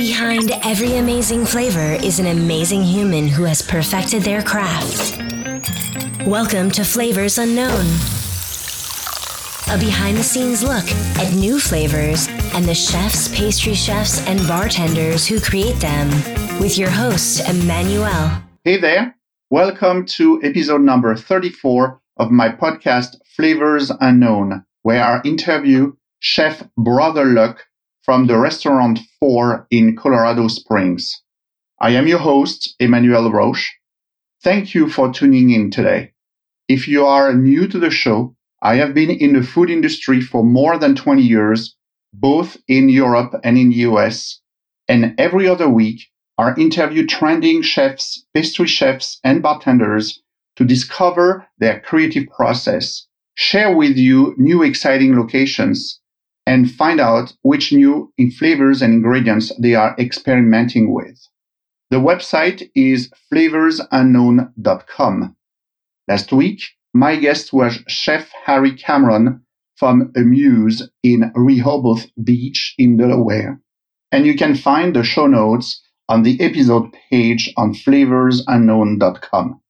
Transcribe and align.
Behind 0.00 0.50
every 0.64 0.96
amazing 0.96 1.44
flavor 1.44 2.02
is 2.02 2.20
an 2.20 2.28
amazing 2.28 2.82
human 2.82 3.28
who 3.28 3.42
has 3.42 3.60
perfected 3.60 4.22
their 4.22 4.40
craft. 4.40 5.18
Welcome 6.26 6.70
to 6.70 6.84
Flavors 6.84 7.36
Unknown, 7.36 7.84
a 9.68 9.76
behind 9.78 10.16
the 10.16 10.22
scenes 10.22 10.62
look 10.62 10.90
at 11.18 11.34
new 11.34 11.60
flavors 11.60 12.28
and 12.54 12.64
the 12.64 12.74
chefs, 12.74 13.28
pastry 13.36 13.74
chefs, 13.74 14.26
and 14.26 14.40
bartenders 14.48 15.26
who 15.26 15.38
create 15.38 15.78
them, 15.80 16.08
with 16.58 16.78
your 16.78 16.88
host, 16.88 17.46
Emmanuel. 17.46 18.42
Hey 18.64 18.78
there. 18.78 19.14
Welcome 19.50 20.06
to 20.16 20.40
episode 20.42 20.80
number 20.80 21.14
34 21.14 22.00
of 22.16 22.30
my 22.30 22.48
podcast, 22.48 23.16
Flavors 23.36 23.92
Unknown, 24.00 24.64
where 24.80 25.04
I 25.04 25.20
interview 25.24 25.92
Chef 26.20 26.66
Brother 26.78 27.26
Luck 27.26 27.66
from 28.02 28.26
the 28.26 28.38
restaurant 28.38 28.98
4 29.20 29.66
in 29.70 29.96
Colorado 29.96 30.48
Springs. 30.48 31.22
I 31.80 31.90
am 31.90 32.06
your 32.06 32.18
host, 32.18 32.74
Emmanuel 32.78 33.30
Roche. 33.30 33.70
Thank 34.42 34.74
you 34.74 34.88
for 34.88 35.12
tuning 35.12 35.50
in 35.50 35.70
today. 35.70 36.12
If 36.68 36.88
you 36.88 37.04
are 37.04 37.34
new 37.34 37.68
to 37.68 37.78
the 37.78 37.90
show, 37.90 38.34
I 38.62 38.76
have 38.76 38.94
been 38.94 39.10
in 39.10 39.34
the 39.34 39.42
food 39.42 39.70
industry 39.70 40.20
for 40.20 40.44
more 40.44 40.78
than 40.78 40.94
20 40.94 41.22
years, 41.22 41.76
both 42.12 42.56
in 42.68 42.88
Europe 42.88 43.34
and 43.44 43.58
in 43.58 43.70
the 43.70 43.76
US. 43.90 44.40
And 44.88 45.14
every 45.18 45.46
other 45.46 45.68
week, 45.68 46.00
I 46.38 46.54
interview 46.54 47.06
trending 47.06 47.62
chefs, 47.62 48.24
pastry 48.32 48.66
chefs, 48.66 49.20
and 49.22 49.42
bartenders 49.42 50.22
to 50.56 50.64
discover 50.64 51.46
their 51.58 51.80
creative 51.80 52.28
process, 52.28 53.06
share 53.34 53.74
with 53.74 53.96
you 53.96 54.34
new 54.38 54.62
exciting 54.62 55.16
locations, 55.16 56.00
and 56.46 56.70
find 56.70 57.00
out 57.00 57.32
which 57.42 57.72
new 57.72 58.12
flavors 58.38 58.82
and 58.82 58.94
ingredients 58.94 59.52
they 59.58 59.74
are 59.74 59.94
experimenting 59.98 60.92
with. 60.92 61.20
The 61.90 61.98
website 61.98 62.70
is 62.74 63.10
flavorsunknown.com. 63.32 65.36
Last 66.08 66.32
week, 66.32 66.62
my 66.94 67.16
guest 67.16 67.52
was 67.52 67.78
Chef 67.88 68.30
Harry 68.44 68.72
Cameron 68.72 69.42
from 69.76 70.12
Amuse 70.16 70.88
in 71.02 71.32
Rehoboth 71.34 72.06
Beach 72.22 72.74
in 72.78 72.96
Delaware. 72.96 73.60
And 74.12 74.26
you 74.26 74.36
can 74.36 74.54
find 74.54 74.94
the 74.94 75.04
show 75.04 75.26
notes 75.26 75.82
on 76.08 76.22
the 76.22 76.40
episode 76.40 76.92
page 77.10 77.52
on 77.56 77.74
flavorsunknown.com. 77.74 79.60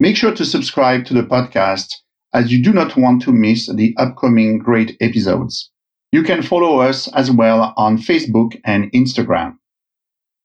Make 0.00 0.16
sure 0.16 0.34
to 0.34 0.44
subscribe 0.44 1.04
to 1.06 1.14
the 1.14 1.22
podcast 1.22 1.94
as 2.32 2.52
you 2.52 2.62
do 2.62 2.72
not 2.72 2.96
want 2.96 3.22
to 3.22 3.32
miss 3.32 3.66
the 3.66 3.94
upcoming 3.98 4.58
great 4.58 4.96
episodes. 5.00 5.70
You 6.10 6.22
can 6.22 6.40
follow 6.40 6.80
us 6.80 7.06
as 7.12 7.30
well 7.30 7.74
on 7.76 7.98
Facebook 7.98 8.58
and 8.64 8.90
Instagram. 8.92 9.58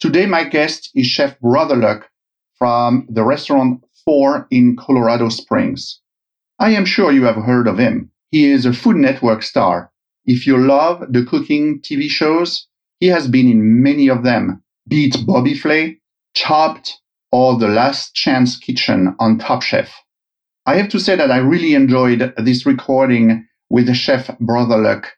Today, 0.01 0.25
my 0.25 0.43
guest 0.43 0.89
is 0.93 1.07
Chef 1.07 1.39
Brother 1.39 1.77
Luck 1.77 2.09
from 2.57 3.07
the 3.09 3.23
restaurant 3.23 3.81
4 4.03 4.47
in 4.51 4.75
Colorado 4.75 5.29
Springs. 5.29 6.01
I 6.59 6.71
am 6.71 6.83
sure 6.83 7.13
you 7.13 7.23
have 7.23 7.37
heard 7.37 7.69
of 7.69 7.77
him. 7.77 8.11
He 8.29 8.51
is 8.51 8.65
a 8.65 8.73
Food 8.73 8.97
Network 8.97 9.41
star. 9.41 9.89
If 10.25 10.45
you 10.45 10.57
love 10.57 11.05
the 11.09 11.23
cooking 11.23 11.79
TV 11.79 12.09
shows, 12.09 12.67
he 12.99 13.07
has 13.07 13.29
been 13.29 13.47
in 13.47 13.81
many 13.81 14.09
of 14.09 14.23
them, 14.23 14.61
Beat 14.89 15.15
Bobby 15.25 15.53
Flay, 15.53 16.01
Chopped, 16.35 16.99
or 17.31 17.57
The 17.57 17.69
Last 17.69 18.13
Chance 18.13 18.57
Kitchen 18.57 19.15
on 19.17 19.39
Top 19.39 19.61
Chef. 19.61 19.93
I 20.65 20.75
have 20.75 20.89
to 20.89 20.99
say 20.99 21.15
that 21.15 21.31
I 21.31 21.37
really 21.37 21.73
enjoyed 21.73 22.33
this 22.35 22.65
recording 22.65 23.47
with 23.69 23.93
Chef 23.95 24.37
Brother 24.39 24.77
Luck 24.77 25.13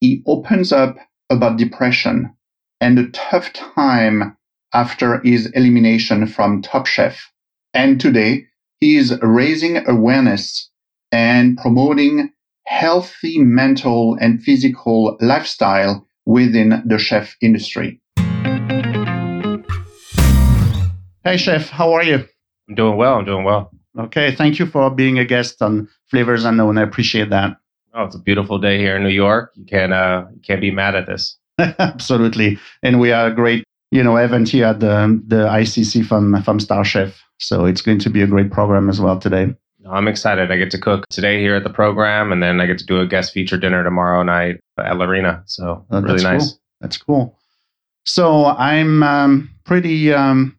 he 0.00 0.22
opens 0.26 0.72
up 0.72 0.96
about 1.30 1.56
depression 1.56 2.34
and 2.80 2.98
a 2.98 3.08
tough 3.08 3.52
time 3.52 4.36
after 4.74 5.20
his 5.20 5.46
elimination 5.52 6.26
from 6.26 6.62
Top 6.62 6.86
Chef. 6.86 7.30
And 7.72 8.00
today, 8.00 8.46
he 8.80 8.96
is 8.96 9.18
raising 9.22 9.88
awareness 9.88 10.70
and 11.10 11.56
promoting 11.56 12.30
healthy 12.66 13.38
mental 13.38 14.16
and 14.20 14.42
physical 14.42 15.16
lifestyle 15.20 16.06
within 16.26 16.82
the 16.84 16.98
chef 16.98 17.36
industry. 17.40 18.00
Hey, 21.24 21.36
Chef, 21.36 21.70
how 21.70 21.92
are 21.92 22.02
you? 22.02 22.26
I'm 22.68 22.74
doing 22.74 22.96
well. 22.96 23.14
I'm 23.18 23.24
doing 23.24 23.44
well. 23.44 23.70
Okay, 23.98 24.34
thank 24.34 24.58
you 24.58 24.66
for 24.66 24.90
being 24.90 25.18
a 25.18 25.24
guest 25.24 25.62
on 25.62 25.88
Flavors 26.10 26.44
Unknown. 26.44 26.76
I 26.76 26.82
appreciate 26.82 27.30
that. 27.30 27.56
Oh, 27.96 28.04
it's 28.04 28.14
a 28.14 28.18
beautiful 28.18 28.58
day 28.58 28.76
here 28.76 28.94
in 28.94 29.02
New 29.02 29.08
York. 29.08 29.52
You 29.54 29.64
can't 29.64 29.92
uh, 29.92 30.26
you 30.30 30.40
can't 30.42 30.60
be 30.60 30.70
mad 30.70 30.94
at 30.94 31.06
this. 31.06 31.38
Absolutely, 31.58 32.58
and 32.82 33.00
we 33.00 33.10
are 33.10 33.28
a 33.28 33.34
great 33.34 33.64
you 33.90 34.02
know 34.02 34.18
event 34.18 34.50
here 34.50 34.66
at 34.66 34.80
the 34.80 35.22
the 35.26 35.46
ICC 35.46 36.04
from 36.06 36.42
from 36.42 36.60
Star 36.60 36.84
Chef. 36.84 37.18
So 37.38 37.64
it's 37.64 37.80
going 37.80 37.98
to 38.00 38.10
be 38.10 38.20
a 38.20 38.26
great 38.26 38.50
program 38.50 38.90
as 38.90 39.00
well 39.00 39.18
today. 39.18 39.54
I'm 39.88 40.08
excited. 40.08 40.52
I 40.52 40.56
get 40.56 40.70
to 40.72 40.78
cook 40.78 41.06
today 41.08 41.40
here 41.40 41.54
at 41.54 41.64
the 41.64 41.70
program, 41.70 42.32
and 42.32 42.42
then 42.42 42.60
I 42.60 42.66
get 42.66 42.78
to 42.78 42.84
do 42.84 43.00
a 43.00 43.06
guest 43.06 43.32
feature 43.32 43.56
dinner 43.56 43.82
tomorrow 43.82 44.22
night 44.22 44.60
at 44.78 44.98
La 44.98 45.06
Arena. 45.06 45.42
So 45.46 45.86
oh, 45.90 46.00
really 46.02 46.22
nice. 46.22 46.50
Cool. 46.50 46.60
That's 46.82 46.98
cool. 46.98 47.38
So 48.04 48.44
I'm 48.44 49.02
um, 49.02 49.50
pretty 49.64 50.12
um, 50.12 50.58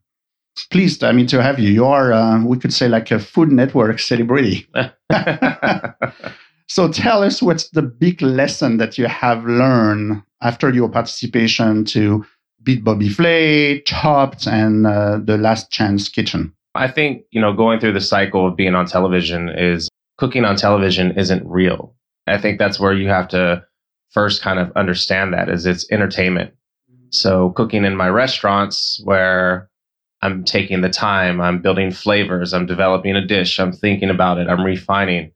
pleased. 0.71 1.03
I 1.03 1.11
mean 1.11 1.27
to 1.27 1.43
have 1.43 1.59
you. 1.59 1.69
You 1.69 1.85
are 1.85 2.11
uh, 2.11 2.43
we 2.43 2.57
could 2.57 2.73
say 2.73 2.87
like 2.87 3.11
a 3.11 3.19
Food 3.19 3.51
Network 3.51 3.99
celebrity. 3.99 4.67
So 6.67 6.91
tell 6.91 7.23
us 7.23 7.41
what's 7.41 7.69
the 7.69 7.81
big 7.81 8.21
lesson 8.21 8.77
that 8.77 8.97
you 8.97 9.07
have 9.07 9.45
learned 9.45 10.21
after 10.41 10.69
your 10.69 10.89
participation 10.89 11.85
to 11.85 12.25
Beat 12.63 12.83
Bobby 12.83 13.09
Flay, 13.09 13.81
Chopped, 13.81 14.47
and 14.47 14.85
uh, 14.85 15.19
The 15.23 15.37
Last 15.37 15.71
Chance 15.71 16.09
Kitchen? 16.09 16.53
I 16.75 16.89
think, 16.89 17.23
you 17.31 17.41
know, 17.41 17.53
going 17.53 17.79
through 17.79 17.93
the 17.93 18.01
cycle 18.01 18.47
of 18.47 18.55
being 18.55 18.75
on 18.75 18.85
television 18.85 19.49
is 19.49 19.89
cooking 20.17 20.45
on 20.45 20.55
television 20.57 21.17
isn't 21.17 21.47
real. 21.47 21.95
I 22.27 22.37
think 22.37 22.59
that's 22.59 22.79
where 22.79 22.93
you 22.93 23.07
have 23.07 23.29
to 23.29 23.65
first 24.11 24.41
kind 24.41 24.59
of 24.59 24.71
understand 24.75 25.33
that 25.33 25.49
is 25.49 25.65
it's 25.65 25.89
entertainment. 25.91 26.53
So 27.09 27.51
cooking 27.51 27.85
in 27.85 27.95
my 27.95 28.09
restaurants 28.09 28.99
where 29.05 29.69
I'm 30.21 30.43
taking 30.43 30.81
the 30.81 30.89
time, 30.89 31.39
I'm 31.39 31.61
building 31.61 31.91
flavors, 31.91 32.53
I'm 32.53 32.65
developing 32.65 33.15
a 33.15 33.25
dish, 33.25 33.59
I'm 33.59 33.71
thinking 33.71 34.09
about 34.09 34.37
it, 34.39 34.49
I'm 34.49 34.63
refining 34.63 35.31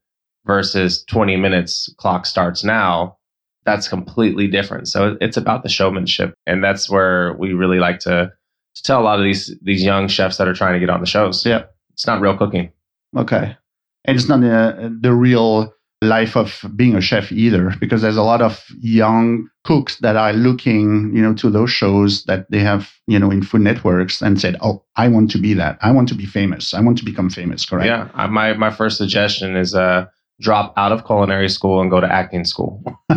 versus 0.46 1.04
20 1.04 1.36
minutes 1.36 1.92
clock 1.98 2.26
starts 2.26 2.64
now 2.64 3.16
that's 3.64 3.88
completely 3.88 4.48
different. 4.48 4.88
So 4.88 5.16
it's 5.20 5.36
about 5.36 5.62
the 5.62 5.68
showmanship 5.68 6.34
and 6.46 6.62
that's 6.62 6.90
where 6.90 7.34
we 7.34 7.52
really 7.52 7.78
like 7.78 8.00
to, 8.00 8.32
to 8.74 8.82
tell 8.82 9.00
a 9.00 9.04
lot 9.04 9.18
of 9.18 9.24
these 9.24 9.54
these 9.62 9.82
young 9.82 10.08
chefs 10.08 10.36
that 10.38 10.48
are 10.48 10.54
trying 10.54 10.74
to 10.74 10.80
get 10.80 10.90
on 10.90 11.00
the 11.00 11.06
shows. 11.06 11.44
Yeah. 11.46 11.64
It's 11.92 12.06
not 12.06 12.20
real 12.20 12.36
cooking. 12.36 12.72
Okay. 13.16 13.56
And 14.04 14.16
it's 14.16 14.28
not 14.28 14.40
the, 14.40 14.96
the 15.00 15.12
real 15.12 15.72
life 16.00 16.36
of 16.36 16.64
being 16.74 16.96
a 16.96 17.00
chef 17.00 17.30
either 17.30 17.72
because 17.78 18.02
there's 18.02 18.16
a 18.16 18.22
lot 18.22 18.42
of 18.42 18.64
young 18.80 19.48
cooks 19.62 19.98
that 19.98 20.16
are 20.16 20.32
looking 20.32 21.12
you 21.14 21.22
know 21.22 21.32
to 21.32 21.48
those 21.48 21.70
shows 21.70 22.24
that 22.24 22.50
they 22.50 22.58
have 22.58 22.90
you 23.06 23.16
know 23.16 23.30
in 23.30 23.40
food 23.40 23.60
networks 23.60 24.20
and 24.20 24.40
said 24.40 24.56
oh 24.62 24.82
i 24.96 25.06
want 25.06 25.30
to 25.30 25.38
be 25.38 25.54
that. 25.54 25.78
I 25.80 25.92
want 25.92 26.08
to 26.08 26.16
be 26.16 26.26
famous. 26.26 26.74
I 26.74 26.80
want 26.80 26.98
to 26.98 27.04
become 27.04 27.30
famous 27.30 27.64
correct? 27.64 27.86
Yeah. 27.86 28.26
My 28.26 28.54
my 28.54 28.72
first 28.72 28.98
suggestion 28.98 29.54
is 29.54 29.76
uh 29.76 30.06
drop 30.42 30.74
out 30.76 30.92
of 30.92 31.06
culinary 31.06 31.48
school 31.48 31.80
and 31.80 31.90
go 31.90 32.00
to 32.00 32.12
acting 32.12 32.44
school. 32.44 32.82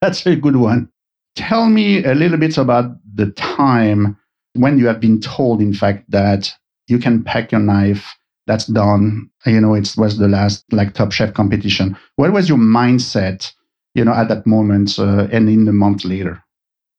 That's 0.00 0.24
a 0.24 0.36
good 0.36 0.56
one. 0.56 0.88
Tell 1.36 1.66
me 1.66 2.04
a 2.04 2.14
little 2.14 2.38
bit 2.38 2.56
about 2.56 2.92
the 3.14 3.30
time 3.32 4.16
when 4.54 4.78
you 4.78 4.86
have 4.86 5.00
been 5.00 5.20
told, 5.20 5.60
in 5.60 5.74
fact, 5.74 6.10
that 6.10 6.52
you 6.88 6.98
can 6.98 7.22
pack 7.22 7.52
your 7.52 7.60
knife. 7.60 8.16
That's 8.46 8.66
done. 8.66 9.30
You 9.46 9.60
know, 9.60 9.74
it 9.74 9.94
was 9.96 10.18
the 10.18 10.28
last 10.28 10.64
like 10.72 10.94
Top 10.94 11.12
Chef 11.12 11.34
competition. 11.34 11.96
What 12.16 12.32
was 12.32 12.48
your 12.48 12.58
mindset, 12.58 13.52
you 13.94 14.04
know, 14.04 14.12
at 14.12 14.28
that 14.28 14.46
moment 14.46 14.98
uh, 14.98 15.28
and 15.30 15.48
in 15.48 15.66
the 15.66 15.72
month 15.72 16.04
later? 16.04 16.42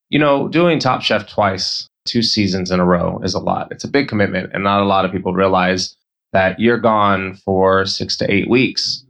You 0.09 0.19
know, 0.19 0.47
doing 0.47 0.79
Top 0.79 1.02
Chef 1.02 1.28
twice, 1.28 1.90
two 2.05 2.22
seasons 2.22 2.72
in 2.72 2.79
a 2.79 2.85
row 2.85 3.20
is 3.23 3.34
a 3.34 3.40
lot. 3.40 3.70
It's 3.72 3.84
a 3.84 3.90
big 3.90 4.08
commitment, 4.08 4.52
and 4.53 4.64
not 4.64 4.82
a 4.82 4.85
lot 4.85 5.03
of 5.03 5.11
people 5.11 5.34
realize 5.34 5.96
that 6.33 6.59
you're 6.59 6.79
gone 6.79 7.35
for 7.35 7.85
six 7.85 8.16
to 8.17 8.31
eight 8.31 8.49
weeks 8.49 9.05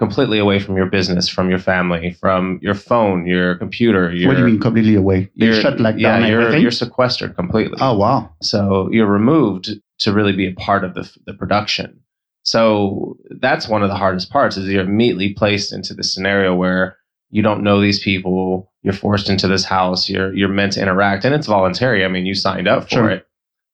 completely 0.00 0.38
away 0.38 0.58
from 0.58 0.76
your 0.76 0.86
business, 0.86 1.28
from 1.28 1.50
your 1.50 1.58
family, 1.58 2.12
from 2.12 2.58
your 2.62 2.74
phone, 2.74 3.26
your 3.26 3.54
computer. 3.56 4.04
what 4.04 4.34
do 4.34 4.40
you 4.40 4.46
mean 4.46 4.58
completely 4.58 4.94
away? 4.94 5.30
You're 5.34 5.60
shut 5.60 5.78
like 5.78 5.96
yeah, 5.98 6.18
down 6.18 6.28
you're, 6.28 6.40
everything? 6.40 6.62
you're 6.62 6.70
sequestered 6.70 7.36
completely. 7.36 7.76
Oh, 7.80 7.98
wow. 7.98 8.34
So 8.40 8.88
you're 8.90 9.06
removed 9.06 9.68
to 9.98 10.12
really 10.12 10.32
be 10.32 10.48
a 10.48 10.54
part 10.54 10.84
of 10.84 10.94
the, 10.94 11.08
the 11.26 11.34
production. 11.34 12.00
So 12.44 13.18
that's 13.42 13.68
one 13.68 13.82
of 13.82 13.90
the 13.90 13.94
hardest 13.94 14.30
parts 14.30 14.56
is 14.56 14.66
you're 14.68 14.82
immediately 14.82 15.34
placed 15.34 15.70
into 15.70 15.92
the 15.92 16.02
scenario 16.02 16.54
where 16.54 16.96
you 17.28 17.42
don't 17.42 17.62
know 17.62 17.78
these 17.78 18.02
people. 18.02 18.72
You're 18.82 18.94
forced 18.94 19.28
into 19.28 19.48
this 19.48 19.64
house. 19.64 20.08
You're, 20.08 20.34
you're 20.34 20.48
meant 20.48 20.72
to 20.72 20.80
interact 20.80 21.26
and 21.26 21.34
it's 21.34 21.46
voluntary. 21.46 22.06
I 22.06 22.08
mean, 22.08 22.24
you 22.24 22.34
signed 22.34 22.68
up 22.68 22.84
for 22.84 22.88
sure. 22.88 23.10
it, 23.10 23.26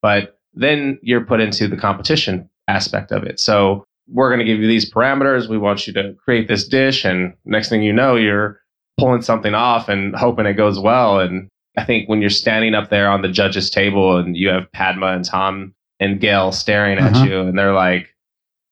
but 0.02 0.40
then 0.54 0.98
you're 1.02 1.24
put 1.24 1.40
into 1.40 1.68
the 1.68 1.76
competition 1.76 2.50
aspect 2.68 3.12
of 3.12 3.22
it. 3.24 3.38
So 3.40 3.84
we're 4.08 4.28
going 4.28 4.38
to 4.38 4.44
give 4.44 4.60
you 4.60 4.66
these 4.68 4.90
parameters. 4.90 5.48
We 5.48 5.58
want 5.58 5.86
you 5.86 5.92
to 5.94 6.14
create 6.24 6.48
this 6.48 6.66
dish. 6.66 7.04
And 7.04 7.34
next 7.44 7.68
thing 7.68 7.82
you 7.82 7.92
know, 7.92 8.16
you're 8.16 8.60
pulling 8.98 9.22
something 9.22 9.54
off 9.54 9.88
and 9.88 10.14
hoping 10.14 10.46
it 10.46 10.54
goes 10.54 10.78
well. 10.78 11.20
And 11.20 11.48
I 11.76 11.84
think 11.84 12.08
when 12.08 12.20
you're 12.20 12.30
standing 12.30 12.74
up 12.74 12.88
there 12.88 13.08
on 13.10 13.22
the 13.22 13.28
judges' 13.28 13.68
table 13.70 14.16
and 14.16 14.36
you 14.36 14.48
have 14.48 14.70
Padma 14.72 15.08
and 15.08 15.24
Tom 15.24 15.74
and 16.00 16.20
Gail 16.20 16.52
staring 16.52 16.98
at 16.98 17.14
Uh-huh. 17.14 17.24
you, 17.24 17.40
and 17.40 17.58
they're 17.58 17.74
like, 17.74 18.14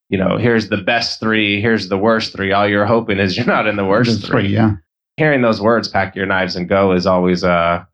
you 0.09 0.19
know, 0.19 0.37
here's 0.37 0.69
the 0.69 0.77
best 0.77 1.19
three, 1.21 1.61
here's 1.61 1.89
the 1.89 1.99
worst 1.99 2.33
three. 2.33 2.53
All 2.53 2.69
you're 2.69 2.87
hoping 2.87 3.19
is 3.19 3.37
you're 3.37 3.47
not 3.47 3.67
in 3.67 3.77
the 3.77 3.85
worst 3.85 4.21
The 4.23 4.27
three. 4.27 4.49
yeah. 4.49 4.73
Hearing 5.17 5.43
those 5.43 5.61
words, 5.61 5.87
"pack 5.87 6.17
your 6.17 6.27
knives 6.27 6.57
and 6.57 6.69
go," 6.69 6.91
is 6.93 7.07
always, 7.07 7.45
uh, 7.45 7.85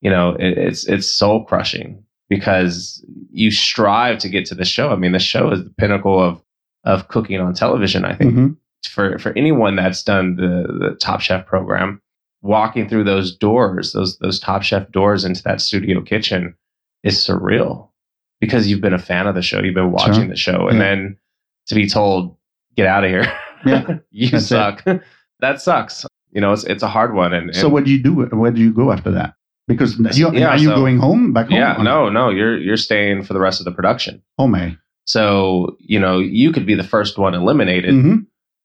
you 0.00 0.10
know, 0.10 0.30
it, 0.38 0.56
it's 0.56 0.86
it's 0.86 1.06
soul 1.06 1.44
crushing 1.44 2.02
because 2.36 3.04
you 3.30 3.50
strive 3.50 4.18
to 4.18 4.28
get 4.28 4.46
to 4.46 4.54
the 4.54 4.64
show. 4.64 4.90
I 4.90 4.96
mean, 4.96 5.12
the 5.12 5.18
show 5.18 5.50
is 5.50 5.62
the 5.64 5.70
pinnacle 5.70 6.18
of 6.22 6.40
of 6.84 7.08
cooking 7.08 7.38
on 7.40 7.54
television. 7.54 8.04
I 8.04 8.14
think 8.14 8.34
Mhm. 8.34 8.56
for 8.88 9.18
for 9.18 9.32
anyone 9.36 9.76
that's 9.76 10.02
done 10.02 10.36
the 10.36 10.66
the 10.80 10.96
Top 11.00 11.20
Chef 11.20 11.46
program, 11.46 12.00
walking 12.42 12.88
through 12.88 13.04
those 13.04 13.36
doors, 13.36 13.92
those 13.92 14.18
those 14.18 14.40
Top 14.40 14.62
Chef 14.62 14.90
doors 14.90 15.24
into 15.24 15.42
that 15.44 15.60
studio 15.60 16.00
kitchen, 16.00 16.54
is 17.04 17.18
surreal 17.18 17.88
because 18.40 18.66
you've 18.68 18.80
been 18.80 18.94
a 18.94 18.98
fan 18.98 19.26
of 19.26 19.34
the 19.34 19.42
show, 19.42 19.62
you've 19.62 19.74
been 19.74 19.92
watching 19.92 20.14
Sure. 20.14 20.28
the 20.28 20.36
show, 20.36 20.68
and 20.68 20.78
Yeah. 20.78 20.84
then 20.84 21.16
to 21.68 21.74
be 21.74 21.86
told, 21.88 22.36
"Get 22.76 22.86
out 22.86 23.04
of 23.04 23.10
here, 23.10 23.30
Yeah, 23.64 23.98
you 24.10 24.30
that's 24.30 24.46
suck," 24.46 24.82
that 25.40 25.60
sucks. 25.60 26.04
You 26.32 26.40
know, 26.40 26.52
it's 26.52 26.64
it's 26.64 26.82
a 26.82 26.88
hard 26.88 27.14
one. 27.14 27.32
And, 27.34 27.54
So 27.54 27.68
what 27.68 27.84
do 27.84 27.90
you 27.92 28.02
do? 28.02 28.14
Where 28.24 28.50
do 28.50 28.60
you 28.60 28.72
go 28.72 28.90
after 28.90 29.10
that? 29.12 29.34
Because 29.72 30.18
you, 30.18 30.32
Yeah, 30.32 30.48
are 30.48 30.56
you 30.58 30.68
so- 30.68 30.74
going 30.76 30.98
home 30.98 31.32
back 31.32 31.48
home? 31.48 31.58
yeah, 31.58 31.76
no, 31.82 32.08
no, 32.08 32.30
you're 32.30 32.58
you're 32.58 32.76
staying 32.76 33.22
for 33.24 33.32
the 33.34 33.40
rest 33.40 33.60
of 33.60 33.64
the 33.64 33.72
production. 33.72 34.22
Home, 34.38 34.54
eh? 34.54 34.70
So 35.06 35.76
you 35.80 35.98
know, 36.00 36.18
you 36.18 36.52
could 36.52 36.66
be 36.66 36.74
the 36.74 36.84
first 36.84 37.18
one 37.18 37.34
eliminated, 37.34 37.94
hmm 37.94 38.16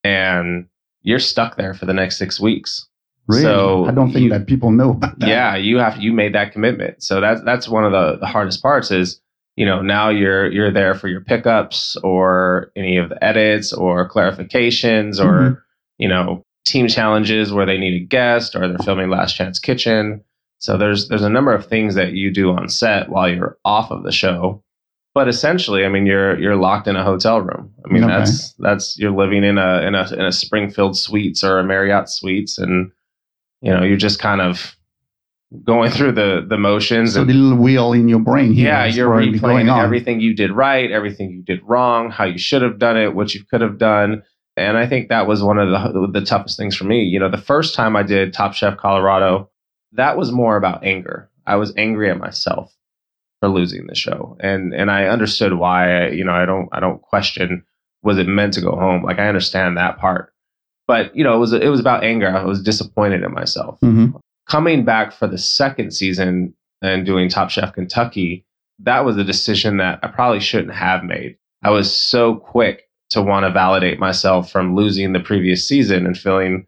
and 0.04 0.65
you're 1.01 1.19
stuck 1.19 1.57
there 1.57 1.74
for 1.74 1.86
the 1.86 1.94
next 1.94 2.18
six 2.18 2.39
weeks. 2.39 2.88
Really? 3.27 3.42
So 3.42 3.86
I 3.86 3.92
don't 3.92 4.12
think 4.12 4.24
you- 4.25 4.30
that 4.30 4.48
people 4.48 4.71
know 4.71 4.92
about 4.92 5.19
that. 5.19 5.27
yeah 5.27 5.56
you 5.56 5.77
have 5.80 5.98
you 6.01 6.13
made 6.13 6.33
that 6.33 6.54
commitment 6.54 7.04
so 7.04 7.19
that's 7.19 7.42
that's 7.44 7.68
one 7.68 7.83
of 7.83 7.92
the, 7.92 8.18
the 8.19 8.25
hardest 8.25 8.62
parts 8.62 8.89
is 8.89 9.19
you 9.57 9.65
know 9.65 9.81
now 9.81 10.07
you're 10.09 10.50
you're 10.50 10.71
there 10.71 10.95
for 10.95 11.09
your 11.09 11.19
pickups 11.19 11.98
or 12.04 12.71
any 12.77 12.95
of 12.98 13.09
the 13.09 13.21
edits 13.21 13.74
or 13.74 14.07
clarifications 14.09 15.19
or 15.19 15.33
Mhm. 15.39 15.57
you 15.98 16.07
know 16.07 16.44
team 16.65 16.88
challenges 16.88 17.51
where 17.51 17.65
they 17.65 17.77
need 17.77 18.01
a 18.01 18.06
guest 18.06 18.56
or 18.56 18.68
they're 18.68 18.77
filming 18.80 19.09
last 19.09 19.36
chance 19.36 19.59
kitchen 19.59 20.21
so 20.59 20.77
there's 20.77 21.07
there's 21.09 21.24
a 21.24 21.30
number 21.30 21.54
of 21.54 21.65
things 21.68 21.95
that 21.95 22.13
you 22.13 22.31
do 22.31 22.51
on 22.51 22.68
set 22.69 23.09
while 23.09 23.30
you're 23.30 23.57
off 23.65 23.92
of 23.92 24.04
the 24.04 24.12
show 24.12 24.63
but 25.13 25.27
essentially 25.27 25.86
i 25.86 25.89
mean 25.89 26.06
you're 26.06 26.39
you're 26.39 26.56
locked 26.56 26.88
in 26.88 26.95
a 26.95 27.04
hotel 27.04 27.42
room 27.42 27.71
i 27.86 27.92
mean 27.94 28.04
Okay. 28.04 28.13
that's 28.13 28.54
that's 28.59 28.98
you're 28.98 29.12
living 29.12 29.44
in 29.44 29.57
a 29.57 29.81
in 29.81 29.95
a 29.95 30.12
in 30.13 30.21
a 30.25 30.31
springhill 30.31 30.94
suites 30.94 31.44
or 31.44 31.59
a 31.59 31.63
marriott 31.63 32.09
suites 32.09 32.57
and 32.57 32.92
you 33.62 33.71
know 33.71 33.83
you're 33.83 33.98
just 33.98 34.19
kind 34.19 34.42
of 34.42 34.75
going 35.63 35.89
through 35.95 36.12
the 36.12 36.45
the 36.48 36.57
motions 36.57 37.13
So 37.13 37.21
and 37.21 37.30
the 37.30 37.33
little 37.33 37.57
wheel 37.63 37.94
in 37.94 38.07
your 38.09 38.19
brain. 38.19 38.51
here 38.51 38.68
yeah 38.68 38.86
you're 38.86 39.09
replaying 39.09 39.68
everything 39.83 40.19
you 40.19 40.33
did 40.36 40.51
right 40.51 40.92
everything 40.92 41.31
you 41.31 41.42
did 41.44 41.62
wrong 41.63 42.12
how 42.12 42.25
you 42.25 42.38
should 42.38 42.62
have 42.62 42.80
done 42.80 42.98
it 42.98 43.15
what 43.15 43.33
you 43.33 43.44
could 43.50 43.62
have 43.62 43.77
done 43.77 44.24
and 44.57 44.77
i 44.77 44.86
think 44.88 45.09
that 45.09 45.25
was 45.27 45.42
one 45.42 45.57
of 45.57 45.69
the 45.69 46.07
the 46.19 46.25
toughest 46.25 46.57
things 46.57 46.75
for 46.75 46.83
me 46.83 47.04
you 47.04 47.19
know 47.19 47.30
the 47.30 47.38
first 47.38 47.75
time 47.75 47.95
i 47.95 48.04
did 48.04 48.33
top 48.33 48.54
chef 48.54 48.75
colorado 48.77 49.50
that 49.94 50.18
was 50.18 50.31
more 50.31 50.57
about 50.57 50.84
anger. 50.84 51.30
I 51.45 51.56
was 51.56 51.74
angry 51.78 52.10
at 52.10 52.18
myself 52.19 52.74
for 53.39 53.50
losing 53.50 53.88
the 53.88 53.95
show. 53.95 54.36
And 54.39 54.74
and 54.74 54.89
i 54.92 55.06
understood 55.06 55.54
why 55.54 56.10
you 56.10 56.24
know 56.24 56.34
i 56.34 56.45
don't 56.45 56.69
i 56.72 56.80
don't 56.80 57.01
question 57.01 57.63
was 58.04 58.18
it 58.18 58.28
meant 58.28 58.54
to 58.54 58.62
go 58.62 58.72
home? 58.72 59.04
Like 59.04 59.19
i 59.19 59.28
understand 59.28 59.78
that 59.78 59.98
part. 59.98 60.34
But 60.88 61.16
you 61.16 61.24
know 61.24 61.36
it 61.36 61.39
was 61.39 61.54
it 61.54 61.68
was 61.69 61.80
about 61.80 62.04
anger. 62.04 62.30
I 62.30 62.44
was 62.44 62.62
disappointed 62.62 63.24
in 63.24 63.34
myself. 63.34 63.80
Mhm. 63.81 64.19
coming 64.50 64.86
back 64.86 65.12
for 65.12 65.28
the 65.28 65.38
second 65.38 65.92
season 65.92 66.54
and 66.81 67.06
doing 67.06 67.28
Top 67.28 67.50
Chef 67.50 67.74
Kentucky, 67.74 68.45
that 68.80 69.04
was 69.04 69.18
a 69.18 69.24
decision 69.24 69.78
that 69.78 70.00
I 70.04 70.07
probably 70.07 70.40
shouldn't 70.40 70.74
have 70.74 71.04
made. 71.04 71.36
I 71.63 71.72
was 71.72 71.94
so 71.94 72.36
quick 72.36 72.83
to 73.10 73.22
want 73.22 73.45
to 73.45 73.51
validate 73.51 74.00
myself 74.00 74.50
from 74.51 74.75
losing 74.75 75.12
the 75.13 75.19
previous 75.19 75.68
season 75.68 76.06
and 76.06 76.18
feeling 76.18 76.66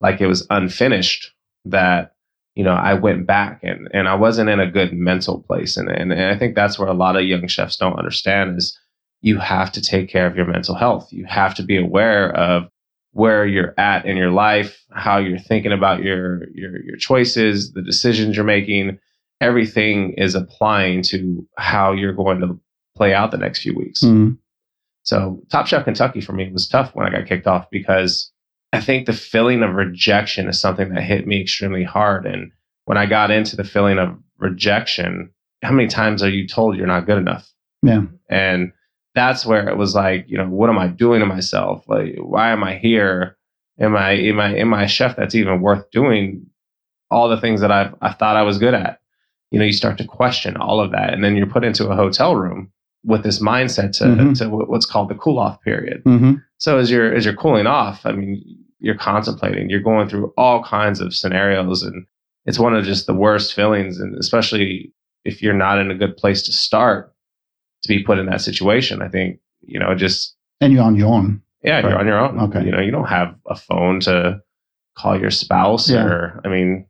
like 0.00 0.20
it 0.20 0.26
was 0.26 0.46
unfinished 0.50 1.32
that 1.64 2.11
you 2.54 2.64
know 2.64 2.72
I 2.72 2.94
went 2.94 3.26
back 3.26 3.60
and 3.62 3.88
and 3.92 4.08
I 4.08 4.14
wasn't 4.14 4.50
in 4.50 4.60
a 4.60 4.70
good 4.70 4.92
mental 4.92 5.42
place 5.42 5.76
and 5.76 5.88
and, 5.88 6.12
and 6.12 6.34
I 6.34 6.38
think 6.38 6.54
that's 6.54 6.78
where 6.78 6.88
a 6.88 6.94
lot 6.94 7.16
of 7.16 7.24
young 7.24 7.46
chefs 7.46 7.76
don't 7.76 7.98
understand 7.98 8.58
is 8.58 8.78
you 9.20 9.38
have 9.38 9.70
to 9.72 9.80
take 9.80 10.08
care 10.08 10.26
of 10.26 10.36
your 10.36 10.46
mental 10.46 10.74
health. 10.74 11.12
You 11.12 11.24
have 11.26 11.54
to 11.54 11.62
be 11.62 11.76
aware 11.78 12.34
of 12.34 12.68
where 13.12 13.46
you're 13.46 13.74
at 13.78 14.04
in 14.04 14.16
your 14.16 14.32
life, 14.32 14.82
how 14.90 15.18
you're 15.18 15.38
thinking 15.38 15.72
about 15.72 16.02
your 16.02 16.48
your 16.54 16.82
your 16.82 16.96
choices, 16.96 17.72
the 17.72 17.82
decisions 17.82 18.36
you're 18.36 18.44
making, 18.44 18.98
everything 19.40 20.14
is 20.14 20.34
applying 20.34 21.02
to 21.02 21.46
how 21.58 21.92
you're 21.92 22.14
going 22.14 22.40
to 22.40 22.58
play 22.96 23.14
out 23.14 23.30
the 23.30 23.38
next 23.38 23.60
few 23.62 23.74
weeks. 23.76 24.02
Mhm. 24.02 24.38
So, 25.04 25.42
Top 25.50 25.66
Chef 25.66 25.84
Kentucky 25.84 26.20
for 26.20 26.32
me 26.32 26.50
was 26.52 26.68
tough 26.68 26.94
when 26.94 27.06
I 27.06 27.10
got 27.10 27.26
kicked 27.26 27.46
off 27.46 27.68
because 27.70 28.31
I 28.72 28.80
think 28.80 29.06
the 29.06 29.12
feeling 29.12 29.62
of 29.62 29.74
rejection 29.74 30.48
is 30.48 30.60
something 30.60 30.94
that 30.94 31.02
hit 31.02 31.26
me 31.26 31.40
extremely 31.42 31.84
hard. 31.84 32.26
And 32.26 32.52
when 32.86 32.96
I 32.98 33.06
got 33.06 33.30
into 33.30 33.54
the 33.56 33.64
feeling 33.64 33.98
of 33.98 34.16
rejection, 34.38 35.30
how 35.62 35.72
many 35.72 35.88
times 35.88 36.22
are 36.22 36.28
you 36.30 36.48
told 36.48 36.76
you're 36.76 36.86
not 36.86 37.06
good 37.06 37.18
enough? 37.18 37.48
Yeah. 37.82 38.02
And 38.30 38.72
that's 39.14 39.44
where 39.44 39.68
it 39.68 39.76
was 39.76 39.94
like, 39.94 40.24
you 40.28 40.38
know, 40.38 40.46
what 40.48 40.70
am 40.70 40.78
I 40.78 40.86
doing 40.88 41.20
to 41.20 41.26
myself? 41.26 41.84
Like, 41.86 42.16
why 42.18 42.50
am 42.50 42.64
I 42.64 42.76
here? 42.76 43.36
Am 43.78 43.96
I 43.96 44.12
am 44.12 44.40
I 44.40 44.54
am 44.56 44.72
I 44.74 44.84
a 44.84 44.88
chef 44.88 45.16
that's 45.16 45.34
even 45.34 45.60
worth 45.60 45.90
doing 45.90 46.46
all 47.10 47.28
the 47.28 47.40
things 47.40 47.60
that 47.60 47.70
I've 47.72 47.94
I 48.00 48.12
thought 48.12 48.36
I 48.36 48.42
was 48.42 48.58
good 48.58 48.74
at? 48.74 49.00
You 49.50 49.58
know, 49.58 49.64
you 49.66 49.72
start 49.72 49.98
to 49.98 50.06
question 50.06 50.56
all 50.56 50.80
of 50.80 50.92
that, 50.92 51.12
and 51.12 51.22
then 51.22 51.36
you're 51.36 51.46
put 51.46 51.64
into 51.64 51.88
a 51.88 51.96
hotel 51.96 52.36
room 52.36 52.70
with 53.04 53.22
this 53.22 53.40
mindset 53.42 53.92
to, 53.98 54.04
Mhm. 54.04 54.38
to 54.38 54.48
what's 54.48 54.86
called 54.86 55.08
the 55.08 55.14
cool 55.16 55.38
off 55.38 55.60
period. 55.62 56.02
Mhm. 56.04 56.42
So 56.58 56.78
as 56.78 56.90
you're 56.90 57.12
as 57.12 57.24
you're 57.24 57.34
cooling 57.34 57.66
off, 57.66 58.06
I 58.06 58.12
mean, 58.12 58.42
you're 58.82 58.96
contemplating, 58.98 59.70
you're 59.70 59.80
going 59.80 60.08
through 60.08 60.32
all 60.36 60.62
kinds 60.62 61.00
of 61.00 61.14
scenarios, 61.14 61.82
and 61.82 62.04
it's 62.46 62.58
one 62.58 62.74
of 62.74 62.84
just 62.84 63.06
the 63.06 63.14
worst 63.14 63.54
feelings, 63.54 63.98
and 64.00 64.14
especially 64.18 64.92
if 65.24 65.40
you're 65.40 65.54
not 65.54 65.78
in 65.78 65.90
a 65.90 65.94
good 65.94 66.16
place 66.16 66.42
to 66.42 66.52
start 66.52 67.14
to 67.82 67.88
be 67.88 68.02
put 68.02 68.18
in 68.18 68.26
that 68.26 68.40
situation. 68.40 69.00
I 69.02 69.08
think 69.08 69.38
you 69.62 69.78
know, 69.78 69.94
just 69.94 70.34
And 70.60 70.72
you're 70.72 70.82
on 70.82 70.96
your 70.96 71.08
own. 71.08 71.40
yeah, 71.62 71.74
Right. 71.80 71.84
you're 71.90 71.98
on 71.98 72.06
your 72.06 72.18
own. 72.18 72.40
Okay. 72.40 72.64
you 72.64 72.72
know, 72.72 72.80
you 72.80 72.90
don't 72.90 73.08
have 73.08 73.34
a 73.46 73.54
phone 73.54 74.00
to 74.00 74.40
call 74.96 75.18
your 75.18 75.30
spouse, 75.30 75.88
Yeah. 75.88 76.04
or 76.04 76.40
I 76.44 76.48
mean, 76.48 76.86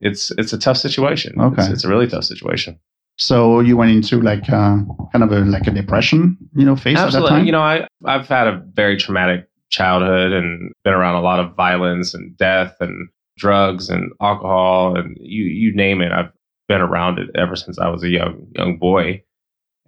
it's 0.00 0.32
it's 0.32 0.52
a 0.52 0.58
tough 0.58 0.76
situation. 0.76 1.40
Okay. 1.40 1.62
it's, 1.62 1.70
it's 1.72 1.84
a 1.84 1.88
really 1.88 2.08
tough 2.08 2.24
situation. 2.24 2.78
So 3.16 3.60
you 3.60 3.76
went 3.76 3.92
into 3.92 4.20
like 4.20 4.48
uh, 4.50 4.78
kind 5.12 5.22
of 5.22 5.30
a 5.30 5.40
like 5.44 5.68
a 5.68 5.70
depression, 5.70 6.36
you 6.56 6.64
know, 6.66 6.74
phase 6.74 6.98
at 6.98 7.12
that 7.12 7.28
time. 7.28 7.46
You 7.46 7.52
know, 7.52 7.60
I 7.62 7.86
I've 8.04 8.26
had 8.26 8.48
a 8.48 8.60
very 8.74 8.96
traumatic 8.96 9.48
childhood 9.74 10.32
and 10.32 10.72
been 10.84 10.94
around 10.94 11.16
a 11.16 11.20
lot 11.20 11.40
of 11.40 11.56
violence 11.56 12.14
and 12.14 12.36
death 12.36 12.76
and 12.80 13.08
drugs 13.36 13.90
and 13.90 14.12
alcohol 14.20 14.96
and 14.96 15.16
you 15.20 15.44
you 15.44 15.74
name 15.74 16.00
it. 16.00 16.12
I've 16.12 16.32
been 16.68 16.80
around 16.80 17.18
it 17.18 17.28
ever 17.34 17.56
since 17.56 17.78
I 17.78 17.88
was 17.88 18.02
a 18.04 18.08
young 18.08 18.46
young 18.54 18.78
boy. 18.78 19.22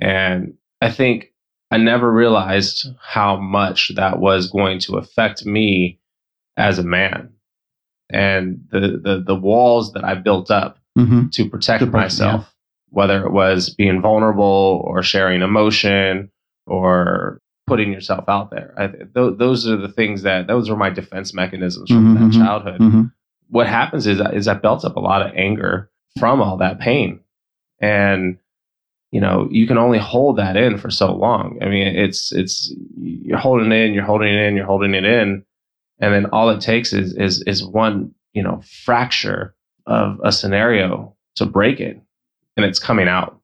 And 0.01 0.55
I 0.83 0.91
think 0.91 1.33
I 1.71 1.79
never 1.79 2.13
realized 2.13 2.89
how 3.01 3.37
much 3.37 3.93
that 3.95 4.19
was 4.19 4.51
going 4.51 4.81
to 4.81 4.97
affect 4.97 5.47
me 5.47 6.01
as 6.57 6.79
a 6.79 6.83
man. 6.83 7.33
And 8.11 8.65
the 8.71 9.01
the 9.03 9.23
the 9.25 9.35
walls 9.37 9.93
that 9.93 10.05
I 10.05 10.15
built 10.15 10.51
up 10.51 10.79
hmm 10.97 11.29
to 11.33 11.49
protect 11.49 11.81
To 11.81 11.87
protect, 11.87 11.93
myself, 11.93 12.55
whether 12.89 13.25
it 13.25 13.33
was 13.33 13.71
being 13.71 14.01
vulnerable 14.01 14.83
or 14.85 15.03
sharing 15.03 15.43
emotion 15.43 16.31
or 16.67 17.41
putting 17.67 17.93
yourself 17.93 18.29
out 18.29 18.51
there. 18.51 18.73
I, 18.77 18.87
th- 18.89 19.09
those 19.39 19.67
are 19.69 19.77
the 19.77 19.89
things 19.89 20.23
that 20.23 20.47
those 20.47 20.71
are 20.71 20.77
my 20.77 20.91
defense 20.91 21.35
mechanisms 21.35 21.91
from 21.91 22.15
Mhm, 22.15 22.19
mhm, 22.19 22.33
that 22.33 22.39
childhood. 22.39 22.79
hmm 22.81 23.03
What 23.49 23.67
happens 23.67 24.07
is 24.07 24.21
is 24.33 24.49
I 24.49 24.55
built 24.55 24.85
up 24.85 24.97
a 24.97 25.01
lot 25.01 25.23
of 25.23 25.33
anger 25.35 25.91
from 26.19 26.41
all 26.41 26.57
that 26.59 26.79
pain, 26.81 27.21
and 27.81 28.39
you 29.13 29.21
know 29.21 29.49
you 29.51 29.67
can 29.67 29.79
only 29.79 29.99
hold 29.99 30.37
that 30.39 30.57
in 30.57 30.79
for 30.79 30.91
so 30.91 31.15
long. 31.15 31.59
I 31.63 31.67
mean, 31.69 31.87
it's 31.89 32.33
it's 32.33 32.73
you're 32.97 33.39
holding 33.39 33.71
it 33.73 33.77
in, 33.77 33.95
you're 33.95 34.05
holding 34.05 34.33
it 34.33 34.41
in, 34.47 34.57
you're 34.57 34.67
holding 34.67 34.95
it 34.95 35.05
in, 35.05 35.45
and 36.01 36.15
then 36.15 36.27
all 36.27 36.51
it 36.51 36.61
takes 36.61 36.93
is 36.93 37.13
is 37.15 37.43
is 37.43 37.65
one 37.65 38.13
you 38.33 38.43
know 38.43 38.61
fracture 38.85 39.55
of 39.87 40.21
a 40.25 40.33
scenario 40.33 41.15
to 41.37 41.47
break 41.47 41.79
it 41.81 42.01
and 42.57 42.67
it's 42.67 42.79
coming 42.81 43.07
out 43.09 43.39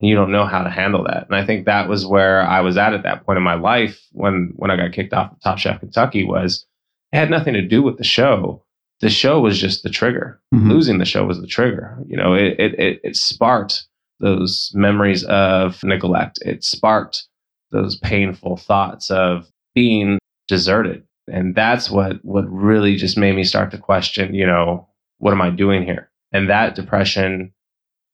you 0.00 0.14
don't 0.14 0.30
know 0.32 0.44
how 0.46 0.62
to 0.62 0.70
handle 0.70 1.04
that. 1.04 1.26
And 1.26 1.34
i 1.36 1.44
think 1.44 1.66
that 1.66 1.88
was 1.88 2.06
where 2.06 2.42
i 2.42 2.60
was 2.60 2.76
at 2.76 2.94
at 2.94 3.02
that 3.02 3.24
point 3.24 3.36
in 3.36 3.42
my 3.42 3.54
life 3.54 4.00
when 4.12 4.52
when 4.56 4.70
i 4.70 4.76
got 4.76 4.92
kicked 4.92 5.12
off 5.12 5.32
of 5.32 5.40
top 5.42 5.58
chef 5.58 5.80
kentucky 5.80 6.24
was 6.24 6.66
it 7.12 7.16
had 7.18 7.30
nothing 7.30 7.54
to 7.54 7.62
do 7.62 7.82
with 7.82 7.96
the 7.96 8.04
show. 8.04 8.62
The 9.00 9.08
show 9.08 9.40
was 9.40 9.58
just 9.58 9.82
the 9.82 9.88
trigger. 9.90 10.40
Mhm. 10.54 10.68
losing 10.68 10.98
the 10.98 11.04
show 11.04 11.24
was 11.24 11.40
the 11.40 11.46
trigger. 11.46 11.96
You 12.06 12.16
know 12.16 12.34
it 12.34 12.56
it 12.58 12.78
it, 12.78 13.00
it 13.04 13.16
sparked 13.16 13.84
those 14.20 14.70
memories 14.74 15.24
of 15.24 15.82
neglect. 15.84 16.38
It 16.44 16.64
sparked 16.64 17.24
those 17.70 17.96
painful 17.98 18.56
thoughts 18.56 19.10
of 19.10 19.46
being 19.74 20.18
deserted. 20.48 21.04
And 21.30 21.54
that's 21.54 21.90
what 21.90 22.22
what 22.24 22.50
really 22.50 22.96
just 22.96 23.16
made 23.16 23.36
me 23.36 23.44
start 23.44 23.70
to 23.70 23.78
question 23.78 24.34
you 24.34 24.46
know 24.46 24.88
what 25.18 25.32
am 25.32 25.40
i 25.42 25.50
doing 25.50 25.84
here? 25.84 26.10
And 26.32 26.48
that 26.50 26.74
depression 26.74 27.52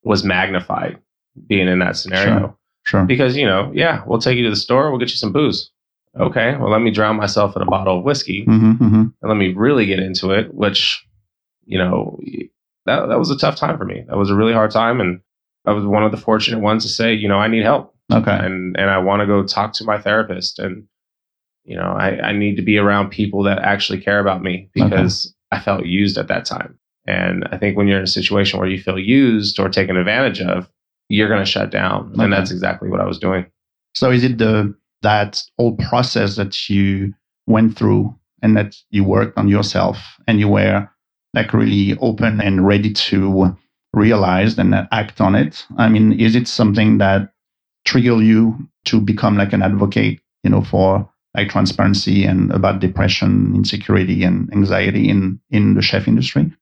was 0.05 0.23
magnified 0.25 0.99
being 1.47 1.69
in 1.69 1.79
that 1.81 1.97
scenario. 1.97 2.39
Sure. 2.39 2.57
Sure. 2.87 3.05
Because, 3.05 3.37
you 3.37 3.47
know, 3.47 3.73
yeah, 3.75 4.03
we'll 4.07 4.19
take 4.19 4.37
you 4.37 4.45
to 4.45 4.51
the 4.51 4.57
store, 4.57 4.91
we'll 4.91 5.01
get 5.01 5.11
you 5.11 5.17
some 5.17 5.33
booze. 5.33 5.71
Okay, 6.19 6.55
well, 6.57 6.71
let 6.71 6.83
me 6.83 6.93
drown 6.93 7.17
myself 7.17 7.57
in 7.57 7.63
a 7.63 7.67
bottle 7.67 7.99
of 7.99 8.05
whiskey 8.05 8.45
hmm 8.45 8.73
hmm 8.75 8.95
and 8.95 9.13
let 9.23 9.37
me 9.37 9.53
really 9.53 9.85
get 9.87 9.99
into 9.99 10.31
it, 10.31 10.55
which, 10.55 11.05
you 11.65 11.79
know, 11.79 12.21
that, 12.87 13.07
that 13.07 13.19
was 13.19 13.31
a 13.31 13.39
tough 13.39 13.57
time 13.57 13.77
for 13.79 13.85
me. 13.85 14.05
That 14.07 14.17
was 14.17 14.31
a 14.31 14.35
really 14.35 14.53
hard 14.53 14.71
time. 14.71 15.01
And 15.01 15.21
I 15.65 15.73
was 15.73 15.85
one 15.85 16.05
of 16.05 16.13
the 16.13 16.19
fortunate 16.19 16.61
ones 16.61 16.85
to 16.85 16.91
say, 16.91 17.15
you 17.15 17.27
know, 17.27 17.39
I 17.39 17.49
need 17.49 17.65
help 17.65 17.95
Okay. 18.13 18.31
and, 18.31 18.77
and 18.77 18.91
I 18.91 18.99
want 18.99 19.21
to 19.21 19.27
go 19.27 19.45
talk 19.45 19.73
to 19.75 19.85
my 19.85 19.99
therapist. 19.99 20.59
And, 20.59 20.85
you 21.65 21.77
know, 21.77 21.95
I, 21.99 22.21
I 22.21 22.33
need 22.33 22.57
to 22.57 22.63
be 22.63 22.77
around 22.77 23.11
people 23.11 23.43
that 23.45 23.61
actually 23.61 24.01
care 24.01 24.21
about 24.21 24.43
me 24.43 24.69
because 24.75 25.35
I 25.51 25.59
felt 25.59 25.87
used 25.87 26.19
at 26.19 26.29
that 26.29 26.45
time. 26.45 26.79
And 27.07 27.49
I 27.51 27.57
think 27.57 27.77
when 27.77 27.89
you're 27.89 27.99
in 27.99 28.05
a 28.05 28.07
situation 28.07 28.59
where 28.59 28.69
you 28.69 28.81
feel 28.81 28.99
used 28.99 29.59
or 29.59 29.69
taken 29.69 29.97
advantage 29.97 30.41
of, 30.41 30.69
you're 31.09 31.29
going 31.29 31.45
to 31.45 31.51
shut 31.51 31.71
down. 31.71 32.13
Okay. 32.15 32.25
And 32.25 32.33
that's 32.33 32.51
exactly 32.51 32.89
what 32.89 33.01
I 33.01 33.05
was 33.07 33.19
doing. 33.19 33.47
So 33.95 34.11
is 34.11 34.25
it 34.25 34.39
the 34.39 34.75
that 35.03 35.43
whole 35.59 35.77
process 35.77 36.37
that 36.37 36.69
you 36.69 37.13
went 37.47 37.77
through 37.77 38.15
and 38.43 38.57
that 38.57 38.75
you 38.91 39.05
worked 39.05 39.37
on 39.39 39.49
yourself 39.49 39.99
and 40.27 40.41
you 40.41 40.49
were 40.49 40.89
like 41.35 41.53
really 41.53 41.97
open 41.99 42.41
and 42.41 42.67
ready 42.67 42.93
to 42.93 43.57
realize 43.93 44.59
and 44.59 44.75
act 44.93 45.21
on 45.21 45.35
it? 45.35 45.65
I 45.77 45.89
mean, 45.89 46.19
is 46.19 46.35
it 46.35 46.49
something 46.49 46.99
that 46.99 47.33
triggered 47.85 48.25
you 48.25 48.69
to 48.87 49.01
become 49.01 49.37
like 49.37 49.53
an 49.53 49.63
advocate, 49.63 50.21
you 50.43 50.51
know, 50.51 50.63
for 50.63 51.09
like 51.35 51.51
transparency 51.51 52.25
and 52.25 52.51
about 52.53 52.81
depression, 52.81 53.53
insecurity, 53.55 54.25
and 54.25 54.53
anxiety 54.53 55.09
in 55.09 55.41
in 55.51 55.75
the 55.75 55.83
chef 55.83 56.09
industry? 56.09 56.53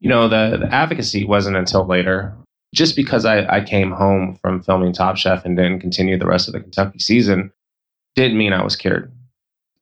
You 0.00 0.10
know, 0.10 0.28
the, 0.28 0.58
the 0.58 0.74
advocacy 0.74 1.24
wasn't 1.24 1.56
until 1.56 1.86
later. 1.86 2.36
Just 2.76 2.94
because 2.94 3.24
I, 3.24 3.46
I 3.46 3.62
came 3.62 3.90
home 3.90 4.38
from 4.42 4.62
filming 4.62 4.92
Top 4.92 5.16
Chef 5.16 5.46
and 5.46 5.56
didn't 5.56 5.80
continue 5.80 6.18
the 6.18 6.26
rest 6.26 6.46
of 6.46 6.52
the 6.52 6.60
Kentucky 6.60 6.98
season 6.98 7.50
didn't 8.14 8.36
mean 8.36 8.52
I 8.52 8.62
was 8.62 8.76
cured. 8.76 9.10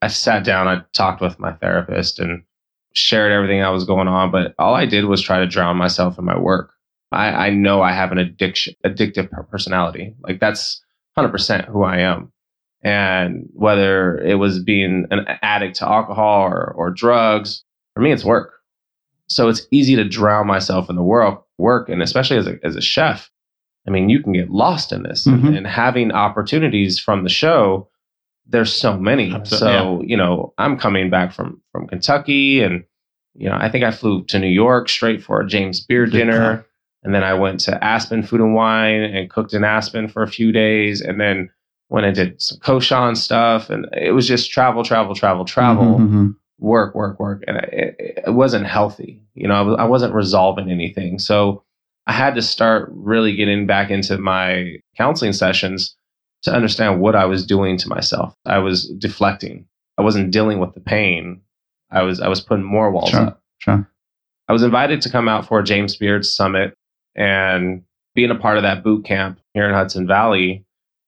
I 0.01 0.07
sat 0.07 0.45
down, 0.45 0.69
I 0.69 0.83
talked 0.93 1.21
with 1.21 1.41
my 1.41 1.53
therapist 1.55 2.21
and 2.21 2.45
shared 2.93 3.33
everything 3.33 3.61
that 3.61 3.69
was 3.71 3.85
going 3.85 4.07
on, 4.07 4.31
but 4.31 4.55
all 4.61 4.75
I 4.75 4.87
did 4.87 5.07
was 5.07 5.21
try 5.21 5.41
to 5.41 5.47
drown 5.47 5.77
myself 5.77 6.19
in 6.19 6.25
my 6.25 6.39
work. 6.39 6.73
I, 7.11 7.47
I 7.47 7.51
know 7.51 7.83
I 7.83 7.91
have 7.91 8.13
an 8.13 8.19
addiction, 8.19 8.75
addictive 8.87 9.29
personality. 9.51 10.15
Like 10.21 10.39
that's 10.39 10.81
100% 11.19 11.67
who 11.67 11.83
I 11.83 11.99
am. 11.99 12.33
And 12.83 13.49
whether 13.55 14.19
it 14.19 14.37
was 14.37 14.63
being 14.63 15.07
an 15.11 15.27
addict 15.43 15.77
to 15.77 15.89
alcohol 15.89 16.43
or, 16.43 16.73
or 16.77 16.91
drugs, 16.91 17.65
for 17.95 18.03
me, 18.03 18.13
it's 18.13 18.25
work. 18.25 18.53
So 19.27 19.49
it's 19.49 19.67
easy 19.73 19.97
to 19.97 20.05
drown 20.05 20.47
myself 20.47 20.89
in 20.91 20.97
the 20.97 21.03
world, 21.03 21.39
work. 21.58 21.88
And 21.88 22.02
especially 22.02 22.37
as 22.37 22.46
a, 22.46 22.58
as 22.64 22.76
a 22.76 22.80
chef, 22.80 23.30
I 23.87 23.90
mean, 23.90 24.08
you 24.08 24.23
can 24.23 24.32
get 24.32 24.50
lost 24.50 24.92
in 24.92 25.02
this 25.02 25.26
Mhm. 25.26 25.49
and, 25.49 25.56
and 25.58 25.66
having 25.66 26.12
opportunities 26.12 26.99
from 26.99 27.23
the 27.25 27.30
show. 27.30 27.88
There's 28.46 28.73
so 28.73 28.99
many. 28.99 29.32
Absolutely, 29.32 29.68
So, 29.68 30.02
you 30.04 30.16
know, 30.16 30.52
I'm 30.58 30.78
coming 30.78 31.11
back 31.11 31.32
from, 31.32 31.61
from 31.73 31.87
Kentucky 31.87 32.62
and, 32.62 32.84
you 33.34 33.49
know, 33.49 33.56
I 33.58 33.68
think 33.68 33.84
I 33.84 33.90
flew 33.90 34.25
to 34.26 34.38
New 34.38 34.46
York 34.49 34.88
straight 34.88 35.23
for 35.23 35.40
a 35.40 35.46
James 35.46 35.80
Beard 35.84 36.12
dinner. 36.12 36.66
And 37.02 37.14
then 37.14 37.23
I 37.25 37.34
went 37.34 37.61
to 37.61 37.84
Aspen 37.84 38.23
Food 38.23 38.40
and 38.40 38.54
Wine 38.54 39.02
and 39.02 39.28
cooked 39.28 39.52
in 39.52 39.62
Aspen 39.64 40.08
for 40.08 40.23
a 40.23 40.28
few 40.28 40.52
days. 40.52 41.00
And 41.02 41.20
then 41.20 41.50
when 41.88 42.04
I 42.04 42.11
did 42.11 42.40
some 42.40 42.58
Cochon 42.61 43.14
stuff, 43.14 43.68
and 43.68 43.87
it 43.92 44.12
was 44.12 44.26
just 44.26 44.50
travel, 44.50 44.82
travel, 44.84 45.14
travel, 45.14 45.44
travel, 45.44 45.99
Mhm, 45.99 46.08
mhm. 46.08 46.37
Work, 46.64 46.94
work, 46.94 47.21
work. 47.21 47.44
And 47.47 47.59
it, 47.59 47.97
it- 47.99 48.25
wasn't 48.35 48.66
healthy. 48.66 49.21
You 49.35 49.47
know, 49.49 49.54
I, 49.54 49.61
was, 49.61 49.76
I 49.80 49.85
wasn't 49.85 50.14
resolving 50.14 50.71
anything. 50.71 51.18
So 51.18 51.62
I 52.06 52.12
had 52.12 52.35
to 52.35 52.42
start 52.42 52.88
really 52.92 53.37
getting 53.37 53.66
back 53.66 53.90
into 53.90 54.18
my 54.18 54.76
counseling 54.97 55.33
sessions 55.33 55.94
to 56.42 56.52
understand 56.52 57.00
what 57.00 57.14
I 57.14 57.26
was 57.26 57.47
doing 57.47 57.76
to 57.78 57.88
myself. 57.88 58.35
I 58.47 58.59
was 58.59 58.88
deflecting. 58.99 59.66
I 59.99 60.02
wasn't 60.02 60.30
dealing 60.33 60.59
with 60.59 60.75
the 60.75 60.80
pain. 60.80 61.40
I 61.90 62.02
was 62.02 62.21
I 62.21 62.28
was 62.28 62.40
putting 62.40 62.64
more 62.64 62.90
walls 62.90 63.11
Sure. 63.11 63.21
up. 63.21 63.42
Sure. 63.59 63.88
I 64.49 64.52
was 64.52 64.62
invited 64.62 65.00
to 65.02 65.11
come 65.11 65.28
out 65.28 65.47
for 65.47 65.61
a 65.61 65.64
James 65.64 65.97
Beard 65.97 66.26
summit 66.26 66.75
and 67.14 67.83
being 68.14 68.30
a 68.30 68.35
part 68.35 68.56
of 68.56 68.62
that 68.64 68.83
boot 68.83 69.04
camp 69.04 69.38
here 69.54 69.66
in 69.68 69.75
Hudson 69.75 70.06
Valley 70.06 70.64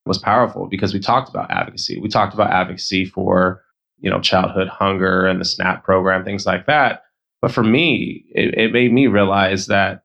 was 0.07 0.19
powerful 0.19 0.67
because 0.67 0.95
we 0.95 1.01
talked 1.01 1.29
about 1.29 1.51
advocacy. 1.51 1.99
We 2.01 2.09
talked 2.09 2.33
about 2.35 2.51
advocacy 2.51 3.05
for, 3.07 3.63
you 3.99 4.11
know, 4.11 4.21
childhood 4.21 4.69
hunger 4.69 5.27
and 5.27 5.41
the 5.41 5.45
SNAP 5.45 5.85
program, 5.85 6.25
things 6.25 6.47
like 6.47 6.67
that. 6.67 7.05
But 7.43 7.53
for 7.53 7.63
me, 7.65 8.25
it, 8.31 8.55
it 8.59 8.73
made 8.73 8.93
me 8.93 9.07
realize 9.07 9.67
that 9.67 10.03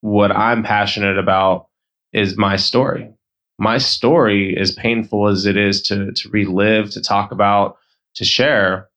what 0.00 0.30
I'm 0.32 0.62
passionate 0.62 1.18
about 1.18 1.68
is 2.12 2.36
my 2.36 2.56
story. 2.56 3.12
My 3.58 3.78
story, 3.78 4.56
as 4.58 4.72
painful 4.72 5.28
as 5.28 5.46
it 5.46 5.56
is 5.56 5.82
to, 5.82 6.12
to 6.12 6.28
relive, 6.28 6.90
to 6.90 7.00
talk 7.00 7.32
about, 7.32 7.78
to 8.16 8.24
share, 8.24 8.88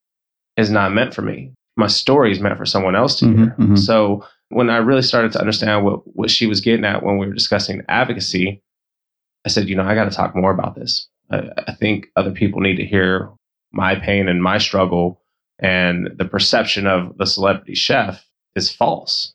is 0.57 0.69
not 0.69 0.91
meant 0.93 1.13
for 1.13 1.21
me. 1.21 1.53
My 1.77 1.87
story 1.87 2.31
is 2.31 2.39
meant 2.39 2.57
for 2.57 2.65
someone 2.65 2.95
else 2.95 3.17
to 3.19 3.25
Mhm, 3.25 3.35
hear. 3.37 3.55
mhm. 3.57 3.77
So 3.77 4.25
when 4.49 4.69
I 4.69 4.77
really 4.77 5.01
started 5.01 5.31
to 5.33 5.39
understand 5.39 5.85
what, 5.85 6.01
what 6.15 6.29
she 6.29 6.45
was 6.47 6.59
getting 6.59 6.83
at 6.85 7.03
when 7.03 7.17
we 7.17 7.27
were 7.27 7.33
discussing 7.33 7.81
advocacy, 7.87 8.61
I 9.45 9.49
said, 9.49 9.69
you 9.69 9.75
know, 9.75 9.83
I 9.83 9.95
got 9.95 10.09
to 10.09 10.15
talk 10.15 10.35
more 10.35 10.51
about 10.51 10.75
this. 10.75 11.07
I, 11.31 11.49
I 11.67 11.73
think 11.73 12.07
other 12.15 12.31
people 12.31 12.59
need 12.59 12.75
to 12.77 12.85
hear 12.85 13.29
my 13.71 13.95
pain 13.95 14.27
and 14.27 14.41
my 14.41 14.57
struggle, 14.57 15.21
and 15.59 16.09
the 16.17 16.25
perception 16.25 16.87
of 16.87 17.17
the 17.17 17.25
celebrity 17.25 17.75
chef 17.75 18.25
is 18.55 18.71
false. 18.71 19.33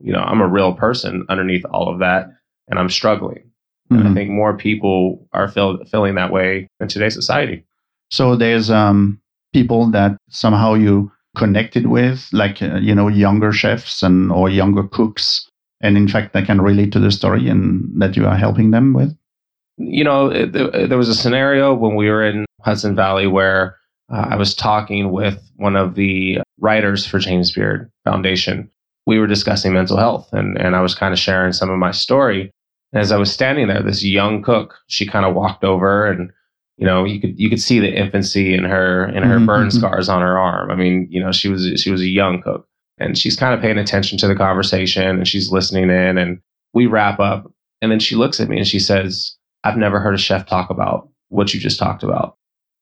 You 0.00 0.12
know, 0.12 0.20
I'm 0.20 0.40
a 0.40 0.48
real 0.48 0.74
person 0.74 1.24
underneath 1.28 1.64
all 1.66 1.88
of 1.92 1.98
that, 2.00 2.28
and 2.68 2.78
I'm 2.78 2.90
struggling. 2.90 3.50
And 3.90 4.00
I 4.00 4.10
Mhm. 4.10 4.14
think 4.14 4.30
more 4.30 4.56
people 4.56 5.28
are 5.32 5.48
feel, 5.48 5.84
feeling 5.84 6.16
that 6.16 6.32
way 6.32 6.66
in 6.80 6.88
today's 6.88 7.14
society. 7.14 7.64
So 8.10 8.36
there's 8.36 8.70
um, 8.70 9.20
people 9.52 9.90
that 9.90 10.16
somehow 10.28 10.74
you 10.74 11.12
connected 11.36 11.86
with, 11.86 12.28
like 12.32 12.62
uh, 12.62 12.76
you 12.76 12.94
know, 12.94 13.08
younger 13.08 13.52
chefs 13.52 14.02
and 14.02 14.32
or 14.32 14.48
younger 14.48 14.82
cooks, 14.84 15.48
and 15.80 15.96
in 15.96 16.08
fact, 16.08 16.32
they 16.32 16.42
can 16.42 16.60
relate 16.60 16.92
to 16.92 17.00
the 17.00 17.10
story 17.10 17.48
and 17.48 17.90
that 18.00 18.16
you 18.16 18.26
are 18.26 18.36
helping 18.36 18.70
them 18.70 18.92
with. 18.92 19.16
You 19.78 20.04
know, 20.04 20.28
it, 20.30 20.52
there 20.52 20.86
there 20.88 20.98
was 20.98 21.08
a 21.08 21.14
scenario 21.14 21.74
when 21.74 21.94
we 21.94 22.08
were 22.08 22.24
in 22.24 22.44
Hudson 22.62 22.94
Valley 22.96 23.26
where 23.26 23.76
uh, 24.12 24.28
I 24.30 24.36
was 24.36 24.54
talking 24.54 25.10
with 25.12 25.42
one 25.56 25.76
of 25.76 25.94
the 25.94 26.38
writers 26.60 27.06
for 27.06 27.18
James 27.18 27.52
Beard 27.52 27.90
Foundation. 28.04 28.70
We 29.06 29.18
were 29.18 29.26
discussing 29.26 29.72
mental 29.72 29.96
health, 29.96 30.28
and 30.32 30.56
and 30.58 30.74
I 30.76 30.80
was 30.80 30.94
kind 30.94 31.12
of 31.12 31.18
sharing 31.18 31.52
some 31.52 31.70
of 31.70 31.78
my 31.78 31.90
story. 31.90 32.50
And 32.92 33.00
as 33.02 33.12
I 33.12 33.16
was 33.16 33.32
standing 33.32 33.68
there, 33.68 33.82
this 33.82 34.04
young 34.04 34.42
cook, 34.42 34.74
she 34.88 35.06
kind 35.06 35.26
of 35.26 35.34
walked 35.34 35.64
over, 35.64 36.06
and 36.06 36.30
you 36.78 36.86
know, 36.86 37.04
you 37.04 37.20
could 37.20 37.38
you 37.38 37.48
could 37.50 37.60
see 37.60 37.78
the 37.80 37.92
infancy 37.92 38.54
in 38.54 38.64
her 38.64 39.08
in 39.08 39.22
her 39.22 39.38
Mhm, 39.38 39.46
burn 39.46 39.68
mhm. 39.68 39.72
scars 39.72 40.08
on 40.08 40.22
her 40.22 40.38
arm. 40.38 40.70
I 40.70 40.74
mean, 40.76 41.06
you 41.10 41.20
know, 41.20 41.32
she 41.32 41.48
was 41.48 41.66
she 41.80 41.90
was 41.90 42.00
a 42.00 42.06
young 42.08 42.42
cook, 42.42 42.66
and 42.98 43.16
she's 43.18 43.36
kind 43.36 43.54
of 43.54 43.60
paying 43.60 43.78
attention 43.78 44.18
to 44.18 44.26
the 44.28 44.34
conversation, 44.34 45.06
and 45.18 45.28
she's 45.28 45.52
listening 45.52 45.90
in, 45.90 46.18
and 46.18 46.40
we 46.74 46.86
wrap 46.86 47.20
up, 47.20 47.50
and 47.82 47.90
then 47.92 47.98
she 48.00 48.16
looks 48.16 48.40
at 48.40 48.48
me 48.48 48.58
and 48.58 48.66
she 48.66 48.78
says, 48.78 49.36
I've 49.66 49.76
never 49.76 49.98
heard 50.00 50.14
a 50.14 50.18
chef 50.18 50.46
talk 50.46 50.70
about 50.70 51.08
what 51.28 51.52
you 51.52 51.60
just 51.60 51.78
talked 51.78 52.02
about. 52.02 52.36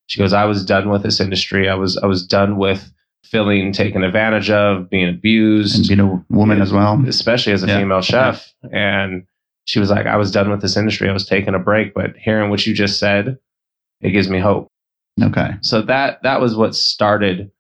She 0.07 0.19
goes, 0.19 0.33
I 0.33 0.45
was 0.45 0.65
done 0.65 0.91
with 0.91 1.03
this 1.03 1.19
industry. 1.21 1.69
I 1.69 1.75
was 1.75 1.97
I 1.97 2.07
was 2.07 2.27
done 2.27 2.57
with 2.59 2.93
feeling 3.25 3.73
taken 3.73 4.05
advantage 4.05 4.51
of, 4.51 4.91
being 4.91 5.09
abused, 5.09 5.77
And 5.77 5.89
being 5.89 6.01
a 6.01 6.25
woman 6.35 6.61
as 6.61 6.73
well. 6.73 7.03
especially 7.07 7.55
as 7.55 7.63
a 7.63 7.67
Yeah. 7.67 7.79
female 7.79 8.03
chef. 8.03 8.53
And 8.71 9.25
she 9.65 9.81
was 9.81 9.91
like, 9.91 10.07
I 10.07 10.17
was 10.17 10.31
done 10.31 10.51
with 10.51 10.61
this 10.61 10.77
industry. 10.77 11.09
I 11.09 11.13
was 11.13 11.27
taking 11.27 11.55
a 11.55 11.59
break, 11.59 11.95
but 11.95 12.15
hearing 12.19 12.51
what 12.51 12.67
you 12.67 12.75
just 12.75 12.99
said, 12.99 13.39
it 14.03 14.11
gives 14.11 14.29
me 14.29 14.39
hope. 14.41 14.69
Okay. 15.23 15.53
So 15.63 15.81
that 15.83 16.23
that 16.23 16.41
was 16.41 16.55
what 16.55 16.75
started. 16.75 17.51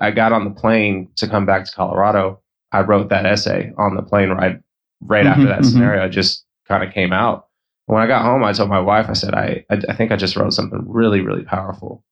I 0.00 0.10
got 0.10 0.32
on 0.32 0.44
the 0.44 0.50
plane 0.50 1.08
to 1.16 1.28
come 1.28 1.46
back 1.46 1.64
to 1.66 1.72
Colorado. 1.72 2.40
I 2.72 2.80
wrote 2.80 3.10
that 3.10 3.24
essay 3.26 3.72
on 3.78 3.94
the 3.94 4.02
plane 4.02 4.30
ride 4.30 4.60
right 5.02 5.26
after 5.26 5.42
Mhm, 5.44 5.48
that 5.48 5.60
mhm. 5.60 5.66
scenario 5.66 6.08
just 6.08 6.44
kind 6.66 6.82
of 6.82 6.92
came 6.92 7.12
out. 7.12 7.46
When 7.86 8.00
I 8.00 8.06
got 8.06 8.22
home, 8.24 8.44
I 8.44 8.52
told 8.52 8.68
my 8.70 8.80
wife, 8.80 9.06
I 9.08 9.12
said, 9.14 9.34
I, 9.34 9.64
I 9.70 9.78
I 9.88 9.94
think 9.94 10.12
I 10.12 10.16
just 10.16 10.36
wrote 10.36 10.52
something 10.52 10.84
really, 10.86 11.20
really 11.20 11.44
powerful. 11.44 12.04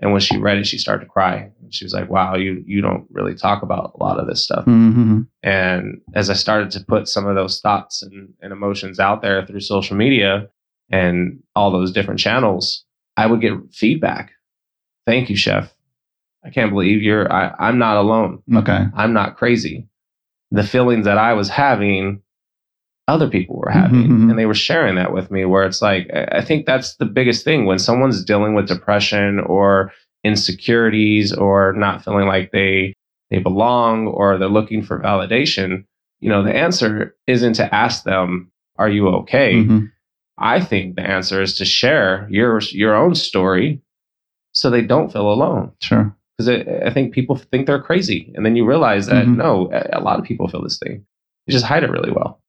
And 0.00 0.12
when 0.12 0.20
she 0.20 0.38
read 0.38 0.58
it, 0.58 0.66
she 0.66 0.78
started 0.78 1.04
to 1.06 1.10
cry. 1.10 1.50
She 1.70 1.84
was 1.84 1.92
like, 1.92 2.08
Wow, 2.08 2.36
you 2.36 2.62
you 2.66 2.80
don't 2.80 3.06
really 3.10 3.34
talk 3.34 3.62
about 3.62 3.92
a 3.98 4.02
lot 4.02 4.20
of 4.20 4.28
this 4.28 4.44
stuff. 4.44 4.64
Mhm. 4.66 5.26
And 5.42 6.00
as 6.14 6.30
I 6.30 6.34
started 6.34 6.70
to 6.72 6.84
put 6.84 7.08
some 7.08 7.26
of 7.26 7.34
those 7.34 7.60
thoughts 7.60 8.02
and, 8.02 8.32
and 8.40 8.52
emotions 8.52 9.00
out 9.00 9.22
there 9.22 9.44
through 9.44 9.60
social 9.60 9.96
media 9.96 10.48
and 10.90 11.42
all 11.56 11.70
those 11.72 11.90
different 11.92 12.20
channels, 12.20 12.84
I 13.16 13.26
would 13.26 13.40
get 13.40 13.54
feedback. 13.72 14.30
Thank 15.04 15.28
you, 15.30 15.36
chef. 15.36 15.74
I 16.44 16.50
can't 16.50 16.70
believe 16.70 17.02
you're, 17.02 17.30
I, 17.30 17.52
I'm 17.58 17.78
not 17.78 17.96
alone. 17.96 18.42
Okay. 18.54 18.84
I'm 18.94 19.12
not 19.12 19.36
crazy. 19.36 19.88
The 20.52 20.62
feelings 20.62 21.04
that 21.06 21.18
I 21.18 21.32
was 21.32 21.48
having, 21.48 22.22
other 23.08 23.28
people 23.28 23.56
were 23.56 23.70
having, 23.70 24.06
Mhm. 24.08 24.30
and 24.30 24.38
they 24.38 24.46
were 24.46 24.54
sharing 24.54 24.94
that 24.96 25.12
with 25.12 25.30
me. 25.30 25.44
Where 25.44 25.64
it's 25.64 25.82
like, 25.82 26.08
I 26.32 26.40
think 26.42 26.66
that's 26.66 26.96
the 26.96 27.06
biggest 27.06 27.42
thing 27.44 27.64
when 27.66 27.78
someone's 27.78 28.24
dealing 28.24 28.54
with 28.54 28.68
depression 28.68 29.40
or 29.40 29.90
insecurities 30.24 31.32
or 31.32 31.72
not 31.72 32.04
feeling 32.04 32.26
like 32.26 32.50
they 32.52 32.94
they 33.30 33.38
belong 33.38 34.06
or 34.06 34.38
they're 34.38 34.48
looking 34.48 34.82
for 34.82 35.00
validation. 35.00 35.84
you 36.20 36.28
know, 36.28 36.42
the 36.42 36.52
answer 36.56 37.14
isn't 37.28 37.52
to 37.52 37.72
ask 37.72 38.02
them, 38.02 38.50
"Are 38.76 38.88
you 38.88 39.06
okay?" 39.08 39.54
Mhm. 39.62 39.88
I 40.36 40.58
think 40.60 40.96
the 40.96 41.02
answer 41.08 41.40
is 41.40 41.54
to 41.58 41.64
share 41.64 42.26
your 42.28 42.58
your 42.72 42.94
own 42.96 43.14
story, 43.14 43.80
so 44.52 44.68
they 44.68 44.82
don't 44.82 45.12
feel 45.12 45.30
alone. 45.32 45.70
Sure. 45.80 46.12
Because 46.36 46.48
I, 46.88 46.90
think 46.90 47.12
people 47.14 47.36
think 47.36 47.66
they're 47.66 47.80
crazy, 47.90 48.32
and 48.34 48.44
then 48.44 48.56
you 48.56 48.64
realize 48.66 49.06
that 49.06 49.26
Mhm. 49.26 49.36
no, 49.36 49.70
a, 49.72 50.00
a 50.00 50.02
lot 50.02 50.18
of 50.18 50.24
people 50.24 50.48
feel 50.48 50.62
this 50.62 50.78
thing. 50.78 51.04
They 51.46 51.52
just 51.52 51.64
hide 51.64 51.84
it 51.84 51.90
really 51.90 52.10
well. 52.12 52.40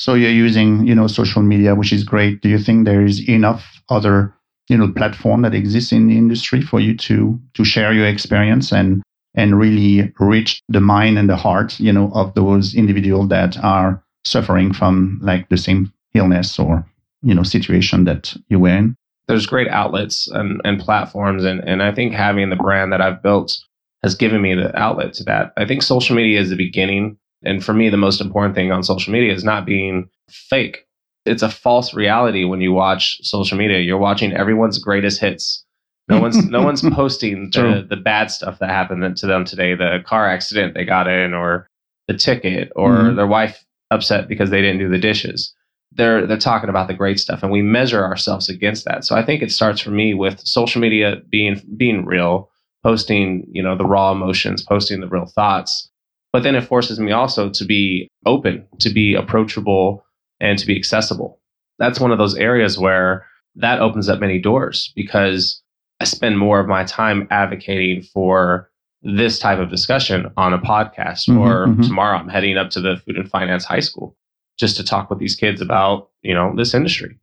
So 0.00 0.14
you're 0.14 0.30
using, 0.30 0.86
you 0.86 0.94
know, 0.94 1.06
social 1.06 1.42
media, 1.42 1.74
which 1.74 1.92
is 1.92 2.04
great. 2.04 2.40
Do 2.40 2.48
you 2.48 2.58
think 2.58 2.86
there 2.86 3.04
is 3.04 3.28
enough 3.28 3.82
other, 3.90 4.34
you 4.70 4.78
know, 4.78 4.90
platform 4.90 5.42
that 5.42 5.54
exists 5.54 5.92
in 5.92 6.06
the 6.06 6.16
industry 6.16 6.62
for 6.62 6.80
you 6.80 6.96
to 6.96 7.38
to 7.52 7.64
share 7.64 7.92
your 7.92 8.06
experience 8.06 8.72
and 8.72 9.02
and 9.34 9.58
really 9.58 10.10
reach 10.18 10.62
the 10.70 10.80
mind 10.80 11.18
and 11.18 11.28
the 11.28 11.36
heart, 11.36 11.78
you 11.78 11.92
know, 11.92 12.10
of 12.14 12.32
those 12.34 12.74
individuals 12.74 13.28
that 13.28 13.62
are 13.62 14.02
suffering 14.24 14.72
from 14.72 15.20
like 15.22 15.50
the 15.50 15.58
same 15.58 15.92
illness 16.14 16.58
or 16.58 16.82
you 17.22 17.34
know 17.34 17.42
situation 17.42 18.04
that 18.04 18.34
you 18.48 18.58
were 18.58 18.76
in? 18.76 18.96
there's 19.30 19.46
great 19.46 19.68
outlets 19.68 20.26
and, 20.28 20.60
and 20.64 20.80
platforms 20.80 21.44
and, 21.44 21.60
and 21.60 21.82
i 21.82 21.94
think 21.94 22.12
having 22.12 22.50
the 22.50 22.56
brand 22.56 22.92
that 22.92 23.00
i've 23.00 23.22
built 23.22 23.56
has 24.02 24.16
given 24.16 24.42
me 24.42 24.54
the 24.54 24.76
outlet 24.76 25.14
to 25.14 25.22
that 25.22 25.52
i 25.56 25.64
think 25.64 25.82
social 25.82 26.16
media 26.16 26.40
is 26.40 26.50
the 26.50 26.56
beginning 26.56 27.16
and 27.44 27.64
for 27.64 27.72
me 27.72 27.88
the 27.88 27.96
most 27.96 28.20
important 28.20 28.54
thing 28.54 28.70
on 28.72 28.82
social 28.82 29.12
media 29.12 29.32
is 29.32 29.44
not 29.44 29.64
being 29.66 30.08
fake. 30.30 30.86
It's 31.26 31.42
a 31.42 31.50
false 31.50 31.92
reality 31.94 32.44
when 32.44 32.60
you 32.60 32.72
watch 32.72 33.18
social 33.22 33.58
media. 33.58 33.78
You're 33.80 33.98
watching 33.98 34.32
everyone's 34.32 34.78
greatest 34.78 35.20
hits. 35.20 35.64
No 36.08 36.20
one's 36.20 36.44
no 36.46 36.62
one's 36.68 36.82
posting 36.82 37.50
the, 37.50 37.86
the 37.88 37.96
bad 37.96 38.30
stuff 38.30 38.58
that 38.58 38.70
happened 38.70 39.16
to 39.16 39.26
them 39.26 39.44
today 39.44 39.74
the 39.74 39.98
car 40.06 40.28
accident 40.28 40.74
they 40.74 40.84
got 40.84 41.06
in 41.08 41.34
or 41.34 41.68
the 42.08 42.14
ticket 42.14 42.72
or 42.74 42.90
Mhm. 42.92 43.16
their 43.16 43.26
wife 43.26 43.64
upset 43.90 44.28
because 44.28 44.50
they 44.50 44.60
didn't 44.62 44.78
do 44.78 44.88
the 44.88 44.98
dishes. 44.98 45.54
They're 45.92 46.26
they're 46.26 46.36
talking 46.38 46.70
about 46.70 46.88
the 46.88 46.94
great 46.94 47.18
stuff 47.20 47.42
and 47.42 47.50
we 47.52 47.62
measure 47.62 48.04
ourselves 48.04 48.48
against 48.48 48.84
that. 48.86 49.04
So 49.04 49.14
i 49.16 49.24
think 49.24 49.42
it 49.42 49.50
starts 49.52 49.80
for 49.80 49.90
me 49.90 50.14
with 50.14 50.40
social 50.40 50.80
media 50.80 51.16
being 51.28 51.60
being 51.76 52.04
real 52.06 52.48
posting 52.82 53.44
you 53.52 53.62
know 53.62 53.76
the 53.76 53.84
raw 53.84 54.10
emotions 54.12 54.62
posting 54.62 55.00
the 55.00 55.08
real 55.08 55.26
thoughts 55.26 55.90
but 56.32 56.42
then 56.42 56.54
it 56.54 56.64
forces 56.64 56.98
me 57.00 57.12
also 57.12 57.48
to 57.50 57.64
be 57.64 58.08
open 58.26 58.66
to 58.80 58.90
be 58.90 59.14
approachable 59.14 60.04
and 60.40 60.58
to 60.58 60.66
be 60.66 60.76
accessible 60.76 61.40
that's 61.78 62.00
one 62.00 62.12
of 62.12 62.18
those 62.18 62.34
areas 62.36 62.78
where 62.78 63.26
that 63.56 63.80
opens 63.80 64.08
up 64.08 64.20
many 64.20 64.38
doors 64.38 64.92
because 64.94 65.62
i 66.00 66.04
spend 66.04 66.38
more 66.38 66.60
of 66.60 66.66
my 66.68 66.84
time 66.84 67.26
advocating 67.30 68.02
for 68.02 68.68
this 69.02 69.38
type 69.38 69.58
of 69.58 69.70
discussion 69.70 70.30
on 70.36 70.52
a 70.52 70.58
podcast 70.58 71.28
Mhm, 71.28 71.38
or 71.38 71.66
mhm. 71.66 71.86
tomorrow 71.86 72.18
i'm 72.18 72.28
heading 72.28 72.56
up 72.58 72.70
to 72.70 72.80
the 72.80 72.96
food 73.04 73.16
and 73.16 73.28
finance 73.30 73.64
high 73.64 73.80
school 73.80 74.16
just 74.58 74.76
to 74.76 74.84
talk 74.84 75.08
with 75.08 75.18
these 75.18 75.34
kids 75.36 75.60
about 75.60 76.10
you 76.22 76.34
know 76.34 76.52
this 76.56 76.74
industry 76.74 77.18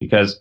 because 0.00 0.40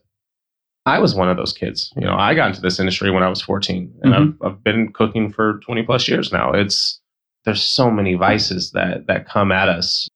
i 0.85 0.99
was 0.99 1.15
one 1.15 1.27
of 1.29 1.37
those 1.37 1.53
kids 1.53 1.91
you 1.97 2.05
know 2.05 2.15
i 2.15 2.35
got 2.35 2.49
into 2.49 2.61
this 2.61 2.79
industry 2.79 3.09
when 3.09 3.23
i 3.23 3.29
was 3.29 3.41
14 3.41 3.91
and 4.03 4.13
Mhm. 4.13 4.37
I've, 4.43 4.51
I've 4.51 4.63
been 4.63 4.93
cooking 4.93 5.31
for 5.31 5.59
20 5.65 5.83
plus 5.83 6.07
years 6.07 6.31
now 6.31 6.51
it's 6.51 7.01
there's 7.45 7.63
so 7.63 7.89
many 7.91 8.15
vices 8.15 8.71
that 8.71 9.07
that 9.07 9.27
come 9.27 9.51
at 9.51 9.69
us 9.69 10.07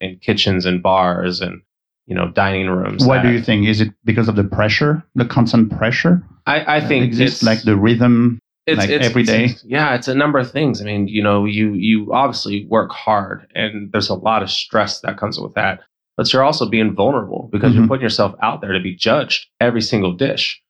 in 0.00 0.18
kitchens 0.18 0.66
and 0.66 0.82
bars 0.82 1.40
and 1.40 1.60
you 2.06 2.14
know 2.14 2.28
dining 2.30 2.68
rooms 2.68 3.04
Why 3.06 3.18
that- 3.18 3.22
do 3.24 3.30
you 3.32 3.40
think? 3.40 3.66
Is 3.68 3.80
it 3.80 3.90
because 4.04 4.28
of 4.28 4.36
the 4.36 4.44
pressure, 4.44 5.02
the 5.14 5.24
constant 5.24 5.70
pressure? 5.76 6.22
i, 6.46 6.76
I 6.78 6.80
think 6.86 7.04
exists 7.04 7.36
it's 7.42 7.46
like 7.46 7.62
the 7.62 7.76
rhythm. 7.76 8.38
it's, 8.66 8.78
like 8.78 8.90
it's, 8.90 9.06
every 9.06 9.22
day? 9.22 9.44
it's- 9.44 9.64
yeah, 9.64 9.94
it's 9.94 10.08
a 10.08 10.14
number 10.14 10.38
of 10.40 10.50
things. 10.50 10.80
I 10.80 10.84
mean, 10.84 11.06
you 11.08 11.22
know, 11.22 11.44
you 11.44 11.74
you 11.74 12.12
obviously 12.12 12.66
work 12.66 12.90
hard, 12.90 13.46
and 13.54 13.92
there's 13.92 14.08
a 14.10 14.14
lot 14.14 14.42
of 14.42 14.50
stress 14.50 15.00
that 15.02 15.16
comes 15.18 15.38
with 15.38 15.54
that. 15.54 15.80
But 16.16 16.30
you're 16.32 16.42
also 16.44 16.68
being 16.68 16.94
vulnerable 16.94 17.48
because 17.50 17.74
you're 17.74 17.84
Mhm. 17.84 17.88
putting 17.88 18.02
yourself 18.02 18.34
out 18.42 18.60
there 18.60 18.72
to 18.72 18.80
be 18.80 18.94
judged 18.94 19.46
every 19.60 19.80
single 19.80 20.12
dish, 20.12 20.60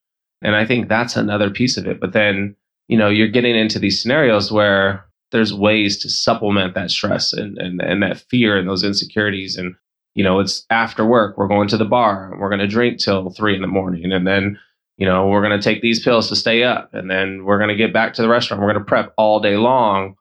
and 0.42 0.54
I 0.54 0.64
think 0.66 0.88
that's 0.88 1.16
another 1.16 1.48
piece 1.50 1.76
of 1.78 1.86
it. 1.86 2.00
But 2.00 2.12
then, 2.12 2.54
you 2.88 2.96
know, 2.98 3.08
you're 3.08 3.28
getting 3.28 3.56
into 3.56 3.78
these 3.78 4.00
scenarios 4.02 4.52
where 4.52 5.04
there's 5.32 5.52
ways 5.52 5.98
to 5.98 6.08
supplement 6.08 6.74
that 6.74 6.90
stress 6.90 7.32
and 7.32 7.58
and, 7.58 7.80
and 7.80 8.02
that 8.02 8.18
fear 8.30 8.56
and 8.56 8.68
those 8.68 8.84
insecurities 8.84 9.56
and 9.56 9.74
you 10.14 10.22
know 10.22 10.38
it's 10.38 10.64
after 10.70 11.04
work 11.04 11.36
we're 11.36 11.48
going 11.48 11.68
to 11.68 11.76
the 11.76 11.84
bar 11.84 12.30
and 12.30 12.40
we're 12.40 12.48
going 12.48 12.60
to 12.60 12.66
drink 12.66 12.98
till 12.98 13.30
three 13.30 13.56
in 13.56 13.62
the 13.62 13.66
morning 13.66 14.12
and 14.12 14.26
then 14.26 14.58
you 14.96 15.06
know, 15.06 15.26
we're 15.26 15.42
going 15.42 15.58
to 15.58 15.62
take 15.62 15.82
these 15.82 16.02
pills 16.02 16.28
to 16.28 16.36
stay 16.36 16.62
up 16.62 16.92
and 16.94 17.10
then 17.10 17.44
we're 17.44 17.58
going 17.58 17.70
to 17.70 17.74
get 17.74 17.92
back 17.92 18.14
to 18.14 18.22
the 18.22 18.28
restaurant. 18.28 18.62
We're 18.62 18.72
going 18.72 18.84
to 18.84 18.88
prep 18.88 19.12
all 19.16 19.40
day 19.40 19.56
long 19.56 20.14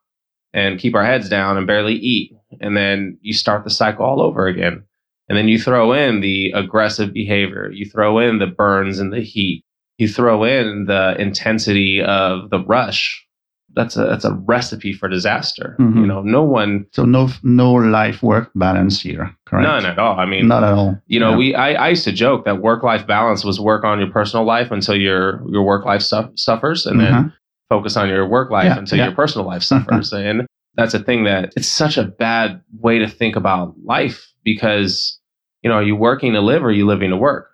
and 0.54 0.80
keep 0.80 0.95
our 0.95 1.06
heads 1.06 1.30
down 1.30 1.58
and 1.58 1.67
barely 1.67 1.93
eat. 1.93 2.34
And 2.60 2.76
then 2.76 3.17
you 3.21 3.34
start 3.34 3.63
the 3.63 3.69
cycle 3.69 4.06
all 4.06 4.21
over 4.21 4.47
again. 4.47 4.84
And 5.30 5.38
then 5.38 5.47
you 5.47 5.60
throw 5.60 5.93
in 5.93 6.21
the 6.21 6.52
aggressive 6.52 7.13
behavior, 7.13 7.69
you 7.71 7.86
throw 7.86 8.19
in 8.19 8.39
the 8.39 8.47
burns 8.47 9.00
and 9.00 9.13
the 9.13 9.21
heat, 9.21 9.63
you 9.97 10.08
throw 10.08 10.43
in 10.43 10.86
the 10.88 11.15
intensity 11.19 12.02
of 12.02 12.50
the 12.50 12.60
rush. 12.60 13.26
That's 13.73 13.95
a 13.95 14.05
that's 14.05 14.25
a 14.25 14.34
recipe 14.34 14.91
for 14.93 15.07
disaster. 15.07 15.75
Mhm. 15.79 15.95
You 16.01 16.05
know, 16.07 16.21
no 16.21 16.43
one 16.43 16.86
So 16.91 17.05
no 17.05 17.29
no 17.43 17.71
life 17.73 18.21
work 18.21 18.51
balance 18.55 19.01
here, 19.01 19.34
correct? 19.45 19.63
none 19.67 19.86
at 19.86 19.97
all. 19.97 20.19
I 20.19 20.25
mean, 20.25 20.47
Not 20.47 20.63
at 20.63 20.73
all. 20.73 20.97
you 21.07 21.19
know, 21.19 21.31
Yeah. 21.31 21.38
we 21.38 21.55
I, 21.55 21.73
I 21.86 21.89
used 21.89 22.03
to 22.03 22.12
joke 22.12 22.43
that 22.45 22.62
work 22.62 22.84
life 22.84 23.07
balance 23.07 23.45
was 23.45 23.60
work 23.60 23.84
on 23.86 23.99
your 23.99 24.10
personal 24.12 24.45
life 24.45 24.71
until 24.71 24.95
your 24.95 25.41
your 25.49 25.63
work 25.63 25.86
life 25.86 26.01
su- 26.01 26.31
suffers, 26.36 26.86
and 26.86 26.99
then 26.99 27.13
Mhm. 27.13 27.34
focus 27.69 27.95
on 27.95 28.10
your 28.10 28.27
work 28.27 28.51
life 28.51 28.65
Yeah, 28.65 28.77
until 28.79 28.97
yeah. 28.97 29.05
your 29.05 29.15
personal 29.15 29.47
life 29.47 29.63
suffers. 29.63 30.12
and 30.13 30.45
that's 30.75 30.93
a 30.93 30.99
thing 30.99 31.23
that 31.25 31.53
it's 31.55 31.67
such 31.67 31.97
a 31.97 32.03
bad 32.03 32.62
way 32.79 32.99
to 32.99 33.07
think 33.07 33.36
about 33.36 33.73
life 33.86 34.27
because 34.43 35.17
you 35.63 35.69
know, 35.69 35.75
are 35.77 35.84
you 35.84 35.95
working 35.95 36.34
to 36.34 36.41
live 36.41 36.63
or 36.63 36.69
are 36.69 36.71
you 36.71 36.88
living 36.88 37.12
to 37.12 37.17
work? 37.17 37.49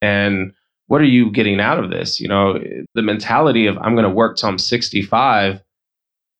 And 0.00 0.52
what 0.86 1.00
are 1.00 1.04
you 1.06 1.30
getting 1.30 1.60
out 1.60 1.82
of 1.82 1.90
this? 1.90 2.20
You 2.20 2.28
know, 2.28 2.58
the 2.94 3.02
mentality 3.02 3.66
of 3.66 3.78
I'm 3.78 3.94
going 3.94 4.08
to 4.08 4.14
work 4.14 4.36
till 4.36 4.48
I'm 4.50 4.58
65 4.58 5.62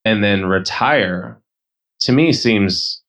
and 0.04 0.22
then 0.22 0.46
retire 0.46 1.40
to 2.00 2.12
me 2.12 2.32
seems 2.32 3.02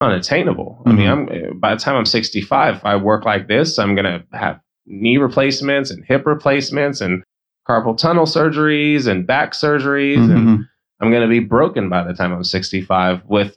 unattainable. 0.00 0.82
I 0.86 0.92
mean, 0.92 1.08
I'm 1.08 1.58
by 1.58 1.74
the 1.74 1.80
time 1.80 1.96
I'm 1.96 2.06
65, 2.06 2.76
if 2.76 2.84
I 2.84 2.96
work 2.96 3.24
like 3.24 3.48
this, 3.48 3.78
I'm 3.78 3.94
going 3.94 4.06
to 4.06 4.24
have 4.36 4.60
knee 4.86 5.18
replacements 5.18 5.90
and 5.90 6.04
hip 6.04 6.24
replacements 6.26 7.00
and 7.02 7.22
carpal 7.68 7.96
tunnel 7.96 8.24
surgeries 8.24 9.06
and 9.06 9.26
back 9.26 9.52
surgeries 9.52 10.30
and 10.30 10.48
Mhm. 10.48 10.68
I'm 11.02 11.10
going 11.10 11.22
to 11.22 11.28
be 11.28 11.38
broken 11.40 11.88
by 11.88 12.02
the 12.02 12.12
time 12.14 12.32
I'm 12.32 12.44
65 12.44 13.22
with 13.26 13.56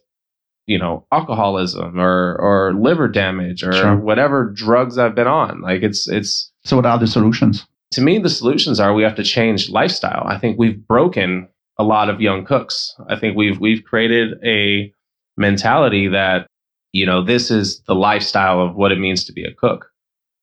you 0.66 0.80
know 0.80 1.06
alcoholism 1.12 2.00
or 2.00 2.36
or 2.40 2.74
liver 2.74 3.08
damage 3.08 3.64
or 3.64 3.74
Sure. 3.74 3.96
whatever 3.96 4.50
drugs 4.56 4.98
I've 4.98 5.16
been 5.16 5.28
on. 5.28 5.62
Like 5.62 5.82
it's 5.84 6.08
it's 6.08 6.52
So 6.64 6.76
what 6.78 6.86
are 6.86 6.98
the 7.00 7.08
solutions? 7.08 7.66
to 7.92 8.02
me 8.02 8.18
the 8.18 8.30
solutions 8.30 8.80
are 8.80 8.94
we 8.94 9.04
have 9.04 9.16
to 9.16 9.24
change 9.24 9.70
lifestyle. 9.70 10.24
I 10.28 10.38
think 10.40 10.58
we've 10.58 10.88
broken 10.88 11.48
a 11.78 11.84
lot 11.84 12.10
of 12.10 12.22
young 12.22 12.46
cooks. 12.46 12.96
I 13.10 13.20
think 13.20 13.36
we've 13.38 13.60
we've 13.60 13.84
created 13.84 14.38
a 14.44 14.94
mentality 15.38 16.08
that 16.10 16.48
you 16.92 17.06
know 17.06 17.24
this 17.24 17.50
is 17.52 17.82
the 17.88 17.96
lifestyle 17.96 18.62
of 18.62 18.76
what 18.76 18.92
it 18.92 19.00
means 19.00 19.24
to 19.26 19.34
be 19.34 19.44
a 19.44 19.54
cook. 19.54 19.90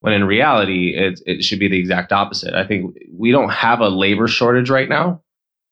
When 0.00 0.12
in 0.12 0.24
reality, 0.24 0.94
it 0.96 1.20
it 1.26 1.42
should 1.44 1.58
be 1.60 1.68
the 1.68 1.78
exact 1.78 2.12
opposite. 2.12 2.54
I 2.54 2.66
think 2.66 2.94
we 3.16 3.30
don't 3.32 3.50
have 3.50 3.80
a 3.80 3.88
labor 3.88 4.26
shortage 4.28 4.70
right 4.70 4.88
now. 4.88 5.22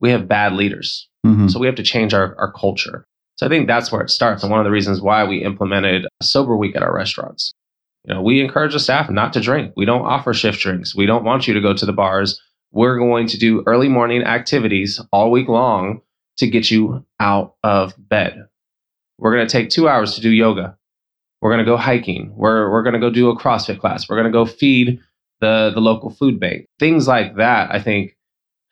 We 0.00 0.10
have 0.10 0.28
bad 0.28 0.52
leaders. 0.52 1.08
Mhm. 1.26 1.50
So 1.50 1.58
we 1.58 1.66
have 1.66 1.74
to 1.76 1.82
change 1.82 2.14
our, 2.14 2.36
our 2.38 2.52
culture. 2.52 3.04
So 3.38 3.46
I 3.46 3.48
think 3.48 3.68
that's 3.68 3.92
where 3.92 4.02
it 4.02 4.10
starts. 4.10 4.42
And 4.42 4.50
one 4.50 4.58
of 4.58 4.64
the 4.64 4.72
reasons 4.72 5.00
why 5.00 5.22
we 5.22 5.44
implemented 5.44 6.06
a 6.06 6.24
sober 6.24 6.56
week 6.56 6.74
at 6.74 6.82
our 6.82 6.92
restaurants. 6.92 7.54
You 8.04 8.14
know, 8.14 8.22
we 8.22 8.40
encourage 8.40 8.72
the 8.72 8.80
staff 8.80 9.08
not 9.10 9.32
to 9.34 9.40
drink. 9.40 9.74
We 9.76 9.84
don't 9.84 10.04
offer 10.04 10.34
shift 10.34 10.58
drinks. 10.60 10.94
We 10.94 11.06
don't 11.06 11.24
want 11.24 11.46
you 11.46 11.54
to 11.54 11.60
go 11.60 11.72
to 11.72 11.86
the 11.86 11.92
bars. 11.92 12.40
We're 12.72 12.98
going 12.98 13.28
to 13.28 13.38
do 13.38 13.62
early 13.64 13.88
morning 13.88 14.24
activities 14.24 15.00
all 15.12 15.30
week 15.30 15.46
long 15.46 16.00
to 16.38 16.48
get 16.48 16.70
you 16.70 17.06
out 17.20 17.54
of 17.62 17.94
bed. 17.96 18.48
We're 19.18 19.34
going 19.34 19.46
to 19.46 19.52
take 19.52 19.70
two 19.70 19.88
hours 19.88 20.16
to 20.16 20.20
do 20.20 20.30
yoga. 20.30 20.76
We're 21.40 21.52
going 21.52 21.64
to 21.64 21.70
go 21.70 21.76
hiking. 21.76 22.32
We're, 22.34 22.68
we're 22.70 22.82
going 22.82 22.94
to 22.94 23.00
go 23.00 23.10
do 23.10 23.30
a 23.30 23.38
CrossFit 23.38 23.78
class. 23.78 24.08
We're 24.08 24.16
going 24.16 24.32
to 24.32 24.36
go 24.36 24.46
feed 24.46 24.98
the, 25.40 25.70
the 25.72 25.80
local 25.80 26.10
food 26.10 26.40
bank. 26.40 26.66
Things 26.80 27.06
like 27.06 27.36
that, 27.36 27.72
I 27.72 27.80
think 27.80 28.16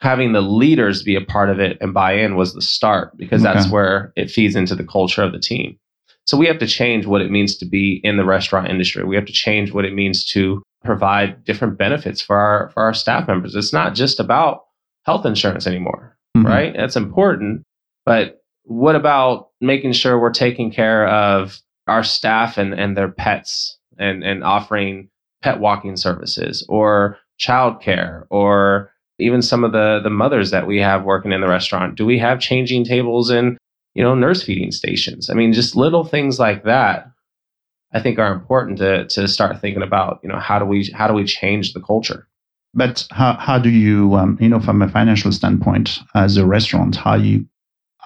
having 0.00 0.32
the 0.32 0.40
leaders 0.42 1.02
be 1.02 1.16
a 1.16 1.20
part 1.20 1.48
of 1.50 1.58
it 1.58 1.78
and 1.80 1.94
buy 1.94 2.12
in 2.12 2.36
was 2.36 2.54
the 2.54 2.60
start 2.62 3.16
because 3.16 3.42
that's 3.42 3.70
where 3.70 4.12
it 4.16 4.30
feeds 4.30 4.54
into 4.54 4.74
the 4.74 4.84
culture 4.84 5.22
of 5.22 5.32
the 5.32 5.38
team. 5.38 5.78
So 6.26 6.36
we 6.36 6.46
have 6.46 6.58
to 6.58 6.66
change 6.66 7.06
what 7.06 7.22
it 7.22 7.30
means 7.30 7.56
to 7.58 7.66
be 7.66 8.00
in 8.04 8.16
the 8.16 8.24
restaurant 8.24 8.68
industry. 8.68 9.04
We 9.04 9.16
have 9.16 9.26
to 9.26 9.32
change 9.32 9.72
what 9.72 9.84
it 9.84 9.94
means 9.94 10.24
to 10.32 10.62
provide 10.84 11.44
different 11.44 11.78
benefits 11.78 12.20
for 12.20 12.36
our 12.36 12.70
for 12.74 12.82
our 12.82 12.94
staff 12.94 13.26
members. 13.28 13.54
It's 13.54 13.72
not 13.72 13.94
just 13.94 14.20
about 14.20 14.64
health 15.04 15.24
insurance 15.24 15.66
anymore, 15.66 16.16
Mhm. 16.36 16.44
right? 16.44 16.74
That's 16.76 16.96
important, 16.96 17.62
but 18.04 18.40
what 18.64 18.96
about 18.96 19.48
making 19.60 19.92
sure 19.92 20.18
we're 20.18 20.30
taking 20.32 20.70
care 20.72 21.06
of 21.08 21.58
our 21.86 22.02
staff 22.02 22.58
and, 22.58 22.74
and 22.74 22.96
their 22.96 23.08
pets 23.08 23.78
and, 23.96 24.24
and 24.24 24.42
offering 24.42 25.08
pet 25.42 25.60
walking 25.60 25.96
services 25.96 26.66
or 26.68 27.18
childcare 27.40 28.24
or 28.30 28.90
even 29.18 29.42
some 29.42 29.64
of 29.64 29.72
the 29.72 30.00
the 30.02 30.10
mothers 30.10 30.50
that 30.50 30.66
we 30.66 30.78
have 30.78 31.04
working 31.04 31.32
in 31.32 31.40
the 31.40 31.48
restaurant 31.48 31.96
do 31.96 32.06
we 32.06 32.18
have 32.18 32.40
changing 32.40 32.84
tables 32.84 33.30
in 33.30 33.56
you 33.96 34.02
know, 34.02 34.14
nurse 34.14 34.42
feeding 34.42 34.70
stations. 34.70 35.30
I 35.30 35.34
mean, 35.34 35.54
just 35.54 35.74
little 35.74 36.04
things 36.04 36.38
like 36.38 36.64
that. 36.64 37.10
I 37.94 38.00
think 38.00 38.18
are 38.18 38.32
important 38.32 38.78
to 38.78 39.06
to 39.06 39.26
start 39.26 39.58
thinking 39.60 39.82
about. 39.82 40.20
You 40.22 40.28
know, 40.28 40.38
how 40.38 40.58
do 40.58 40.66
we 40.66 40.92
how 40.94 41.08
do 41.08 41.14
we 41.14 41.24
change 41.24 41.72
the 41.72 41.80
culture? 41.80 42.28
But 42.74 43.06
how, 43.10 43.38
how 43.38 43.58
do 43.58 43.70
you, 43.70 44.14
um, 44.16 44.36
you 44.38 44.50
know, 44.50 44.60
from 44.60 44.82
a 44.82 44.88
financial 44.88 45.32
standpoint, 45.32 46.00
as 46.14 46.36
a 46.36 46.44
restaurant, 46.44 46.96
how 46.96 47.14
you 47.14 47.46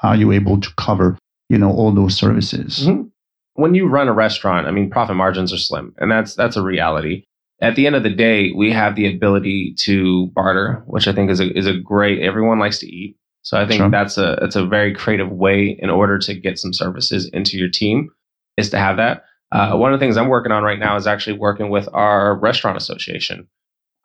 are 0.05 0.15
you 0.15 0.31
able 0.31 0.61
to 0.61 0.71
cover, 0.77 1.19
you 1.49 1.59
know, 1.59 1.73
all 1.73 1.91
those 1.91 2.17
services? 2.17 2.87
Mm-hmm. 2.87 3.09
When 3.55 3.75
you 3.75 3.89
run 3.89 4.07
a 4.07 4.13
restaurant, 4.13 4.69
I 4.69 4.71
mean, 4.71 4.91
profit 4.91 5.17
margins 5.17 5.53
are 5.53 5.59
slim, 5.59 5.93
and 5.99 6.09
that's 6.09 6.37
that's 6.37 6.57
a 6.57 6.63
reality. 6.63 7.25
At 7.63 7.77
the 7.77 7.87
end 7.87 7.95
of 7.95 8.03
the 8.03 8.11
day, 8.11 8.53
we 8.57 8.73
have 8.73 8.97
the 8.97 9.15
ability 9.15 9.75
to 9.81 10.29
barter, 10.29 10.83
which 10.87 11.07
I 11.07 11.13
think 11.13 11.31
is 11.31 11.41
a 11.41 11.57
is 11.57 11.67
a 11.67 11.75
great. 11.79 12.21
Everyone 12.21 12.59
likes 12.59 12.79
to 12.79 12.87
eat, 12.87 13.17
so 13.43 13.59
I 13.59 13.67
think 13.67 13.81
sure. 13.81 13.91
that's 13.91 14.17
a 14.17 14.39
it's 14.43 14.57
a 14.57 14.67
very 14.67 14.95
creative 14.95 15.31
way 15.31 15.77
in 15.79 15.91
order 15.91 16.19
to 16.19 16.35
get 16.35 16.59
some 16.59 16.73
services 16.73 17.29
into 17.33 17.59
your 17.59 17.69
team 17.69 18.09
is 18.57 18.71
to 18.71 18.79
have 18.79 18.97
that. 18.97 19.25
Uh, 19.53 19.77
one 19.77 19.93
of 19.93 19.99
the 19.99 20.05
things 20.05 20.17
I'm 20.17 20.29
working 20.29 20.53
on 20.53 20.63
right 20.63 20.79
now 20.79 20.97
is 20.97 21.07
actually 21.07 21.39
working 21.39 21.71
with 21.71 21.89
our 21.93 22.39
restaurant 22.39 22.77
association 22.77 23.49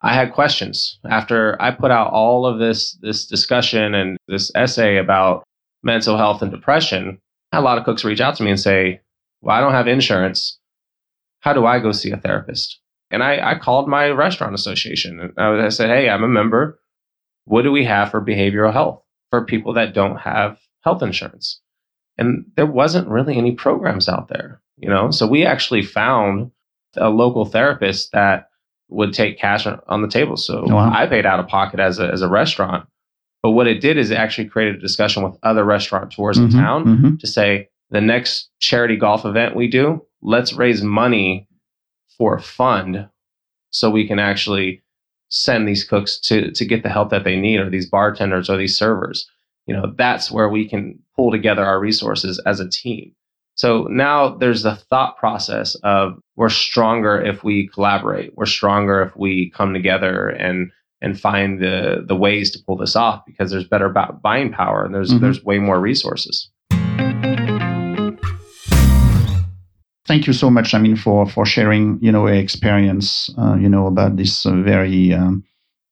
I 0.02 0.14
had 0.14 0.32
questions 0.32 0.98
after 1.08 1.60
I 1.60 1.70
put 1.70 1.90
out 1.90 2.12
all 2.12 2.46
of 2.46 2.58
this 2.58 2.92
this 3.00 3.26
discussion 3.26 3.94
and 3.94 4.16
this 4.28 4.52
essay 4.54 4.98
about 4.98 5.44
mental 5.82 6.16
health 6.16 6.42
and 6.42 6.50
depression. 6.50 7.18
a 7.52 7.60
lot 7.60 7.78
of 7.78 7.84
cooks 7.84 8.04
reach 8.04 8.20
out 8.20 8.36
to 8.36 8.42
me 8.42 8.50
and 8.50 8.60
say, 8.60 9.00
"Well, 9.40 9.56
I 9.56 9.60
don't 9.60 9.72
have 9.72 9.88
insurance. 9.88 10.58
How 11.40 11.52
do 11.54 11.64
I 11.64 11.78
go 11.78 11.92
see 11.92 12.10
a 12.10 12.18
therapist?" 12.18 12.80
And 13.10 13.22
I, 13.22 13.52
I 13.52 13.58
called 13.58 13.88
my 13.88 14.10
restaurant 14.10 14.54
association 14.54 15.32
and 15.36 15.62
I 15.62 15.68
said, 15.68 15.90
"Hey, 15.90 16.08
I'm 16.08 16.24
a 16.24 16.28
member. 16.28 16.80
What 17.44 17.62
do 17.62 17.70
we 17.70 17.84
have 17.84 18.10
for 18.10 18.20
behavioral 18.20 18.72
health 18.72 19.02
for 19.30 19.44
people 19.44 19.72
that 19.74 19.94
don't 19.94 20.16
have 20.16 20.58
health 20.82 21.02
insurance?" 21.02 21.60
And 22.18 22.46
there 22.56 22.66
wasn't 22.66 23.08
really 23.08 23.36
any 23.36 23.52
programs 23.52 24.08
out 24.08 24.28
there, 24.28 24.60
you 24.76 24.88
know. 24.88 25.10
So 25.10 25.26
we 25.26 25.44
actually 25.44 25.82
found 25.82 26.50
a 26.96 27.10
local 27.10 27.44
therapist 27.44 28.12
that 28.12 28.48
would 28.88 29.12
take 29.12 29.38
cash 29.38 29.66
on 29.66 30.02
the 30.02 30.08
table. 30.08 30.36
So 30.36 30.64
oh, 30.68 30.74
wow. 30.74 30.92
I 30.92 31.06
paid 31.06 31.26
out 31.26 31.40
of 31.40 31.48
pocket 31.48 31.80
as 31.80 31.98
a, 31.98 32.08
as 32.08 32.22
a 32.22 32.28
restaurant. 32.28 32.88
But 33.42 33.50
what 33.50 33.66
it 33.66 33.80
did 33.80 33.98
is 33.98 34.10
it 34.10 34.16
actually 34.16 34.48
created 34.48 34.76
a 34.76 34.80
discussion 34.80 35.22
with 35.22 35.36
other 35.42 35.64
restaurateurs 35.64 36.38
mm-hmm, 36.38 36.56
in 36.56 36.62
town 36.64 36.84
mm-hmm. 36.84 37.16
to 37.16 37.26
say 37.26 37.68
the 37.90 38.00
next 38.00 38.50
charity 38.58 38.96
golf 38.96 39.24
event 39.24 39.54
we 39.54 39.68
do, 39.68 40.04
let's 40.22 40.52
raise 40.52 40.82
money 40.82 41.46
for 42.16 42.36
a 42.36 42.42
fund 42.42 43.08
so 43.70 43.90
we 43.90 44.06
can 44.06 44.18
actually 44.18 44.82
send 45.28 45.66
these 45.66 45.84
cooks 45.84 46.18
to 46.20 46.50
to 46.52 46.64
get 46.64 46.82
the 46.82 46.88
help 46.88 47.10
that 47.10 47.24
they 47.24 47.36
need 47.36 47.60
or 47.60 47.68
these 47.68 47.88
bartenders 47.88 48.48
or 48.48 48.56
these 48.56 48.76
servers. 48.76 49.28
You 49.66 49.74
know, 49.74 49.92
that's 49.96 50.30
where 50.30 50.48
we 50.48 50.68
can 50.68 50.98
pull 51.16 51.30
together 51.30 51.64
our 51.64 51.80
resources 51.80 52.40
as 52.46 52.60
a 52.60 52.68
team. 52.68 53.12
So 53.56 53.84
now 53.90 54.36
there's 54.36 54.62
the 54.62 54.76
thought 54.76 55.16
process 55.16 55.74
of 55.76 56.18
we're 56.36 56.50
stronger 56.50 57.20
if 57.20 57.42
we 57.42 57.68
collaborate. 57.68 58.36
We're 58.36 58.46
stronger 58.46 59.02
if 59.02 59.16
we 59.16 59.50
come 59.50 59.72
together 59.72 60.28
and 60.28 60.70
and 61.02 61.18
find 61.18 61.60
the 61.60 62.04
the 62.06 62.16
ways 62.16 62.50
to 62.52 62.62
pull 62.64 62.76
this 62.76 62.96
off 62.96 63.24
because 63.26 63.50
there's 63.50 63.66
better 63.66 63.88
buying 64.22 64.52
power 64.52 64.84
and 64.84 64.94
there's 64.94 65.10
mm-hmm. 65.10 65.22
there's 65.22 65.44
way 65.44 65.58
more 65.58 65.80
resources. 65.80 66.50
Thank 70.06 70.26
you 70.26 70.32
so 70.32 70.50
much. 70.50 70.74
I 70.74 70.78
mean, 70.78 70.96
for 70.96 71.26
for 71.26 71.44
sharing, 71.44 71.98
you 72.00 72.12
know, 72.12 72.26
experience, 72.26 73.30
uh, 73.38 73.56
you 73.56 73.68
know, 73.68 73.86
about 73.86 74.16
this 74.16 74.46
uh, 74.46 74.52
very 74.52 75.12
um, 75.12 75.44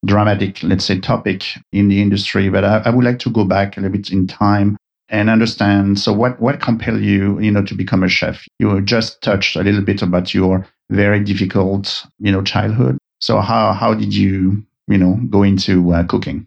dramatic, 0.05 0.63
let's 0.63 0.85
say, 0.85 1.01
topic 1.01 1.45
in 1.73 1.89
the 1.89 2.01
industry. 2.01 2.49
But 2.49 2.65
I, 2.65 2.83
I 2.85 2.91
would 2.91 3.05
like 3.05 3.19
to 3.21 3.31
go 3.31 3.45
back 3.45 3.77
a 3.77 3.81
little 3.81 3.97
bit 3.97 4.11
in 4.11 4.27
time 4.27 4.77
and 5.09 5.29
understand 5.29 5.99
so 5.99 6.13
what 6.13 6.41
what 6.41 6.61
compelled 6.61 7.01
you 7.01 7.39
you 7.39 7.51
know 7.51 7.63
to 7.63 7.75
become 7.75 8.03
a 8.03 8.09
chef 8.09 8.47
you 8.59 8.81
just 8.81 9.21
touched 9.23 9.55
a 9.57 9.63
little 9.63 9.83
bit 9.83 10.03
about 10.03 10.33
your 10.33 10.67
very 10.91 11.21
difficult 11.21 12.05
you 12.19 12.33
know 12.33 12.43
childhood 12.43 12.97
so 13.21 13.41
how 13.41 13.73
how 13.73 13.93
did 13.93 14.15
you 14.15 14.65
you 14.89 14.99
know 14.99 15.19
go 15.29 15.43
into 15.43 15.93
uh, 15.93 16.03
cooking 16.05 16.47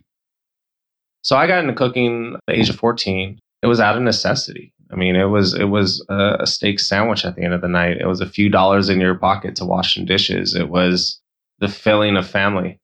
so 1.22 1.38
i 1.38 1.46
got 1.46 1.60
into 1.60 1.74
cooking 1.74 2.34
at 2.34 2.42
the 2.48 2.60
age 2.60 2.70
of 2.70 2.76
14 2.76 3.38
it 3.62 3.68
was 3.68 3.80
out 3.80 3.96
of 3.96 4.02
necessity 4.02 4.74
i 4.92 4.96
mean 4.96 5.16
it 5.16 5.26
was 5.26 5.54
it 5.54 5.66
was 5.66 6.06
a, 6.10 6.38
a 6.42 6.48
steak 6.48 6.80
sandwich 6.80 7.26
at 7.26 7.36
the 7.36 7.44
end 7.44 7.54
of 7.54 7.62
the 7.62 7.68
night 7.68 7.98
it 7.98 8.08
was 8.08 8.22
a 8.22 8.30
few 8.30 8.50
dollars 8.50 8.90
in 8.90 9.00
your 9.00 9.16
pocket 9.16 9.56
to 9.56 9.66
wash 9.66 9.96
some 9.96 10.06
dishes 10.06 10.56
it 10.56 10.70
was 10.70 11.20
the 11.60 11.68
filling 11.68 12.18
of 12.18 12.28
family 12.28 12.80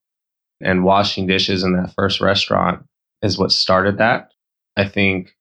and 0.61 0.83
washing 0.83 1.27
dishes 1.27 1.63
in 1.63 1.73
that 1.73 1.93
first 1.93 2.21
restaurant 2.21 2.83
is 3.21 3.37
what 3.37 3.51
started 3.51 3.97
that 3.97 4.31
i 4.77 4.87
think 4.87 5.35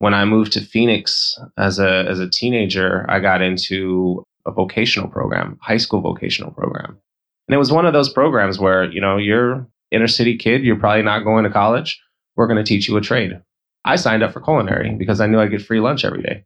when 0.00 0.14
I 0.14 0.24
moved 0.24 0.52
to 0.52 0.60
Phoenix 0.62 1.38
as 1.56 1.78
a 1.78 2.04
as 2.08 2.18
a 2.18 2.28
teenager, 2.28 3.06
I 3.08 3.20
got 3.20 3.42
into 3.42 4.24
a 4.46 4.50
vocational 4.50 5.08
program, 5.08 5.58
high 5.60 5.76
school 5.76 6.00
vocational 6.00 6.50
program. 6.50 6.98
And 7.46 7.54
it 7.54 7.58
was 7.58 7.70
one 7.70 7.86
of 7.86 7.92
those 7.92 8.08
programs 8.08 8.58
where, 8.58 8.90
you 8.90 9.00
know, 9.00 9.18
you're 9.18 9.66
inner 9.90 10.08
city 10.08 10.36
kid, 10.36 10.62
you're 10.62 10.78
probably 10.78 11.02
not 11.02 11.24
going 11.24 11.44
to 11.44 11.50
college. 11.50 12.00
We're 12.34 12.46
going 12.46 12.62
to 12.62 12.68
teach 12.68 12.88
you 12.88 12.96
a 12.96 13.00
trade. 13.00 13.40
I 13.84 13.96
signed 13.96 14.22
up 14.22 14.32
for 14.32 14.40
culinary 14.40 14.94
because 14.94 15.20
I 15.20 15.26
knew 15.26 15.40
I'd 15.40 15.50
get 15.50 15.62
free 15.62 15.80
lunch 15.80 16.04
every 16.04 16.22
day. 16.22 16.44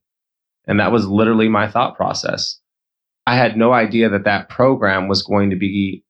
And 0.66 0.80
that 0.80 0.92
was 0.92 1.06
literally 1.06 1.48
my 1.48 1.68
thought 1.68 1.96
process. 1.96 2.58
I 3.26 3.36
had 3.36 3.56
no 3.56 3.72
idea 3.72 4.08
that 4.10 4.24
that 4.24 4.48
program 4.48 5.08
was 5.08 5.22
going 5.22 5.50
to 5.50 5.56
be 5.56 6.04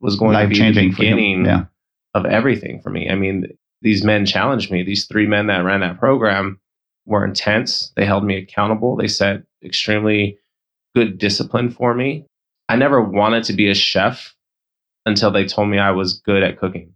was 0.00 0.16
going 0.16 0.32
Life 0.32 0.48
to 0.48 0.54
be 0.54 0.72
the 0.72 0.88
beginning 0.88 1.44
yeah. 1.44 1.64
of 2.14 2.24
everything 2.24 2.80
for 2.80 2.88
me. 2.90 3.10
I 3.10 3.14
mean, 3.14 3.46
these 3.82 4.02
men 4.02 4.24
challenged 4.24 4.70
me. 4.70 4.82
These 4.82 5.06
three 5.06 5.26
men 5.26 5.48
that 5.48 5.64
ran 5.64 5.80
that 5.80 5.98
program 5.98 6.58
were 7.04 7.24
intense. 7.24 7.92
They 7.96 8.06
held 8.06 8.24
me 8.24 8.36
accountable. 8.36 8.96
They 8.96 9.08
set 9.08 9.42
extremely 9.62 10.38
good 10.94 11.18
discipline 11.18 11.70
for 11.70 11.94
me. 11.94 12.24
I 12.68 12.76
never 12.76 13.02
wanted 13.02 13.44
to 13.44 13.52
be 13.52 13.68
a 13.68 13.74
chef 13.74 14.34
until 15.04 15.30
they 15.30 15.46
told 15.46 15.68
me 15.68 15.78
I 15.78 15.90
was 15.90 16.14
good 16.20 16.42
at 16.42 16.58
cooking. 16.58 16.94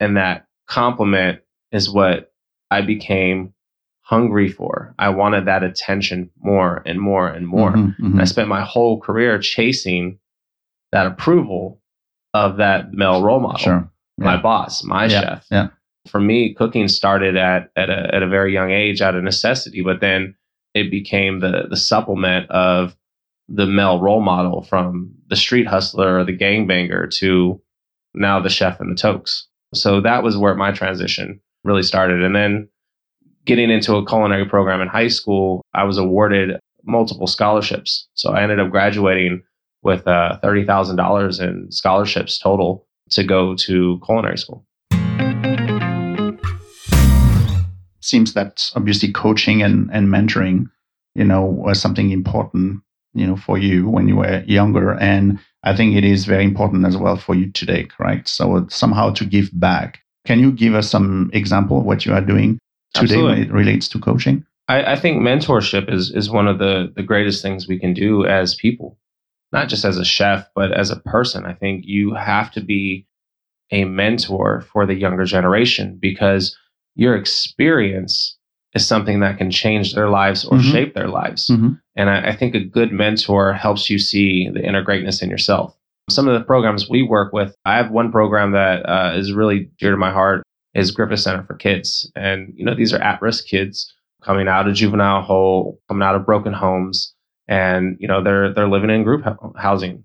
And 0.00 0.16
that 0.16 0.46
compliment 0.68 1.40
is 1.72 1.90
what 1.90 2.32
I 2.70 2.82
became 2.82 3.54
hungry 4.00 4.48
for. 4.48 4.94
I 4.98 5.08
wanted 5.10 5.46
that 5.46 5.62
attention 5.62 6.30
more 6.38 6.82
and 6.86 7.00
more 7.00 7.28
and 7.28 7.46
more. 7.46 7.72
Mm-hmm, 7.72 8.04
mm-hmm. 8.04 8.12
And 8.12 8.20
I 8.20 8.24
spent 8.24 8.48
my 8.48 8.62
whole 8.62 9.00
career 9.00 9.38
chasing 9.38 10.18
that 10.92 11.06
approval 11.06 11.80
of 12.34 12.58
that 12.58 12.92
male 12.92 13.22
role 13.22 13.40
model. 13.40 13.58
Sure. 13.58 13.90
Yeah. 14.18 14.24
My 14.24 14.40
boss, 14.40 14.84
my 14.84 15.06
yeah. 15.06 15.20
chef. 15.20 15.46
Yeah 15.50 15.68
for 16.06 16.20
me, 16.20 16.54
cooking 16.54 16.88
started 16.88 17.36
at 17.36 17.70
at 17.76 17.90
a, 17.90 18.14
at 18.14 18.22
a 18.22 18.28
very 18.28 18.52
young 18.52 18.70
age 18.70 19.00
out 19.00 19.14
of 19.14 19.22
necessity, 19.22 19.82
but 19.82 20.00
then 20.00 20.34
it 20.74 20.90
became 20.90 21.40
the 21.40 21.66
the 21.68 21.76
supplement 21.76 22.50
of 22.50 22.96
the 23.48 23.66
male 23.66 24.00
role 24.00 24.20
model 24.20 24.62
from 24.62 25.14
the 25.28 25.36
street 25.36 25.66
hustler 25.66 26.18
or 26.18 26.24
the 26.24 26.36
gangbanger 26.36 27.08
to 27.18 27.60
now 28.14 28.40
the 28.40 28.48
chef 28.48 28.80
and 28.80 28.90
the 28.90 29.00
toques. 29.00 29.46
So 29.74 30.00
that 30.00 30.22
was 30.22 30.36
where 30.36 30.54
my 30.54 30.72
transition 30.72 31.40
really 31.66 31.82
started. 31.82 32.22
And 32.22 32.34
then 32.34 32.68
getting 33.44 33.70
into 33.70 33.96
a 33.96 34.06
culinary 34.06 34.46
program 34.46 34.80
in 34.80 34.88
high 34.88 35.08
school, 35.08 35.62
I 35.74 35.84
was 35.84 35.98
awarded 35.98 36.58
multiple 36.84 37.26
scholarships. 37.26 38.08
So 38.14 38.32
I 38.32 38.42
ended 38.42 38.60
up 38.60 38.70
graduating 38.70 39.42
with 39.82 40.06
uh, 40.06 40.38
$30,000 40.42 41.40
in 41.40 41.70
scholarships 41.70 42.38
total 42.38 42.86
to 43.10 43.22
go 43.22 43.54
to 43.54 44.00
culinary 44.04 44.38
school. 44.38 44.64
seems 48.06 48.34
that 48.34 48.70
obviously 48.74 49.10
coaching 49.12 49.62
and, 49.62 49.90
and 49.92 50.08
mentoring, 50.08 50.66
you 51.14 51.24
know, 51.24 51.44
was 51.44 51.80
something 51.80 52.10
important, 52.10 52.80
you 53.14 53.26
know, 53.26 53.36
for 53.36 53.58
you 53.58 53.88
when 53.88 54.06
you 54.06 54.16
were 54.16 54.42
younger. 54.46 54.92
And 54.94 55.38
I 55.64 55.74
think 55.74 55.96
it 55.96 56.04
is 56.04 56.24
very 56.24 56.44
important 56.44 56.86
as 56.86 56.96
well 56.96 57.16
for 57.16 57.34
you 57.34 57.50
today, 57.50 57.84
correct? 57.84 58.28
So 58.28 58.66
somehow 58.70 59.10
to 59.14 59.24
give 59.24 59.50
back. 59.58 59.98
Can 60.26 60.40
you 60.40 60.52
give 60.52 60.74
us 60.74 60.90
some 60.90 61.30
example 61.32 61.78
of 61.78 61.84
what 61.84 62.04
you 62.04 62.12
are 62.12 62.20
doing 62.20 62.58
today 62.94 63.14
Absolutely. 63.14 63.30
when 63.30 63.42
it 63.42 63.52
relates 63.52 63.88
to 63.88 63.98
coaching? 63.98 64.44
I, 64.68 64.92
I 64.92 64.96
think 64.96 65.22
mentorship 65.22 65.92
is 65.92 66.10
is 66.10 66.28
one 66.28 66.48
of 66.48 66.58
the 66.58 66.92
the 66.94 67.02
greatest 67.02 67.42
things 67.42 67.68
we 67.68 67.78
can 67.78 67.94
do 67.94 68.26
as 68.26 68.54
people, 68.54 68.98
not 69.52 69.68
just 69.68 69.84
as 69.84 69.96
a 69.96 70.04
chef, 70.04 70.48
but 70.54 70.72
as 70.72 70.90
a 70.90 71.00
person. 71.00 71.46
I 71.46 71.54
think 71.54 71.84
you 71.86 72.14
have 72.14 72.50
to 72.52 72.60
be 72.60 73.06
a 73.70 73.84
mentor 73.84 74.62
for 74.72 74.86
the 74.86 74.94
younger 74.94 75.24
generation 75.24 75.98
because 76.00 76.56
your 76.94 77.16
experience 77.16 78.36
is 78.74 78.86
something 78.86 79.20
that 79.20 79.38
can 79.38 79.50
change 79.50 79.94
their 79.94 80.08
lives 80.08 80.44
or 80.44 80.58
mm-hmm. 80.58 80.70
shape 80.70 80.94
their 80.94 81.08
lives. 81.08 81.48
Mm-hmm. 81.48 81.72
And 81.96 82.10
I, 82.10 82.28
I, 82.28 82.36
think 82.36 82.54
a 82.54 82.60
good 82.60 82.92
mentor 82.92 83.52
helps 83.52 83.88
you 83.88 83.98
see 83.98 84.50
the 84.50 84.62
inner 84.62 84.82
greatness 84.82 85.22
in 85.22 85.30
yourself. 85.30 85.75
Some 86.08 86.28
of 86.28 86.38
the 86.38 86.44
programs 86.44 86.88
we 86.88 87.02
work 87.02 87.32
with, 87.32 87.56
I 87.64 87.76
have 87.76 87.90
one 87.90 88.12
program 88.12 88.52
that 88.52 88.88
uh, 88.88 89.12
is 89.16 89.32
really 89.32 89.70
dear 89.78 89.90
to 89.90 89.96
my 89.96 90.12
heart 90.12 90.44
is 90.72 90.92
Griffith 90.92 91.18
Center 91.18 91.42
for 91.42 91.54
Kids. 91.54 92.10
And, 92.14 92.52
you 92.54 92.64
know, 92.64 92.76
these 92.76 92.92
are 92.92 93.02
at-risk 93.02 93.46
kids 93.46 93.92
coming 94.22 94.46
out 94.46 94.68
of 94.68 94.74
juvenile 94.74 95.22
hole, 95.22 95.80
coming 95.88 96.06
out 96.06 96.14
of 96.14 96.24
broken 96.24 96.52
homes, 96.52 97.12
and, 97.48 97.96
you 97.98 98.06
know, 98.06 98.22
they're, 98.22 98.52
they're 98.54 98.68
living 98.68 98.90
in 98.90 99.02
group 99.02 99.24
housing. 99.56 100.04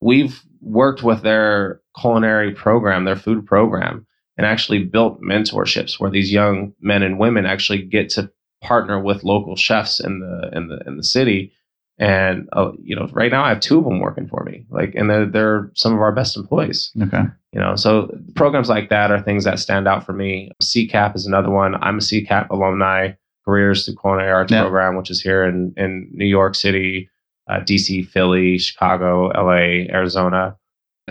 We've 0.00 0.40
worked 0.60 1.02
with 1.02 1.22
their 1.22 1.80
culinary 2.00 2.52
program, 2.54 3.04
their 3.04 3.16
food 3.16 3.44
program, 3.44 4.06
and 4.36 4.46
actually 4.46 4.84
built 4.84 5.20
mentorships 5.20 5.98
where 5.98 6.10
these 6.10 6.32
young 6.32 6.74
men 6.80 7.02
and 7.02 7.18
women 7.18 7.44
actually 7.44 7.82
get 7.82 8.08
to 8.10 8.30
partner 8.62 9.00
with 9.00 9.24
local 9.24 9.56
chefs 9.56 10.00
in 10.00 10.20
the 10.20 10.50
in 10.56 10.68
the 10.68 10.80
in 10.86 10.96
the 10.96 11.04
city. 11.04 11.52
And 11.98 12.48
uh, 12.52 12.72
you 12.82 12.96
know, 12.96 13.08
right 13.12 13.30
now 13.30 13.44
I 13.44 13.50
have 13.50 13.60
two 13.60 13.78
of 13.78 13.84
them 13.84 14.00
working 14.00 14.26
for 14.26 14.42
me, 14.44 14.66
like, 14.68 14.94
and 14.96 15.08
they're 15.08 15.26
they're 15.26 15.70
some 15.74 15.94
of 15.94 16.00
our 16.00 16.10
best 16.12 16.36
employees. 16.36 16.90
Okay. 17.00 17.22
You 17.52 17.60
know, 17.60 17.76
so 17.76 18.10
programs 18.34 18.68
like 18.68 18.88
that 18.90 19.12
are 19.12 19.20
things 19.22 19.44
that 19.44 19.60
stand 19.60 19.86
out 19.86 20.04
for 20.04 20.12
me. 20.12 20.50
CCAP 20.60 21.14
is 21.14 21.24
another 21.24 21.50
one. 21.50 21.76
I'm 21.76 21.98
a 21.98 22.00
CCAP 22.00 22.50
alumni, 22.50 23.12
Careers 23.44 23.84
through 23.84 23.94
Culinary 24.00 24.32
Arts 24.32 24.50
Yeah. 24.50 24.62
program, 24.62 24.96
which 24.96 25.08
is 25.10 25.22
here 25.22 25.44
in 25.44 25.72
in 25.76 26.08
New 26.12 26.26
York 26.26 26.56
City, 26.56 27.08
uh, 27.48 27.60
DC, 27.60 28.08
Philly, 28.08 28.58
Chicago, 28.58 29.28
LA, 29.28 29.86
Arizona. 29.94 30.56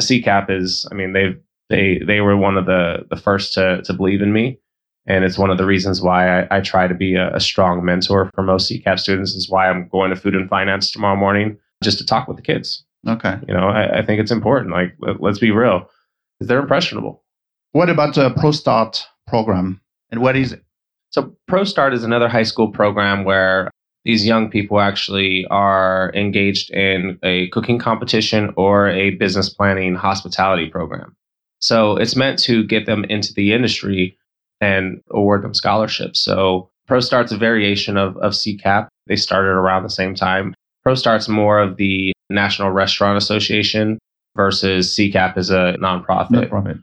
CCAP 0.01 0.49
is, 0.49 0.85
I 0.91 0.95
mean, 0.95 1.13
they 1.13 1.35
they 1.69 1.99
they 2.05 2.19
were 2.19 2.35
one 2.35 2.57
of 2.57 2.65
the 2.65 3.05
the 3.09 3.15
first 3.15 3.53
to 3.53 3.81
to 3.83 3.93
believe 3.93 4.21
in 4.21 4.33
me, 4.33 4.59
and 5.05 5.23
it's 5.23 5.37
one 5.37 5.49
of 5.49 5.57
the 5.57 5.65
reasons 5.65 6.01
why 6.01 6.41
I, 6.41 6.57
I 6.57 6.61
try 6.61 6.87
to 6.87 6.93
be 6.93 7.15
a, 7.15 7.35
a 7.35 7.39
strong 7.39 7.83
mentor 7.83 8.29
for 8.33 8.43
most 8.43 8.71
CCAP 8.71 8.99
students. 8.99 9.33
Is 9.33 9.49
why 9.49 9.69
I'm 9.69 9.87
going 9.89 10.09
to 10.09 10.15
Food 10.15 10.35
and 10.35 10.49
Finance 10.49 10.91
tomorrow 10.91 11.15
morning 11.15 11.57
just 11.83 11.97
to 11.97 12.05
talk 12.05 12.27
with 12.27 12.37
the 12.37 12.43
kids. 12.43 12.83
Okay. 13.07 13.37
You 13.47 13.53
know, 13.53 13.67
I, 13.67 13.99
I 13.99 14.05
think 14.05 14.21
it's 14.21 14.31
important. 14.31 14.71
Like, 14.71 14.95
let, 14.99 15.21
let's 15.21 15.39
be 15.39 15.51
real, 15.51 15.89
they're 16.39 16.59
impressionable. 16.59 17.23
What 17.71 17.89
about 17.89 18.15
the 18.15 18.29
ProStart 18.31 19.03
program? 19.27 19.81
And 20.11 20.21
what 20.21 20.35
is 20.35 20.51
it? 20.51 20.63
So 21.09 21.35
ProStart 21.49 21.93
is 21.93 22.03
another 22.03 22.27
high 22.27 22.43
school 22.43 22.71
program 22.71 23.23
where 23.23 23.69
these 24.05 24.25
young 24.25 24.49
people 24.49 24.79
actually 24.79 25.45
are 25.49 26.11
engaged 26.13 26.71
in 26.71 27.17
a 27.23 27.47
cooking 27.49 27.79
competition 27.79 28.53
or 28.57 28.89
a 28.89 29.11
business 29.11 29.49
planning 29.49 29.95
hospitality 29.95 30.67
program. 30.69 31.15
So 31.59 31.95
it's 31.95 32.15
meant 32.15 32.39
to 32.39 32.65
get 32.65 32.85
them 32.85 33.05
into 33.05 33.33
the 33.33 33.53
industry 33.53 34.17
and 34.63 35.01
award 35.11 35.43
them 35.43 35.53
scholarships. 35.53 36.19
So 36.19 36.69
ProStart's 36.89 37.31
a 37.31 37.37
variation 37.37 37.97
of, 37.97 38.17
of 38.17 38.33
CCAP. 38.33 38.87
They 39.07 39.15
started 39.15 39.49
around 39.51 39.83
the 39.83 39.89
same 39.89 40.15
time. 40.15 40.53
ProStart's 40.85 41.29
more 41.29 41.59
of 41.59 41.77
the 41.77 42.13
National 42.29 42.71
Restaurant 42.71 43.17
Association 43.17 43.99
versus 44.35 44.95
CCAP 44.95 45.37
is 45.37 45.49
a 45.49 45.75
nonprofit. 45.79 46.31
No 46.31 46.45
profit. 46.47 46.77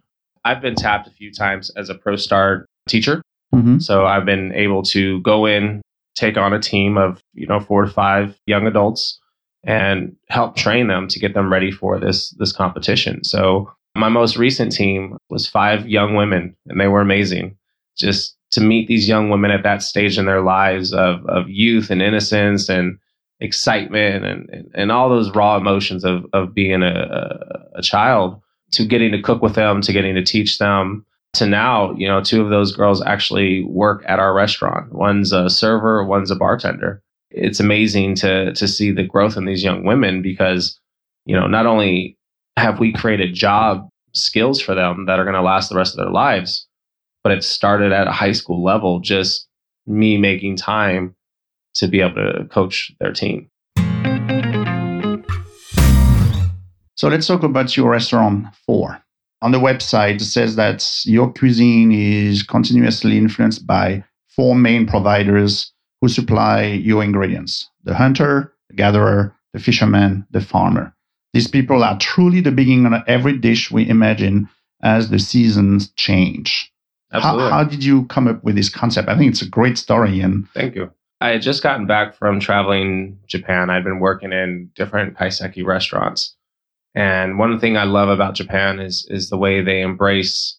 I've 0.45 0.63
been 0.63 0.75
tapped 0.75 1.07
a 1.07 1.11
few 1.11 1.33
times 1.33 1.71
as 1.77 1.91
a 1.91 1.95
ProStart 1.95 2.65
teacher. 2.89 3.23
Mm-hmm. 3.55 3.79
So 3.79 4.07
I've 4.07 4.25
been 4.25 4.53
able 4.55 4.83
to 4.85 5.21
go 5.23 5.47
in, 5.47 5.83
take 6.15 6.37
on 6.37 6.53
a 6.53 6.61
team 6.61 6.97
of, 6.97 7.21
you 7.35 7.47
know, 7.47 7.61
four 7.61 7.85
to 7.85 7.91
five 7.91 8.39
young 8.47 8.67
adults 8.67 9.19
and 9.65 10.17
help 10.29 10.57
train 10.57 10.87
them 10.87 11.09
to 11.09 11.19
get 11.19 11.35
them 11.35 11.53
ready 11.53 11.71
for 11.71 11.99
this 11.99 12.31
this 12.39 12.53
competition. 12.53 13.23
So 13.25 13.71
my 13.95 14.09
most 14.09 14.37
recent 14.37 14.73
team 14.73 15.19
was 15.29 15.47
five 15.47 15.89
young 15.89 16.15
women 16.15 16.57
and 16.67 16.81
they 16.81 16.89
were 16.89 17.01
amazing. 17.01 17.57
Just 18.01 18.37
to 18.53 18.61
meet 18.61 18.89
these 18.89 19.09
young 19.09 19.31
women 19.31 19.51
at 19.51 19.63
that 19.63 19.83
stage 19.83 20.19
in 20.19 20.27
their 20.27 20.43
lives 20.43 20.93
of 20.93 21.25
of 21.27 21.49
youth 21.49 21.91
and 21.91 22.03
innocence 22.03 22.69
and 22.69 22.99
excitement 23.41 24.25
and 24.25 24.71
and, 24.75 24.93
all 24.93 25.09
those 25.09 25.35
raw 25.35 25.57
emotions 25.57 26.05
of 26.05 26.27
of 26.33 26.53
being 26.53 26.83
a, 26.83 26.87
a, 26.87 27.79
a 27.79 27.83
child 27.83 28.41
to 28.73 28.85
getting 28.85 29.13
to 29.13 29.23
cook 29.23 29.43
with 29.43 29.55
them, 29.55 29.81
to 29.81 29.93
getting 29.93 30.15
to 30.15 30.23
teach 30.23 30.59
them, 30.59 31.05
to 31.35 31.47
now, 31.47 31.93
you 31.95 32.07
know, 32.07 32.23
two 32.23 32.43
of 32.43 32.51
those 32.51 32.75
girls 32.75 33.03
actually 33.03 33.65
work 33.65 34.03
at 34.07 34.19
our 34.19 34.35
restaurant. 34.35 34.93
One's 34.93 35.33
a 35.33 35.49
server, 35.49 36.05
one's 36.05 36.31
a 36.31 36.37
bartender. 36.37 37.03
It's 37.31 37.61
amazing 37.61 38.17
to 38.17 38.53
to 38.55 38.67
see 38.67 38.91
the 38.91 39.05
growth 39.05 39.37
in 39.37 39.45
these 39.45 39.63
young 39.63 39.85
women 39.85 40.23
because, 40.23 40.79
you 41.27 41.37
know, 41.37 41.47
not 41.47 41.67
only 41.67 42.17
have 42.57 42.81
we 42.81 42.93
created 42.93 43.35
job 43.35 43.89
skills 44.13 44.61
for 44.61 44.75
them 44.75 45.07
that 45.07 45.21
are 45.21 45.25
going 45.25 45.35
to 45.35 45.43
last 45.43 45.69
the 45.69 45.77
rest 45.77 45.95
of 45.95 46.05
their 46.05 46.13
lives, 46.13 46.67
but 47.23 47.33
it 47.33 47.45
started 47.45 47.93
at 47.93 48.09
a 48.09 48.13
high 48.13 48.33
school 48.33 48.63
level, 48.63 49.01
just 49.01 49.47
me 49.87 50.17
making 50.17 50.57
time 50.57 51.15
to 51.75 51.89
be 51.89 52.01
able 52.01 52.15
to 52.15 52.45
coach 52.51 52.93
their 53.01 53.13
team. 53.13 53.51
So 56.97 57.09
let's 57.09 57.27
talk 57.27 57.43
about 57.43 57.77
your 57.77 57.91
restaurant 57.91 58.47
four. 58.67 59.03
On 59.43 59.53
the 59.53 59.59
website, 59.59 60.17
it 60.17 60.25
says 60.25 60.57
that 60.57 60.87
your 61.05 61.33
cuisine 61.33 61.93
is 61.93 62.43
continuously 62.43 63.17
influenced 63.17 63.67
by 63.67 64.05
four 64.29 64.55
main 64.55 64.87
providers 64.87 65.73
who 66.01 66.09
supply 66.09 66.63
your 66.63 67.03
ingredients 67.03 67.69
the 67.85 67.95
hunter, 67.95 68.53
the 68.69 68.77
gatherer, 68.77 69.35
the 69.55 69.59
fisherman, 69.59 70.27
the 70.31 70.41
farmer. 70.41 70.95
These 71.33 71.49
people 71.49 71.83
are 71.83 71.99
truly 71.99 72.41
the 72.41 72.53
beginning 72.53 72.93
of 72.93 73.03
every 73.07 73.39
dish 73.39 73.71
we 73.71 73.89
imagine 73.89 74.49
as 74.83 75.09
the 75.09 75.19
seasons 75.19 75.91
change. 75.93 76.71
How, 77.11 77.39
how 77.51 77.65
did 77.65 77.83
you 77.83 78.05
come 78.07 78.29
up 78.29 78.43
with 78.45 78.55
this 78.55 78.69
concept? 78.69 79.09
I 79.09 79.17
think 79.17 79.31
it's 79.31 79.43
a 79.43 79.49
great 79.49 79.77
story. 79.77 80.21
And 80.21 80.49
Thank 80.55 80.77
you. 80.77 80.91
I 81.21 81.31
had 81.31 81.43
just 81.43 81.63
gotten 81.63 81.87
back 81.87 82.15
from 82.15 82.41
traveling 82.41 83.19
Japan. 83.27 83.69
I'd 83.69 83.85
been 83.85 84.01
working 84.01 84.33
in 84.33 84.71
different 84.75 85.17
kaiseki 85.17 85.65
restaurants. 85.65 86.35
And 86.95 87.39
one 87.39 87.59
thing 87.61 87.77
I 87.77 87.85
love 87.85 88.09
about 88.09 88.35
Japan 88.35 88.81
is 88.81 89.07
is 89.11 89.29
the 89.29 89.39
way 89.39 89.61
they 89.63 89.81
embrace 89.81 90.59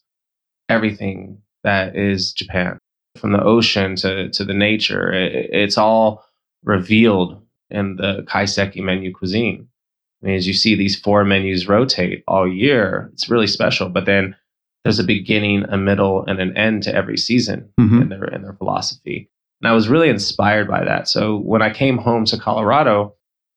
everything 0.68 1.38
that 1.64 1.96
is 1.96 2.32
Japan. 2.32 2.78
From 3.18 3.32
the 3.32 3.42
ocean 3.42 3.96
to, 3.96 4.30
to 4.30 4.44
the 4.44 4.54
nature, 4.54 5.12
it, 5.12 5.50
it's 5.52 5.76
all 5.76 6.24
revealed 6.64 7.42
in 7.70 7.96
the 7.96 8.24
kaiseki 8.26 8.82
menu 8.82 9.12
cuisine. 9.12 9.68
I 10.22 10.26
mean, 10.26 10.36
as 10.36 10.46
you 10.46 10.54
see 10.54 10.74
these 10.74 10.98
four 10.98 11.24
menus 11.24 11.68
rotate 11.68 12.22
all 12.28 12.50
year, 12.50 13.10
it's 13.12 13.28
really 13.28 13.46
special. 13.46 13.88
But 13.88 14.06
then 14.06 14.36
there's 14.84 14.98
a 14.98 15.04
beginning, 15.04 15.64
a 15.68 15.76
middle, 15.78 16.24
and 16.26 16.40
an 16.40 16.56
end 16.56 16.82
to 16.84 16.94
every 16.94 17.16
season 17.16 17.68
Mhm. 17.78 18.02
in 18.02 18.08
their 18.08 18.24
in 18.24 18.42
their 18.42 18.52
philosophy. 18.54 19.28
And 19.60 19.68
I 19.68 19.74
was 19.74 19.88
really 19.88 20.08
inspired 20.08 20.66
by 20.68 20.84
that. 20.84 21.08
So 21.08 21.36
when 21.38 21.62
I 21.62 21.70
came 21.70 21.98
home 21.98 22.24
to 22.26 22.36
Colorado 22.38 23.14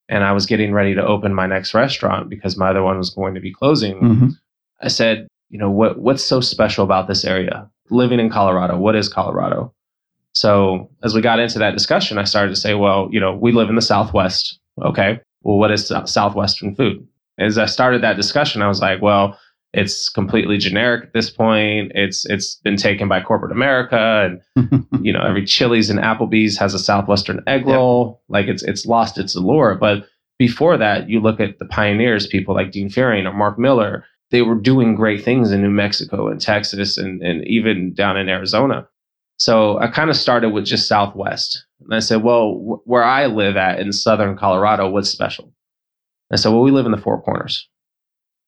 and 0.07 0.23
I 0.23 0.33
was 0.33 0.45
getting 0.45 0.71
ready 0.71 0.93
to 0.93 1.03
open 1.03 1.33
my 1.33 1.47
next 1.47 1.73
restaurant 1.73 2.29
because 2.29 2.57
my 2.57 2.69
other 2.69 2.83
one 2.83 2.97
was 2.99 3.09
going 3.09 3.33
to 3.33 3.41
be 3.41 3.51
closing, 3.51 3.95
Mhm. 3.99 4.37
I 4.81 4.87
said, 4.89 5.27
you 5.49 5.57
know, 5.57 5.71
what 5.71 5.97
what's 5.99 6.23
so 6.23 6.41
special 6.41 6.83
about 6.83 7.07
this 7.07 7.25
area? 7.25 7.67
Living 7.89 8.19
in 8.19 8.29
Colorado, 8.29 8.77
what 8.77 8.95
is 8.95 9.09
Colorado? 9.09 9.73
So 10.33 10.89
as 11.03 11.13
we 11.15 11.21
got 11.21 11.39
into 11.39 11.59
that 11.59 11.73
discussion, 11.73 12.17
I 12.17 12.23
started 12.25 12.49
to 12.53 12.59
say, 12.59 12.73
well, 12.75 13.07
you 13.11 13.19
know, 13.19 13.35
we 13.35 13.51
live 13.51 13.69
in 13.69 13.75
the 13.75 13.81
Southwest. 13.81 14.59
Okay. 14.83 15.19
Well, 15.43 15.57
what 15.57 15.71
is 15.71 15.87
Southwestern 16.05 16.75
food? 16.75 17.07
As 17.37 17.57
I 17.57 17.65
started 17.65 18.01
that 18.01 18.15
discussion, 18.17 18.61
I 18.61 18.67
was 18.67 18.81
like, 18.81 19.01
well, 19.01 19.37
it's 19.75 20.09
completely 20.09 20.57
generic 20.57 21.03
at 21.03 21.13
this 21.13 21.29
point. 21.29 21.91
It's 21.95 22.25
it's 22.25 22.55
been 22.55 22.77
taken 22.77 23.07
by 23.07 23.21
corporate 23.21 23.51
America 23.51 24.39
and 24.55 24.87
you 25.01 25.11
know, 25.11 25.21
every 25.21 25.45
Chili's 25.45 25.89
and 25.89 25.99
Applebee's 25.99 26.57
has 26.57 26.73
a 26.73 26.79
Southwestern 26.79 27.43
egg 27.45 27.67
roll. 27.67 28.21
Like 28.29 28.47
it's 28.47 28.63
it's 28.63 28.85
lost 28.85 29.17
its 29.17 29.35
allure. 29.35 29.75
But 29.75 30.07
before 30.39 30.77
that, 30.77 31.09
you 31.09 31.19
look 31.19 31.39
at 31.39 31.59
the 31.59 31.65
pioneers, 31.65 32.27
people 32.27 32.55
like 32.55 32.71
Dean 32.71 32.89
Fearing 32.89 33.25
or 33.25 33.33
Mark 33.33 33.59
Miller. 33.59 34.05
They 34.31 34.41
were 34.41 34.55
doing 34.55 34.95
great 34.95 35.23
things 35.23 35.51
in 35.51 35.61
New 35.61 35.69
Mexico 35.69 36.27
and 36.27 36.41
Texas 36.41 36.97
and, 36.97 37.21
and 37.21 37.45
even 37.47 37.93
down 37.93 38.17
in 38.17 38.27
Arizona. 38.27 38.87
So 39.37 39.77
I 39.79 39.87
kind 39.87 40.09
of 40.09 40.15
started 40.15 40.49
with 40.49 40.65
just 40.65 40.87
Southwest. 40.87 41.65
And 41.81 41.93
I 41.93 41.99
said, 41.99 42.23
well, 42.23 42.53
wh- 42.53 42.87
where 42.87 43.03
I 43.03 43.27
live 43.27 43.55
at 43.57 43.79
in 43.79 43.91
Southern 43.91 44.37
Colorado, 44.37 44.89
what's 44.89 45.09
special? 45.09 45.53
I 46.31 46.37
said, 46.37 46.49
well, 46.49 46.63
we 46.63 46.71
live 46.71 46.85
in 46.85 46.91
the 46.91 46.97
Four 46.97 47.21
Corners. 47.21 47.69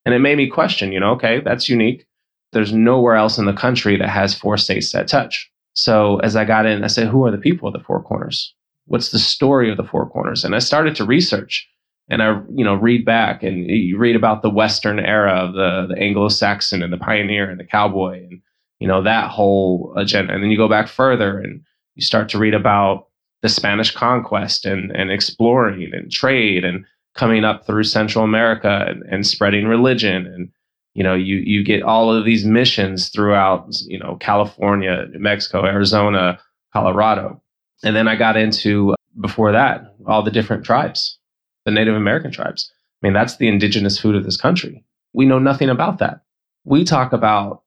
And 0.08 0.14
it 0.14 0.20
made 0.20 0.38
me 0.38 0.48
question, 0.48 0.90
you 0.90 0.98
know, 0.98 1.10
okay, 1.10 1.42
that's 1.44 1.68
unique. 1.68 2.06
There's 2.52 2.72
nowhere 2.72 3.14
else 3.14 3.36
in 3.36 3.44
the 3.44 3.52
country 3.52 3.94
that 3.98 4.08
has 4.08 4.32
four 4.32 4.56
states 4.56 4.90
that 4.92 5.06
touch. 5.06 5.50
So 5.74 6.18
as 6.20 6.34
I 6.34 6.46
got 6.46 6.64
in, 6.64 6.82
I 6.82 6.86
said, 6.86 7.08
who 7.08 7.26
are 7.26 7.30
the 7.30 7.36
people 7.36 7.68
of 7.68 7.74
the 7.74 7.84
Four 7.84 8.02
Corners? 8.02 8.54
What's 8.86 9.10
the 9.10 9.18
story 9.18 9.70
of 9.70 9.76
the 9.76 9.84
Four 9.84 10.08
Corners? 10.08 10.44
And 10.44 10.54
I 10.54 10.60
started 10.60 10.96
to 10.96 11.04
research 11.04 11.68
and 12.08 12.22
I, 12.22 12.40
you 12.54 12.64
know, 12.64 12.74
read 12.74 13.04
back 13.04 13.42
and 13.42 13.70
you 13.70 13.98
read 13.98 14.16
about 14.16 14.40
the 14.40 14.48
Western 14.48 14.98
era 14.98 15.34
of 15.34 15.52
the, 15.52 15.94
the 15.94 16.00
Anglo-Saxon 16.00 16.82
and 16.82 16.90
the 16.90 16.96
pioneer 16.96 17.50
and 17.50 17.60
the 17.60 17.64
cowboy 17.64 18.22
and, 18.22 18.40
you 18.78 18.88
know, 18.88 19.02
that 19.02 19.28
whole 19.28 19.92
agenda. 19.98 20.32
And 20.32 20.42
then 20.42 20.50
you 20.50 20.56
go 20.56 20.70
back 20.70 20.88
further 20.88 21.38
and 21.38 21.60
you 21.96 22.02
start 22.02 22.30
to 22.30 22.38
read 22.38 22.54
about 22.54 23.08
the 23.42 23.50
Spanish 23.50 23.94
conquest 23.94 24.64
and, 24.64 24.90
and 24.92 25.10
exploring 25.10 25.90
and 25.92 26.10
trade 26.10 26.64
and 26.64 26.86
coming 27.18 27.44
up 27.44 27.66
through 27.66 27.82
Central 27.82 28.24
America 28.24 28.86
and, 28.86 29.02
and 29.02 29.26
spreading 29.26 29.66
religion. 29.66 30.24
And, 30.26 30.50
you 30.94 31.02
know, 31.02 31.14
you, 31.14 31.36
you 31.38 31.64
get 31.64 31.82
all 31.82 32.14
of 32.14 32.24
these 32.24 32.44
missions 32.44 33.08
throughout, 33.08 33.66
you 33.86 33.98
know, 33.98 34.16
California, 34.20 35.04
New 35.10 35.18
Mexico, 35.18 35.64
Arizona, 35.64 36.38
Colorado. 36.72 37.42
And 37.82 37.96
then 37.96 38.06
I 38.06 38.14
got 38.14 38.36
into, 38.36 38.92
uh, 38.92 38.96
before 39.20 39.50
that, 39.50 39.96
all 40.06 40.22
the 40.22 40.30
different 40.30 40.64
tribes, 40.64 41.18
the 41.64 41.72
Native 41.72 41.96
American 41.96 42.30
tribes. 42.30 42.72
I 43.02 43.06
mean, 43.06 43.14
that's 43.14 43.36
the 43.36 43.48
indigenous 43.48 43.98
food 43.98 44.14
of 44.14 44.24
this 44.24 44.36
country. 44.36 44.84
We 45.12 45.26
know 45.26 45.40
nothing 45.40 45.70
about 45.70 45.98
that. 45.98 46.20
We 46.64 46.84
talk 46.84 47.12
about 47.12 47.62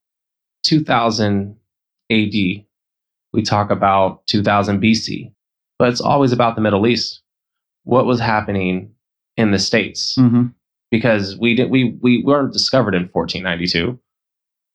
2000 0.64 1.58
AD. 2.10 2.34
We 3.34 3.42
talk 3.44 3.70
about 3.70 4.26
2000 4.28 4.82
BC, 4.82 5.34
but 5.78 5.90
it's 5.90 6.02
always 6.02 6.32
about 6.32 6.56
the 6.56 6.62
Middle 6.62 6.88
East. 6.88 7.22
What 7.84 8.06
was 8.06 8.20
happening 8.20 8.94
in 9.42 9.52
the 9.52 9.60
States? 9.60 10.16
Mhm. 10.18 10.54
Because 10.92 11.38
we 11.38 11.56
did 11.56 11.70
we 11.70 11.98
we 12.02 12.24
weren't 12.24 12.54
discovered 12.54 12.96
in 12.96 13.08
1492. 13.10 14.00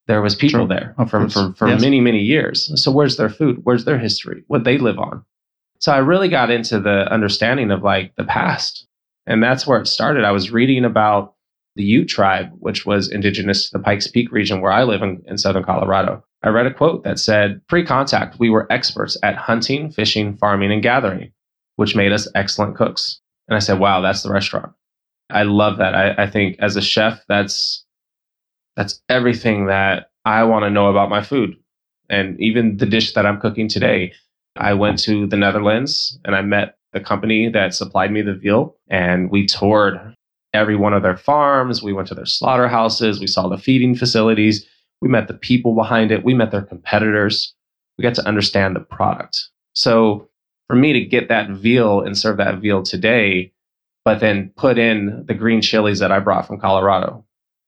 There 0.06 0.22
was 0.22 0.34
people 0.34 0.60
True. 0.60 0.68
there 0.68 0.94
Of 0.98 1.10
for, 1.10 1.18
course. 1.20 1.32
for, 1.34 1.52
for 1.54 1.68
Yes. 1.68 1.80
many, 1.80 2.00
many 2.00 2.22
years. 2.22 2.70
So 2.82 2.90
where's 2.92 3.16
their 3.16 3.28
food? 3.28 3.60
Where's 3.64 3.84
their 3.84 3.98
history? 3.98 4.44
What 4.46 4.64
they 4.64 4.78
live 4.78 4.98
on? 4.98 5.24
So 5.80 5.92
I 5.92 5.98
really 5.98 6.28
got 6.28 6.50
into 6.50 6.78
the 6.80 7.10
understanding 7.12 7.70
of 7.70 7.82
like 7.82 8.14
the 8.16 8.24
past. 8.24 8.86
And 9.26 9.42
that's 9.42 9.66
where 9.66 9.80
it 9.80 9.88
started. 9.88 10.24
I 10.24 10.30
was 10.30 10.52
reading 10.52 10.84
about 10.84 11.34
the 11.74 11.82
Ute 11.84 12.08
tribe, 12.08 12.50
which 12.60 12.86
was 12.86 13.10
indigenous 13.10 13.68
to 13.68 13.76
the 13.76 13.82
Pikes 13.84 14.06
Peak 14.06 14.30
region 14.32 14.60
where 14.60 14.72
I 14.72 14.84
live 14.84 15.02
in, 15.02 15.22
in 15.26 15.36
southern 15.36 15.64
Colorado. 15.64 16.24
I 16.42 16.48
read 16.50 16.66
a 16.66 16.72
quote 16.72 17.02
that 17.04 17.18
said, 17.18 17.60
Pre 17.68 17.84
contact, 17.84 18.38
we 18.38 18.48
were 18.48 18.70
experts 18.72 19.16
at 19.24 19.34
hunting, 19.36 19.90
fishing, 19.90 20.36
farming, 20.36 20.70
and 20.72 20.82
gathering, 20.82 21.32
which 21.74 21.96
made 21.96 22.12
us 22.12 22.28
excellent 22.36 22.76
cooks. 22.76 23.20
And 23.48 23.56
I 23.56 23.60
said, 23.60 23.78
Wow, 23.78 24.00
that's 24.00 24.22
the 24.22 24.32
restaurant. 24.32 24.72
I 25.30 25.42
love 25.42 25.78
that. 25.78 25.94
I, 25.94 26.24
I 26.24 26.30
think 26.30 26.56
as 26.60 26.76
a 26.76 26.82
chef, 26.82 27.20
that's 27.28 27.84
that's 28.76 29.00
everything 29.08 29.66
that 29.66 30.10
I 30.24 30.44
want 30.44 30.64
to 30.64 30.70
know 30.70 30.88
about 30.88 31.10
my 31.10 31.22
food. 31.22 31.56
And 32.08 32.40
even 32.40 32.76
the 32.76 32.86
dish 32.86 33.14
that 33.14 33.26
I'm 33.26 33.40
cooking 33.40 33.68
today, 33.68 34.12
I 34.56 34.74
went 34.74 34.98
to 35.00 35.26
the 35.26 35.36
Netherlands 35.36 36.18
and 36.24 36.36
I 36.36 36.42
met 36.42 36.76
the 36.92 37.00
company 37.00 37.48
that 37.48 37.74
supplied 37.74 38.12
me 38.12 38.22
the 38.22 38.34
veal 38.34 38.76
and 38.88 39.30
we 39.30 39.46
toured 39.46 40.14
every 40.52 40.76
one 40.76 40.94
of 40.94 41.02
their 41.02 41.16
farms. 41.16 41.82
We 41.82 41.92
went 41.92 42.08
to 42.08 42.14
their 42.14 42.26
slaughterhouses. 42.26 43.20
We 43.20 43.26
saw 43.26 43.48
the 43.48 43.58
feeding 43.58 43.94
facilities. 43.94 44.66
We 45.00 45.08
met 45.08 45.28
the 45.28 45.34
people 45.34 45.74
behind 45.74 46.10
it. 46.10 46.24
We 46.24 46.34
met 46.34 46.50
their 46.50 46.62
competitors. 46.62 47.54
We 47.98 48.02
got 48.02 48.14
to 48.14 48.26
understand 48.26 48.76
the 48.76 48.80
product. 48.80 49.38
So 49.74 50.28
for 50.68 50.76
me 50.76 50.92
to 50.92 51.00
get 51.04 51.28
that 51.28 51.50
veal 51.50 52.00
and 52.00 52.16
serve 52.16 52.38
that 52.38 52.58
veal 52.58 52.82
today, 52.82 53.52
but 54.04 54.20
then 54.20 54.50
put 54.56 54.78
in 54.78 55.24
the 55.26 55.34
green 55.34 55.60
chilies 55.60 55.98
that 56.00 56.12
I 56.12 56.18
brought 56.20 56.46
from 56.46 56.60
Colorado, 56.60 57.24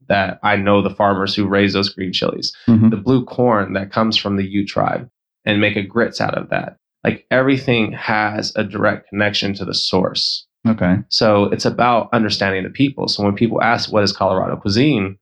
that 0.08 0.38
I 0.42 0.56
know 0.56 0.82
the 0.82 0.90
farmers 0.94 1.34
who 1.34 1.46
raise 1.46 1.72
those 1.72 1.88
green 1.90 2.12
chilies, 2.12 2.54
Mhm. 2.66 2.90
the 2.90 2.96
blue 2.96 3.24
corn 3.24 3.72
that 3.74 3.92
comes 3.92 4.16
from 4.16 4.36
the 4.36 4.46
Ute 4.46 4.68
tribe, 4.68 5.08
and 5.44 5.60
make 5.60 5.76
a 5.76 5.82
grits 5.82 6.20
out 6.20 6.34
of 6.36 6.48
that. 6.50 6.76
Like 7.04 7.26
everything 7.30 7.92
has 7.92 8.52
a 8.56 8.64
direct 8.64 9.08
connection 9.10 9.54
to 9.54 9.64
the 9.64 9.74
source. 9.74 10.46
Okay. 10.66 10.96
So 11.08 11.44
it's 11.44 11.64
about 11.64 12.08
understanding 12.12 12.64
the 12.64 12.70
people. 12.70 13.06
So 13.08 13.22
when 13.22 13.34
people 13.34 13.62
ask 13.62 13.92
what 13.92 14.02
is 14.02 14.12
Colorado 14.12 14.56
cuisine, 14.56 15.16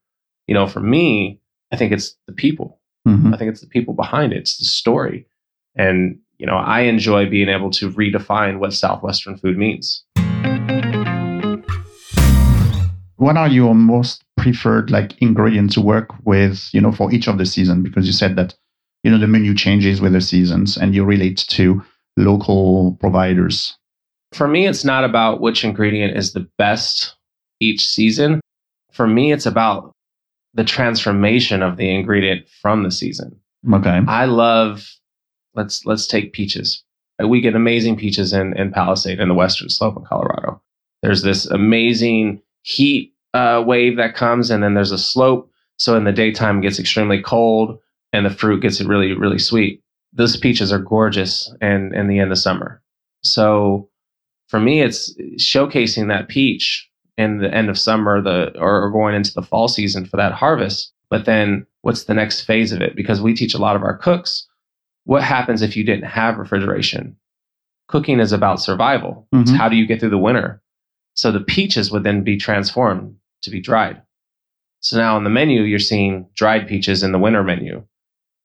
you 0.47 0.53
know, 0.55 0.65
for 0.65 0.79
me, 0.79 1.39
I 1.71 1.75
think 1.75 1.91
it's 1.91 2.15
the 2.25 2.33
people. 2.33 2.79
Mhm. 3.07 3.33
I 3.33 3.37
think 3.37 3.51
it's 3.51 3.61
the 3.61 3.67
people 3.67 3.93
behind 3.93 4.33
it. 4.33 4.37
It's 4.37 4.57
the 4.57 4.65
story. 4.65 5.27
And, 5.75 6.17
you 6.39 6.45
know, 6.45 6.55
I 6.55 6.81
enjoy 6.81 7.29
being 7.29 7.49
able 7.49 7.71
to 7.71 7.89
redefine 7.91 8.59
what 8.59 8.73
Southwestern 8.73 9.37
food 9.37 9.57
means. 9.57 10.03
What 13.15 13.37
are 13.37 13.47
your 13.47 13.73
most 13.73 14.23
preferred 14.37 14.91
like 14.91 15.19
ingredients 15.19 15.73
to 15.73 15.81
work 15.81 16.09
with, 16.23 16.69
you 16.71 16.79
know, 16.79 16.91
for 16.91 17.11
each 17.11 17.27
of 17.27 17.39
the 17.39 17.45
season? 17.45 17.81
Because 17.81 18.05
you 18.05 18.13
said 18.13 18.35
that, 18.35 18.53
you 19.03 19.09
know, 19.09 19.17
the 19.17 19.27
menu 19.27 19.55
changes 19.55 19.99
with 19.99 20.13
the 20.13 20.21
seasons 20.21 20.77
and 20.77 20.93
you 20.93 21.03
relate 21.03 21.37
to 21.49 21.81
local 22.17 22.95
providers. 22.99 23.75
For 24.33 24.47
me, 24.47 24.67
it's 24.67 24.85
not 24.85 25.03
about 25.03 25.41
which 25.41 25.63
ingredient 25.63 26.15
is 26.15 26.33
the 26.33 26.47
best 26.59 27.15
each 27.59 27.83
season. 27.83 28.41
For 28.91 29.07
me, 29.07 29.31
it's 29.31 29.47
about 29.47 29.91
the 30.53 30.63
transformation 30.63 31.63
of 31.63 31.77
the 31.77 31.93
ingredient 31.93 32.47
from 32.61 32.83
the 32.83 32.91
season. 32.91 33.39
Okay. 33.73 34.01
I 34.07 34.25
love 34.25 34.87
let's 35.57 35.85
let's 35.85 36.07
take 36.07 36.31
peaches. 36.31 36.83
We 37.19 37.41
get 37.41 37.55
amazing 37.55 37.97
peaches 37.97 38.31
in 38.31 38.55
in 38.57 38.71
Palisade 38.71 39.19
in 39.19 39.27
the 39.27 39.33
western 39.33 39.69
slope 39.69 39.97
of 39.97 40.05
Colorado. 40.05 40.61
There's 41.01 41.23
this 41.23 41.45
amazing 41.47 42.41
heat 42.61 43.13
uh, 43.33 43.63
wave 43.65 43.97
that 43.97 44.15
comes, 44.15 44.49
and 44.49 44.63
then 44.63 44.75
there's 44.75 44.91
a 44.91 44.97
slope. 44.97 45.51
So 45.77 45.95
in 45.95 46.05
the 46.05 46.11
daytime, 46.11 46.59
it 46.59 46.61
gets 46.61 46.79
extremely 46.79 47.21
cold, 47.21 47.79
and 48.13 48.25
the 48.25 48.29
fruit 48.29 48.61
gets 48.61 48.79
really 48.81 49.13
really 49.13 49.39
sweet. 49.39 49.83
Those 50.13 50.37
peaches 50.37 50.71
are 50.71 50.79
gorgeous, 50.79 51.53
and 51.59 51.93
in 51.93 52.07
the 52.07 52.19
end 52.19 52.31
of 52.31 52.37
summer. 52.37 52.81
So 53.23 53.89
for 54.47 54.59
me, 54.59 54.81
it's 54.81 55.13
showcasing 55.37 56.07
that 56.07 56.29
peach 56.29 56.87
in 57.17 57.39
the 57.39 57.53
end 57.53 57.69
of 57.69 57.79
summer, 57.79 58.21
the 58.21 58.57
or 58.59 58.91
going 58.91 59.15
into 59.15 59.33
the 59.33 59.41
fall 59.41 59.67
season 59.67 60.05
for 60.05 60.17
that 60.17 60.33
harvest. 60.33 60.93
But 61.09 61.25
then, 61.25 61.65
what's 61.81 62.03
the 62.03 62.13
next 62.13 62.41
phase 62.41 62.71
of 62.71 62.81
it? 62.81 62.95
Because 62.95 63.21
we 63.21 63.33
teach 63.33 63.55
a 63.55 63.59
lot 63.59 63.75
of 63.75 63.81
our 63.81 63.97
cooks 63.97 64.47
what 65.07 65.23
happens 65.23 65.61
if 65.61 65.77
you 65.77 65.83
didn't 65.85 66.03
have 66.03 66.37
refrigeration. 66.37 67.15
Cooking 67.87 68.19
is 68.19 68.33
about 68.33 68.59
survival. 68.61 69.25
It's 69.31 69.51
Mhm. 69.51 69.55
how 69.55 69.69
do 69.69 69.77
you 69.77 69.85
get 69.87 70.01
through 70.01 70.09
the 70.09 70.17
winter? 70.17 70.61
So 71.13 71.31
the 71.31 71.39
peaches 71.39 71.89
would 71.91 72.03
then 72.03 72.23
be 72.23 72.35
transformed 72.35 73.15
to 73.43 73.49
be 73.49 73.61
dried. 73.61 74.01
So 74.81 74.97
now 74.97 75.15
on 75.15 75.23
the 75.23 75.29
menu, 75.29 75.61
you're 75.61 75.79
seeing 75.79 76.27
dried 76.35 76.67
peaches 76.67 77.03
in 77.03 77.13
the 77.13 77.19
winter 77.19 77.41
menu. 77.41 77.83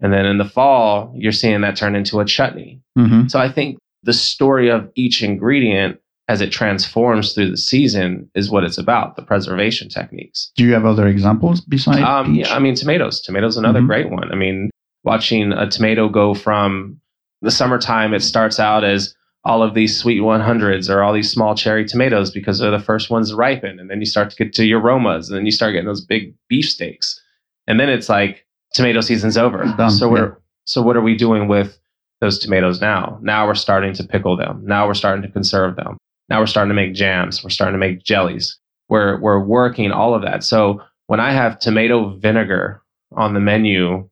And 0.01 0.12
then 0.12 0.25
in 0.25 0.38
the 0.38 0.44
fall, 0.44 1.12
you're 1.16 1.33
seeing 1.33 1.61
that 1.62 1.77
turn 1.77 1.96
into 1.96 2.20
a 2.20 2.25
chutney. 2.25 2.81
hmm 2.96 3.27
So 3.27 3.40
I 3.40 3.48
think 3.48 3.79
the 4.05 4.12
story 4.12 4.68
of 4.70 4.88
each 4.94 5.20
ingredient 5.22 5.98
as 6.29 6.40
it 6.40 6.51
transforms 6.53 7.33
through 7.35 7.51
the 7.51 7.57
season 7.57 8.31
is 8.37 8.51
what 8.51 8.62
it's 8.62 8.79
about, 8.79 9.16
the 9.16 9.22
preservation 9.22 9.88
techniques. 9.88 10.53
Do 10.57 10.62
you 10.64 10.72
have 10.75 10.87
other 10.87 11.09
examples 11.09 11.61
besides 11.61 11.98
Um, 12.01 12.35
yeah, 12.37 12.55
I 12.55 12.61
mean, 12.61 12.77
tomatoes. 12.77 13.20
Tomatoes 13.20 13.57
another 13.57 13.81
Mhm. 13.81 13.87
great 13.88 14.11
one. 14.11 14.31
I 14.31 14.37
mean, 14.37 14.70
watching 15.05 15.53
a 15.53 15.69
tomato 15.69 16.09
go 16.09 16.35
from 16.35 17.01
the 17.41 17.51
summertime, 17.51 18.15
it 18.15 18.21
starts 18.21 18.61
out 18.61 18.85
as 18.85 19.15
all 19.45 19.62
of 19.62 19.75
these 19.75 19.99
sweet 19.99 20.21
100s 20.21 20.88
or 20.88 21.03
all 21.03 21.12
these 21.12 21.31
small 21.31 21.55
cherry 21.55 21.85
tomatoes 21.85 22.31
because 22.31 22.59
they're 22.59 22.71
the 22.71 22.79
first 22.79 23.11
ones 23.11 23.31
to 23.31 23.37
ripen. 23.37 23.81
And 23.81 23.91
then 23.91 23.99
you 23.99 24.07
start 24.07 24.31
to 24.31 24.37
get 24.37 24.55
to 24.55 24.65
your 24.65 24.81
aromas 24.81 25.29
and 25.29 25.37
then 25.37 25.47
you 25.47 25.53
start 25.53 25.73
getting 25.73 25.87
those 25.87 26.05
big 26.05 26.35
beefsteaks. 26.49 27.21
And 27.67 27.81
then 27.81 27.88
it's 27.88 28.09
like 28.09 28.47
tomato 28.73 29.01
season's 29.01 29.37
over. 29.37 29.65
Done, 29.77 29.91
so 29.91 30.09
we're 30.09 30.38
so 30.65 30.81
what 30.81 30.97
are 30.97 31.03
we 31.03 31.17
doing 31.17 31.49
with 31.49 31.79
those 32.21 32.38
tomatoes 32.38 32.81
now? 32.81 33.19
Now 33.21 33.47
we're 33.47 33.55
starting 33.55 33.93
to 33.95 34.05
pickle 34.05 34.37
them. 34.37 34.62
Now 34.65 34.87
we're 34.87 34.95
starting 34.95 35.23
to 35.23 35.31
conserve 35.31 35.75
them. 35.75 35.99
Now 36.29 36.38
we're 36.38 36.47
starting 36.47 36.71
to 36.71 36.75
make 36.75 36.95
jams. 36.95 37.43
We're 37.43 37.51
starting 37.51 37.75
to 37.75 37.85
make 37.85 38.05
jellies. 38.05 38.57
We're 38.88 39.21
we're 39.21 39.41
working 39.41 39.91
all 39.91 40.15
of 40.15 40.23
that. 40.23 40.45
So 40.45 40.81
when 41.09 41.19
I 41.19 41.33
have 41.33 41.59
tomato 41.59 42.17
vinegar 42.17 42.83
on 43.17 43.35
the 43.35 43.41
menu 43.41 44.09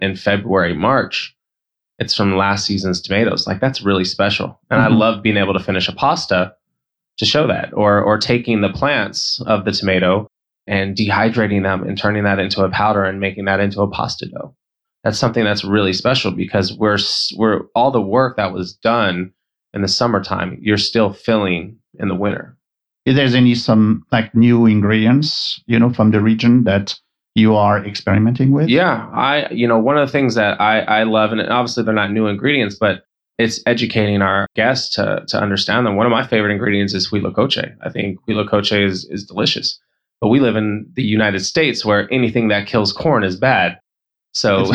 in 0.00 0.16
February, 0.16 0.74
March, 0.74 1.34
it's 1.98 2.14
from 2.14 2.36
last 2.36 2.64
season's 2.66 3.00
tomatoes. 3.00 3.46
Like 3.46 3.60
that's 3.60 3.82
really 3.82 4.04
special. 4.04 4.60
And 4.70 4.80
I 4.80 4.88
Mhm. 4.88 4.98
love 4.98 5.22
being 5.22 5.36
able 5.36 5.54
to 5.54 5.60
finish 5.60 5.88
a 5.88 5.92
pasta 5.92 6.54
to 7.18 7.24
show 7.24 7.46
that 7.48 7.72
or 7.72 8.00
or 8.00 8.16
taking 8.18 8.60
the 8.60 8.68
plants 8.72 9.40
of 9.46 9.64
the 9.64 9.72
tomato 9.72 10.28
and 10.66 10.94
dehydrating 10.96 11.62
them 11.62 11.82
and 11.82 11.98
turning 11.98 12.24
that 12.24 12.38
into 12.38 12.62
a 12.62 12.70
powder 12.70 13.04
and 13.04 13.18
making 13.18 13.46
that 13.46 13.58
into 13.60 13.80
a 13.80 13.90
pasta 13.90 14.26
dough. 14.26 14.54
That's 15.02 15.18
something 15.18 15.44
that's 15.44 15.64
really 15.64 15.92
special 15.92 16.30
because 16.30 16.72
we're 16.76 16.98
we're 17.36 17.62
all 17.74 17.90
the 17.90 18.00
work 18.02 18.36
that 18.36 18.52
was 18.52 18.74
done 18.74 19.32
in 19.74 19.82
the 19.82 19.88
summertime, 19.88 20.58
you're 20.62 20.76
still 20.78 21.12
filling 21.12 21.78
in 21.98 22.08
the 22.08 22.14
winter. 22.14 22.56
Is 23.04 23.16
there 23.16 23.26
any 23.26 23.54
some 23.54 24.04
like 24.12 24.34
new 24.34 24.66
ingredients, 24.66 25.62
you 25.66 25.78
know, 25.78 25.90
from 25.92 26.10
the 26.10 26.20
region 26.20 26.64
that 26.64 26.98
you 27.38 27.54
are 27.54 27.84
experimenting 27.84 28.50
with? 28.52 28.68
Yeah, 28.68 29.08
I 29.12 29.48
you 29.50 29.66
know 29.66 29.78
one 29.78 29.96
of 29.96 30.06
the 30.06 30.12
things 30.12 30.34
that 30.34 30.60
I 30.60 30.80
I 30.80 31.02
love, 31.04 31.32
and 31.32 31.40
obviously 31.40 31.84
they're 31.84 31.94
not 31.94 32.12
new 32.12 32.26
ingredients, 32.26 32.74
but 32.74 33.04
it's 33.38 33.60
educating 33.66 34.20
our 34.20 34.46
guests 34.56 34.94
to 34.96 35.24
to 35.28 35.40
understand 35.40 35.86
them. 35.86 35.96
One 35.96 36.06
of 36.06 36.10
my 36.12 36.26
favorite 36.26 36.52
ingredients 36.52 36.92
is 36.94 37.08
huitlacoche. 37.08 37.74
I 37.82 37.90
think 37.90 38.18
huitlacoche 38.28 38.84
is 38.84 39.04
is 39.10 39.24
delicious, 39.24 39.78
but 40.20 40.28
we 40.28 40.40
live 40.40 40.56
in 40.56 40.90
the 40.94 41.04
United 41.04 41.40
States 41.40 41.84
where 41.84 42.12
anything 42.12 42.48
that 42.48 42.66
kills 42.66 42.92
corn 42.92 43.24
is 43.24 43.36
bad. 43.36 43.78
So 44.32 44.60
It's 44.60 44.70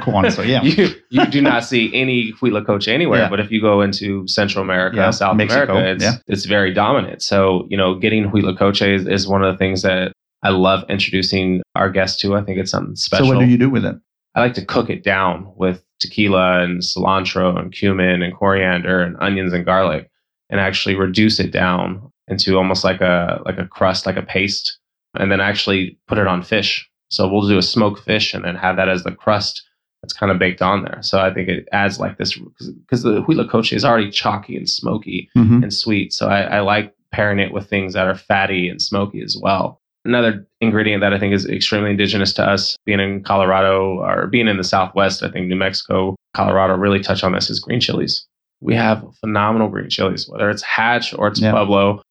corn. 0.00 0.30
So 0.30 0.42
yeah. 0.42 0.62
you 0.62 0.88
you 1.10 1.26
do 1.26 1.42
not 1.42 1.64
see 1.64 1.90
any 1.94 2.32
huitlacoche 2.32 2.88
anywhere. 2.88 3.20
Yeah. 3.20 3.28
But 3.28 3.40
if 3.40 3.50
you 3.50 3.60
go 3.60 3.80
into 3.80 4.26
Central 4.28 4.62
America, 4.62 4.96
Yeah, 4.96 5.10
South 5.10 5.36
Mexico, 5.36 5.76
America, 5.76 5.90
it's 5.92 6.04
yeah. 6.04 6.18
it's 6.28 6.44
very 6.44 6.72
dominant. 6.72 7.22
So 7.22 7.66
you 7.68 7.76
know, 7.76 7.94
getting 7.94 8.30
huitlacoche 8.30 8.94
is, 8.94 9.06
is 9.06 9.26
one 9.26 9.42
of 9.42 9.52
the 9.52 9.58
things 9.58 9.82
that 9.82 10.12
I 10.42 10.50
love 10.50 10.84
introducing 10.88 11.62
our 11.74 11.90
guests 11.90 12.20
to. 12.22 12.34
I 12.34 12.42
think 12.42 12.58
it's 12.58 12.70
something 12.70 12.96
special. 12.96 13.26
So 13.28 13.34
what 13.36 13.40
do 13.44 13.46
you 13.50 13.58
do 13.58 13.70
with 13.70 13.84
it? 13.84 13.96
I 14.34 14.40
like 14.40 14.54
to 14.54 14.64
cook 14.64 14.90
it 14.90 15.04
down 15.04 15.52
with 15.56 15.84
tequila 16.00 16.62
and 16.62 16.80
cilantro 16.80 17.58
and 17.58 17.72
cumin 17.72 18.22
and 18.22 18.34
coriander 18.34 19.00
and 19.00 19.16
onions 19.20 19.52
and 19.52 19.64
garlic, 19.64 20.10
and 20.50 20.58
actually 20.60 20.94
reduce 20.96 21.38
it 21.38 21.52
down 21.52 22.10
into 22.28 22.56
almost 22.56 22.82
like 22.84 23.00
a 23.00 23.40
like 23.44 23.58
a 23.58 23.66
crust, 23.66 24.06
like 24.06 24.16
a 24.16 24.22
paste, 24.22 24.78
and 25.14 25.30
then 25.30 25.40
actually 25.40 25.98
put 26.08 26.18
it 26.18 26.26
on 26.26 26.42
fish. 26.42 26.88
So 27.10 27.28
we'll 27.28 27.46
do 27.46 27.58
a 27.58 27.62
smoked 27.62 28.00
fish 28.04 28.32
and 28.32 28.44
then 28.44 28.56
have 28.56 28.76
that 28.76 28.88
as 28.88 29.04
the 29.04 29.12
crust 29.12 29.62
that's 30.02 30.14
kind 30.14 30.32
of 30.32 30.38
baked 30.38 30.62
on 30.62 30.82
there. 30.82 30.98
So 31.02 31.20
I 31.20 31.32
think 31.32 31.48
it 31.48 31.68
adds 31.72 32.00
like 32.00 32.16
this 32.18 32.36
because 32.36 33.02
the 33.02 33.22
huitlacoche 33.22 33.72
is 33.72 33.84
already 33.84 34.10
chalky 34.10 34.56
and 34.56 34.68
smoky 34.68 35.28
Mhm. 35.36 35.62
and 35.62 35.72
sweet. 35.72 36.12
So 36.12 36.26
I, 36.28 36.40
I 36.42 36.60
like 36.60 36.92
pairing 37.12 37.38
it 37.38 37.52
with 37.52 37.68
things 37.68 37.92
that 37.92 38.08
are 38.08 38.14
fatty 38.16 38.68
and 38.68 38.80
smoky 38.82 39.22
as 39.22 39.36
well. 39.40 39.80
Another 40.04 40.46
ingredient 40.60 41.00
that 41.00 41.12
I 41.12 41.18
think 41.18 41.32
is 41.34 41.46
extremely 41.48 41.90
indigenous 41.90 42.32
to 42.34 42.42
us, 42.44 42.76
being 42.84 42.98
in 43.00 43.22
Colorado 43.22 43.98
or 44.00 44.26
being 44.26 44.48
in 44.48 44.56
the 44.56 44.64
Southwest, 44.64 45.22
I 45.22 45.30
think 45.30 45.46
New 45.46 45.56
Mexico, 45.56 46.16
Colorado 46.34 46.74
really 46.76 47.00
touch 47.00 47.22
on 47.22 47.32
this 47.32 47.48
is 47.50 47.60
green 47.60 47.80
chilies. 47.80 48.26
We 48.60 48.74
have 48.74 49.04
phenomenal 49.20 49.68
green 49.68 49.90
chilies, 49.90 50.28
whether 50.28 50.50
it's 50.50 50.62
Hatch 50.62 51.14
or 51.14 51.28
it's 51.28 51.40
Yeah. 51.40 51.52
Pueblo, 51.52 52.02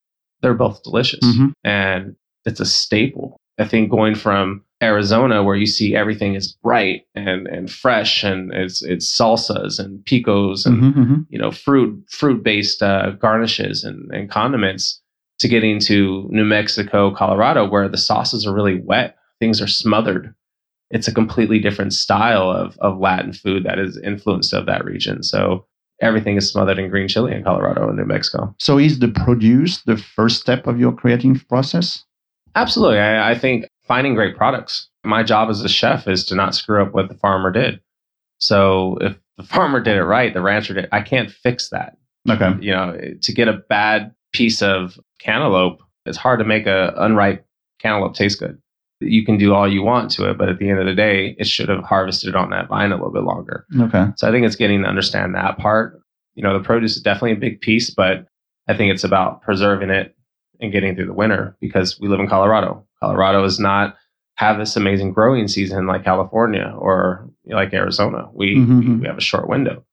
they're 0.42 0.54
both 0.54 0.84
delicious 0.84 1.20
Mhm. 1.24 1.52
and 1.64 2.16
it's 2.46 2.60
a 2.60 2.66
staple. 2.66 3.38
I 3.60 3.66
think 3.66 3.92
going 3.92 4.16
from 4.16 4.64
Arizona, 4.82 5.44
where 5.44 5.56
you 5.56 5.66
see 5.68 5.96
everything 5.96 6.34
is 6.34 6.54
bright 6.64 7.04
and, 7.14 7.46
and 7.48 7.70
fresh, 7.70 8.24
and 8.24 8.52
it's 8.54 8.82
it's 8.82 9.16
salsas 9.16 9.80
and 9.80 10.04
picos 10.06 10.66
and 10.66 10.82
Mhm, 10.82 10.94
mhm. 10.96 11.26
you 11.30 11.38
know 11.38 11.52
fruit 11.52 12.04
fruit 12.10 12.42
based 12.44 12.82
uh, 12.82 13.12
garnishes 13.12 13.84
and, 13.84 14.10
and 14.12 14.30
condiments, 14.32 15.01
to 15.42 15.48
getting 15.48 15.80
to 15.82 16.28
New 16.30 16.46
Mexico, 16.46 17.14
Colorado, 17.14 17.68
where 17.68 17.90
the 17.90 17.98
sauces 17.98 18.46
are 18.46 18.54
really 18.54 18.80
wet, 18.82 19.18
things 19.40 19.62
are 19.62 19.68
smothered. 19.68 20.34
It's 20.92 21.08
a 21.08 21.14
completely 21.14 21.60
different 21.60 21.94
style 21.94 22.50
of 22.50 22.78
of 22.80 23.00
Latin 23.00 23.34
food 23.34 23.64
that 23.64 23.80
is 23.80 23.98
influenced 23.98 24.54
of 24.54 24.66
that 24.68 24.86
region. 24.86 25.24
So 25.24 25.66
everything 26.02 26.38
is 26.38 26.50
smothered 26.50 26.80
in 26.80 26.90
green 26.90 27.08
chili 27.08 27.34
in 27.34 27.44
Colorado 27.44 27.88
and 27.88 27.98
New 27.98 28.06
Mexico. 28.06 28.54
So 28.60 28.78
is 28.78 29.00
the 29.00 29.08
produce 29.08 29.82
the 29.84 29.98
first 29.98 30.42
step 30.42 30.68
of 30.68 30.80
your 30.80 30.92
creative 30.92 31.48
process? 31.48 32.04
Absolutely. 32.56 33.00
I, 33.00 33.32
I 33.32 33.38
think 33.38 33.68
finding 33.84 34.16
great 34.16 34.36
products. 34.36 34.90
My 35.04 35.24
job 35.24 35.50
as 35.50 35.62
a 35.62 35.70
chef 35.70 36.08
is 36.08 36.26
to 36.26 36.36
not 36.36 36.54
screw 36.54 36.84
up 36.84 36.94
what 36.94 37.08
the 37.08 37.16
farmer 37.16 37.52
did. 37.52 37.80
So 38.40 38.98
if 39.02 39.18
the 39.38 39.44
farmer 39.56 39.80
did 39.80 39.98
it 39.98 40.04
right, 40.04 40.34
the 40.34 40.42
rancher 40.42 40.74
did, 40.74 40.90
I 40.92 41.02
can't 41.02 41.32
fix 41.32 41.70
that. 41.70 41.98
Okay. 42.30 42.54
You 42.60 42.72
know, 42.72 43.00
to 43.22 43.34
get 43.34 43.48
a 43.48 43.54
bad 43.70 44.14
piece 44.34 44.62
of 44.62 45.00
cantaloupe, 45.22 45.82
it's 46.06 46.18
hard 46.18 46.40
to 46.40 46.46
make 46.46 46.66
a 46.68 46.94
unripe 46.98 47.46
cantaloupe 47.80 48.14
taste 48.16 48.40
good. 48.40 48.58
You 49.00 49.26
can 49.26 49.38
do 49.38 49.54
all 49.54 49.72
you 49.72 49.82
want 49.82 50.12
to 50.12 50.30
it, 50.30 50.38
but 50.38 50.50
at 50.50 50.60
the 50.60 50.70
end 50.70 50.80
of 50.80 50.86
the 50.86 50.94
day, 50.94 51.36
it 51.40 51.48
should 51.48 51.70
have 51.70 51.84
harvested 51.84 52.36
on 52.36 52.52
that 52.52 52.68
vine 52.70 52.92
a 52.92 52.96
little 52.96 53.12
bit 53.12 53.24
longer. 53.24 53.66
Okay. 53.80 54.06
So 54.16 54.28
I 54.28 54.32
think 54.32 54.46
it's 54.46 54.56
getting 54.56 54.84
to 54.84 54.88
understand 54.88 55.34
that 55.36 55.58
part. 55.58 56.00
You 56.36 56.44
know, 56.44 56.54
the 56.58 56.64
produce 56.64 56.96
is 56.96 57.02
definitely 57.02 57.32
a 57.34 57.36
big 57.38 57.62
piece, 57.62 57.90
but 57.90 58.28
I 58.68 58.76
think 58.76 58.92
it's 58.94 59.04
about 59.04 59.42
preserving 59.42 59.90
it 59.90 60.16
and 60.60 60.72
getting 60.72 60.96
through 60.96 61.08
the 61.08 61.14
winter 61.14 61.58
because 61.60 62.00
we 62.00 62.08
live 62.08 62.20
in 62.20 62.28
Colorado. 62.28 62.86
Colorado 63.00 63.42
does 63.42 63.60
not 63.60 63.98
have 64.36 64.60
this 64.60 64.76
amazing 64.76 65.14
growing 65.14 65.48
season 65.48 65.88
like 65.88 66.04
California 66.04 66.74
or 66.78 67.28
like 67.46 67.74
Arizona. 67.74 68.30
We 68.34 68.56
Mhm. 68.58 69.02
we 69.02 69.08
have 69.08 69.18
a 69.18 69.22
short 69.22 69.50
window. 69.50 69.84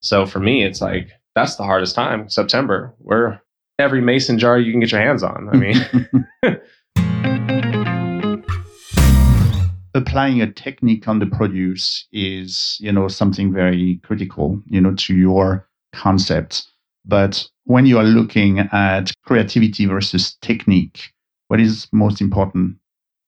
So 0.00 0.26
for 0.26 0.40
me, 0.40 0.64
it's 0.64 0.80
like 0.80 1.08
that's 1.36 1.54
the 1.56 1.62
hardest 1.64 1.94
time. 1.94 2.28
September, 2.28 2.94
where 2.98 3.42
every 3.78 4.00
mason 4.00 4.38
jar 4.38 4.58
you 4.58 4.72
can 4.72 4.80
get 4.80 4.92
your 4.92 5.00
hands 5.00 5.22
on. 5.22 5.48
I 5.52 5.56
mean, 5.56 5.76
applying 9.94 10.40
a 10.42 10.52
technique 10.52 11.08
on 11.08 11.18
the 11.18 11.26
produce 11.26 12.06
is 12.12 12.76
you 12.80 12.92
know 12.92 13.08
something 13.08 13.52
very 13.52 13.98
critical 14.04 14.60
you 14.66 14.80
know 14.80 14.94
to 14.94 15.14
your 15.14 15.66
concept 15.94 16.66
but 17.06 17.48
when 17.64 17.86
you 17.86 17.98
are 17.98 18.04
looking 18.04 18.58
at 18.58 19.10
creativity 19.24 19.86
versus 19.86 20.36
technique 20.42 21.12
what 21.48 21.60
is 21.60 21.88
most 21.92 22.20
important 22.20 22.76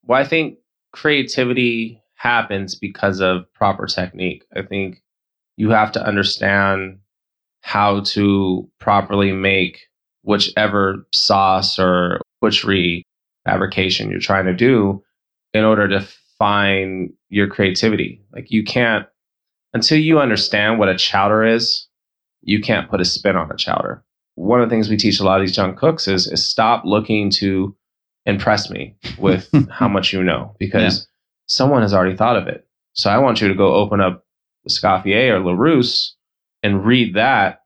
Well, 0.04 0.20
I 0.20 0.24
think 0.24 0.58
creativity 0.92 2.02
happens 2.14 2.74
because 2.74 3.20
of 3.20 3.50
proper 3.54 3.86
technique. 3.86 4.44
I 4.54 4.62
think 4.62 5.02
you 5.56 5.70
have 5.70 5.92
to 5.92 6.04
understand 6.04 6.98
how 7.60 8.00
to 8.00 8.68
properly 8.80 9.32
make 9.32 9.87
whichever 10.22 11.06
sauce 11.12 11.78
or 11.78 12.20
butchery 12.40 13.04
fabrication 13.44 14.10
you're 14.10 14.20
trying 14.20 14.46
to 14.46 14.54
do 14.54 15.02
in 15.54 15.64
order 15.64 15.88
to 15.88 16.06
find 16.38 17.12
your 17.28 17.48
creativity. 17.48 18.22
Like 18.32 18.50
you 18.50 18.64
can't 18.64 19.06
until 19.74 19.98
you 19.98 20.18
understand 20.18 20.78
what 20.78 20.88
a 20.88 20.96
chowder 20.96 21.44
is, 21.44 21.86
you 22.40 22.60
can't 22.60 22.88
put 22.90 23.00
a 23.00 23.04
spin 23.04 23.36
on 23.36 23.50
a 23.50 23.56
chowder. 23.56 24.02
One 24.34 24.62
of 24.62 24.68
the 24.68 24.74
things 24.74 24.88
we 24.88 24.96
teach 24.96 25.20
a 25.20 25.24
lot 25.24 25.40
of 25.40 25.46
these 25.46 25.56
young 25.56 25.76
cooks 25.76 26.08
is, 26.08 26.26
is 26.26 26.48
stop 26.48 26.84
looking 26.84 27.30
to 27.32 27.76
impress 28.24 28.70
me 28.70 28.96
with 29.18 29.50
how 29.70 29.88
much 29.88 30.12
you 30.12 30.22
know 30.22 30.54
because 30.58 31.06
someone 31.46 31.82
has 31.82 31.92
already 31.92 32.16
thought 32.16 32.36
of 32.36 32.46
it. 32.46 32.66
So 32.92 33.10
I 33.10 33.18
want 33.18 33.40
you 33.40 33.48
to 33.48 33.54
go 33.54 33.74
open 33.74 34.00
up 34.00 34.24
Escoffier 34.68 35.34
or 35.34 35.40
Larousse 35.40 36.12
and 36.62 36.84
read 36.84 37.14
that 37.14 37.62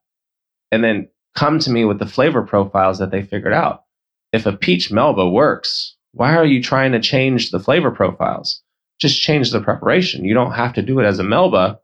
and 0.72 0.82
then 0.82 1.08
come 1.34 1.58
to 1.60 1.70
me 1.70 1.84
with 1.84 1.98
the 1.98 2.06
flavor 2.06 2.42
profiles 2.42 2.98
that 2.98 3.10
they 3.10 3.22
figured 3.22 3.52
out. 3.52 3.84
If 4.32 4.46
a 4.46 4.52
peach 4.56 4.90
melba 4.90 5.28
works, 5.28 5.96
why 6.12 6.34
are 6.36 6.44
you 6.44 6.62
trying 6.62 6.92
to 6.92 7.00
change 7.00 7.50
the 7.50 7.60
flavor 7.60 7.90
profiles? 7.90 8.62
Just 9.00 9.20
change 9.20 9.50
the 9.50 9.60
preparation. 9.60 10.24
You 10.24 10.34
don't 10.34 10.52
have 10.52 10.74
to 10.74 10.82
do 10.82 10.98
it 11.00 11.04
as 11.04 11.18
a 11.18 11.24
melba, 11.24 11.78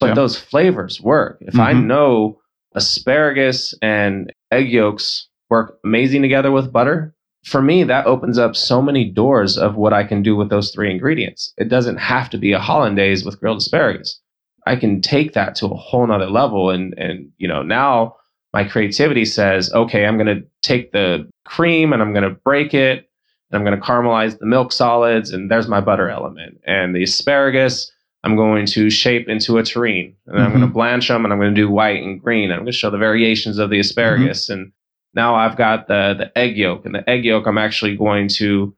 but 0.00 0.08
Yeah. 0.08 0.14
those 0.14 0.38
flavors 0.38 1.00
work. 1.00 1.38
If 1.40 1.58
I 1.58 1.72
Mhm. 1.72 1.84
know 1.86 2.38
asparagus 2.74 3.74
and 3.82 4.32
egg 4.50 4.70
yolks 4.70 5.28
work 5.50 5.78
amazing 5.84 6.22
together 6.22 6.50
with 6.50 6.72
butter, 6.72 7.14
for 7.44 7.60
me, 7.60 7.82
that 7.84 8.06
opens 8.06 8.38
up 8.38 8.54
so 8.54 8.80
many 8.80 9.04
doors 9.04 9.58
of 9.58 9.76
what 9.76 9.92
I 9.92 10.04
can 10.04 10.22
do 10.22 10.36
with 10.36 10.48
those 10.48 10.70
three 10.70 10.90
ingredients. 10.90 11.52
It 11.58 11.68
doesn't 11.68 11.96
have 11.96 12.30
to 12.30 12.38
be 12.38 12.52
a 12.52 12.60
hollandaise 12.60 13.24
with 13.24 13.40
grilled 13.40 13.58
asparagus. 13.58 14.20
I 14.66 14.76
can 14.76 15.00
take 15.00 15.32
that 15.32 15.56
to 15.56 15.66
a 15.66 15.74
whole 15.76 16.06
nother 16.06 16.30
level. 16.30 16.70
And, 16.70 16.94
and, 16.96 17.30
you 17.38 17.48
know, 17.48 17.62
now 17.62 18.14
my 18.52 18.64
creativity 18.64 19.24
says, 19.24 19.72
okay, 19.72 20.04
I'm 20.04 20.18
going 20.18 20.38
to 20.38 20.44
take 20.62 20.92
the 20.92 21.28
cream 21.44 21.92
and 21.92 22.02
I'm 22.02 22.12
going 22.12 22.28
to 22.28 22.38
break 22.44 22.74
it 22.74 23.10
and 23.50 23.58
I'm 23.58 23.64
going 23.64 23.78
to 23.78 23.86
caramelize 23.86 24.38
the 24.38 24.46
milk 24.46 24.72
solids. 24.72 25.30
And 25.30 25.50
there's 25.50 25.68
my 25.68 25.80
butter 25.80 26.10
element. 26.10 26.60
And 26.66 26.94
the 26.94 27.02
asparagus, 27.02 27.90
I'm 28.24 28.36
going 28.36 28.66
to 28.66 28.90
shape 28.90 29.28
into 29.28 29.58
a 29.58 29.62
terrine. 29.62 30.14
And 30.26 30.36
then 30.36 30.44
I'm 30.44 30.50
going 30.50 30.60
to 30.60 30.66
mm-hmm. 30.66 30.74
blanch 30.74 31.08
them 31.08 31.24
and 31.24 31.32
I'm 31.32 31.38
going 31.38 31.54
to 31.54 31.60
do 31.60 31.70
white 31.70 32.02
and 32.02 32.20
green. 32.20 32.44
And 32.44 32.54
I'm 32.54 32.60
going 32.60 32.72
to 32.72 32.78
show 32.78 32.90
the 32.90 32.98
variations 32.98 33.58
of 33.58 33.70
the 33.70 33.76
mm-hmm. 33.76 33.80
asparagus. 33.80 34.48
And 34.48 34.72
now 35.14 35.34
I've 35.34 35.56
got 35.56 35.88
the, 35.88 36.14
the 36.18 36.38
egg 36.38 36.56
yolk. 36.56 36.84
And 36.84 36.94
the 36.94 37.08
egg 37.08 37.24
yolk, 37.24 37.46
I'm 37.46 37.58
actually 37.58 37.96
going 37.96 38.28
to 38.36 38.74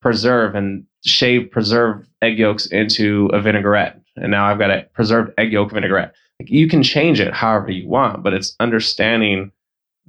preserve 0.00 0.54
and 0.54 0.84
shave 1.04 1.50
preserved 1.50 2.08
egg 2.22 2.38
yolks 2.38 2.66
into 2.66 3.30
a 3.32 3.40
vinaigrette. 3.40 4.00
And 4.16 4.30
now 4.30 4.46
I've 4.46 4.58
got 4.58 4.70
a 4.70 4.82
preserved 4.94 5.32
egg 5.38 5.52
yolk 5.52 5.72
vinaigrette. 5.72 6.14
You 6.48 6.68
can 6.68 6.82
change 6.82 7.20
it 7.20 7.32
however 7.34 7.70
you 7.70 7.88
want, 7.88 8.22
but 8.22 8.32
it's 8.34 8.54
understanding 8.60 9.52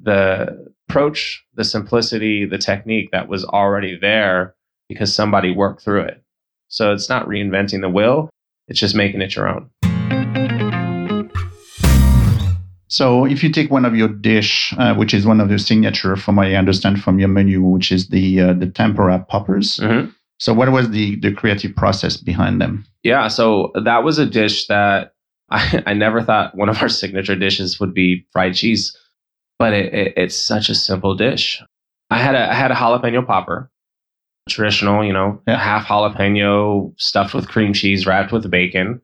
the 0.01 0.71
approach, 0.89 1.43
the 1.55 1.63
simplicity, 1.63 2.45
the 2.45 2.57
technique 2.57 3.11
that 3.11 3.27
was 3.27 3.45
already 3.45 3.97
there 3.99 4.55
because 4.89 5.13
somebody 5.13 5.51
worked 5.51 5.81
through 5.81 6.01
it. 6.01 6.23
So 6.67 6.91
it's 6.93 7.09
not 7.09 7.27
reinventing 7.27 7.81
the 7.81 7.89
wheel, 7.89 8.29
it's 8.67 8.79
just 8.79 8.95
making 8.95 9.21
it 9.21 9.35
your 9.35 9.47
own. 9.47 9.69
so 12.87 13.25
if 13.25 13.43
you 13.43 13.49
take 13.49 13.71
one 13.71 13.85
of 13.85 13.95
your 13.95 14.07
dish 14.07 14.71
uh, 14.77 14.93
which 14.93 15.13
is 15.15 15.25
one 15.25 15.41
of 15.41 15.49
your 15.49 15.57
signature 15.57 16.15
from 16.15 16.35
what 16.35 16.45
i 16.47 16.53
understand 16.53 17.01
from 17.01 17.17
your 17.17 17.27
menu 17.27 17.59
which 17.61 17.91
is 17.91 18.09
the 18.09 18.39
uh, 18.39 18.53
the 18.53 18.67
tempura 18.67 19.17
poppers 19.27 19.79
Mhm. 19.79 20.13
so 20.37 20.53
what 20.53 20.71
was 20.71 20.91
the 20.91 21.15
the 21.21 21.31
creative 21.31 21.75
process 21.75 22.17
behind 22.17 22.61
them 22.61 22.85
Yeah, 23.03 23.29
so 23.29 23.71
that 23.83 24.03
was 24.03 24.19
a 24.19 24.25
dish 24.27 24.67
that 24.67 25.13
I, 25.49 25.83
I 25.87 25.93
never 25.93 26.21
thought 26.21 26.55
one 26.55 26.69
of 26.69 26.81
our 26.81 26.89
signature 26.89 27.35
dishes 27.35 27.79
would 27.79 27.93
be 27.93 28.25
fried 28.31 28.55
cheese, 28.55 28.95
but 29.59 29.73
it, 29.73 29.93
it, 29.93 30.13
it's 30.17 30.37
such 30.37 30.69
a 30.69 30.75
simple 30.75 31.15
dish. 31.15 31.61
I 32.09 32.17
had 32.19 32.35
a 32.35 32.49
I 32.51 32.53
had 32.53 32.71
a 32.71 32.75
jalapeno 32.75 33.25
popper, 33.25 33.71
traditional, 34.49 35.03
you 35.03 35.13
know, 35.13 35.41
Yeah. 35.47 35.57
half 35.57 35.85
jalapeno 35.87 36.93
stuffed 36.99 37.33
with 37.33 37.47
cream 37.47 37.73
cheese, 37.73 38.05
wrapped 38.05 38.31
with 38.31 38.49
bacon. 38.51 39.01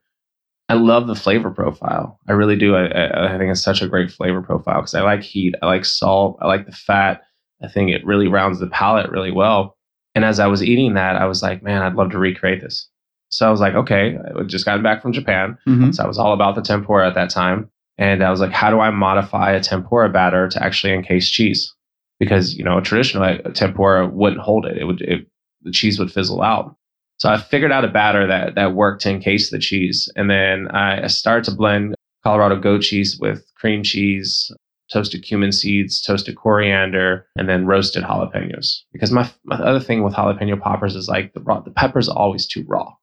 I 0.68 0.76
love 0.76 1.08
the 1.08 1.16
flavor 1.16 1.50
profile. 1.50 2.20
I 2.28 2.34
really 2.34 2.56
do. 2.56 2.76
I, 2.76 2.86
I, 2.86 3.34
I 3.36 3.38
think 3.40 3.50
it's 3.50 3.64
such 3.64 3.82
a 3.82 3.88
great 3.88 4.12
flavor 4.12 4.42
profile 4.44 4.82
because 4.82 4.94
I 4.94 5.02
like 5.02 5.24
heat, 5.24 5.56
I 5.64 5.66
like 5.66 5.84
salt, 5.86 6.38
I 6.42 6.48
like 6.48 6.68
the 6.68 6.72
fat. 6.72 7.22
I 7.64 7.68
think 7.68 7.90
it 7.90 8.06
really 8.06 8.28
rounds 8.28 8.60
the 8.60 8.68
palate 8.68 9.10
really 9.10 9.32
well. 9.32 9.78
And 10.16 10.24
as 10.24 10.40
I 10.40 10.48
was 10.48 10.64
eating 10.64 10.94
that, 10.94 11.16
I 11.16 11.26
was 11.26 11.42
like, 11.42 11.64
man, 11.64 11.82
I'd 11.82 11.96
love 11.96 12.12
to 12.12 12.20
recreate 12.20 12.62
this. 12.62 12.88
So 13.30 13.48
I 13.48 13.52
was 13.52 13.60
like, 13.60 13.76
okay, 13.76 14.18
I 14.38 14.44
just 14.44 14.66
gotten 14.66 14.84
back 14.84 15.02
from 15.02 15.14
Japan. 15.14 15.58
Mhm. 15.68 15.94
So 15.94 16.04
I 16.04 16.08
was 16.08 16.18
all 16.18 16.34
about 16.34 16.56
the 16.56 16.62
tempura 16.62 17.08
at 17.08 17.16
that 17.16 17.30
time. 17.30 17.70
And 17.98 18.24
I 18.24 18.32
was 18.32 18.40
like, 18.40 18.52
how 18.52 18.70
do 18.70 18.80
I 18.80 18.90
modify 18.92 19.52
a 19.52 19.60
tempura 19.62 20.10
batter 20.10 20.48
to 20.48 20.64
actually 20.64 20.94
encase 20.94 21.30
cheese? 21.30 21.74
Because, 22.20 22.56
you 22.56 22.64
know, 22.64 22.78
a 22.78 22.82
traditional 22.82 23.24
uh, 23.24 23.38
tempura 23.54 24.08
wouldn't 24.08 24.42
hold 24.42 24.66
it. 24.66 24.78
It 24.78 24.86
would, 24.86 25.02
it, 25.02 25.28
the 25.64 25.72
cheese 25.72 26.00
would 26.00 26.12
fizzle 26.12 26.42
out. 26.42 26.76
So 27.18 27.30
I 27.30 27.38
figured 27.38 27.72
out 27.74 27.84
a 27.84 27.90
batter 27.90 28.26
that, 28.28 28.56
that 28.56 28.74
worked 28.74 29.02
to 29.04 29.10
encase 29.10 29.52
the 29.52 29.60
cheese. 29.60 30.10
And 30.16 30.30
then 30.30 30.70
I 30.70 31.08
started 31.08 31.44
to 31.52 31.56
blend 31.56 31.96
Colorado 32.24 32.56
goat 32.60 32.82
cheese 32.82 33.18
with 33.20 33.46
cream 33.56 33.84
cheese, 33.84 34.50
toasted 34.92 35.24
cumin 35.24 35.52
seeds, 35.52 36.02
toasted 36.02 36.36
coriander, 36.38 37.28
and 37.36 37.48
then 37.50 37.66
roasted 37.66 38.04
jalapenos. 38.04 38.80
Because 38.94 39.12
my, 39.12 39.30
my 39.44 39.58
other 39.58 39.80
thing 39.82 40.04
with 40.04 40.14
jalapeno 40.14 40.60
poppers 40.60 40.96
is 40.96 41.10
like 41.10 41.34
the 41.34 41.42
raw, 41.42 41.60
the 41.60 41.72
pepper's 41.72 42.08
always 42.10 42.48
too 42.48 42.64
raw. 42.68 42.94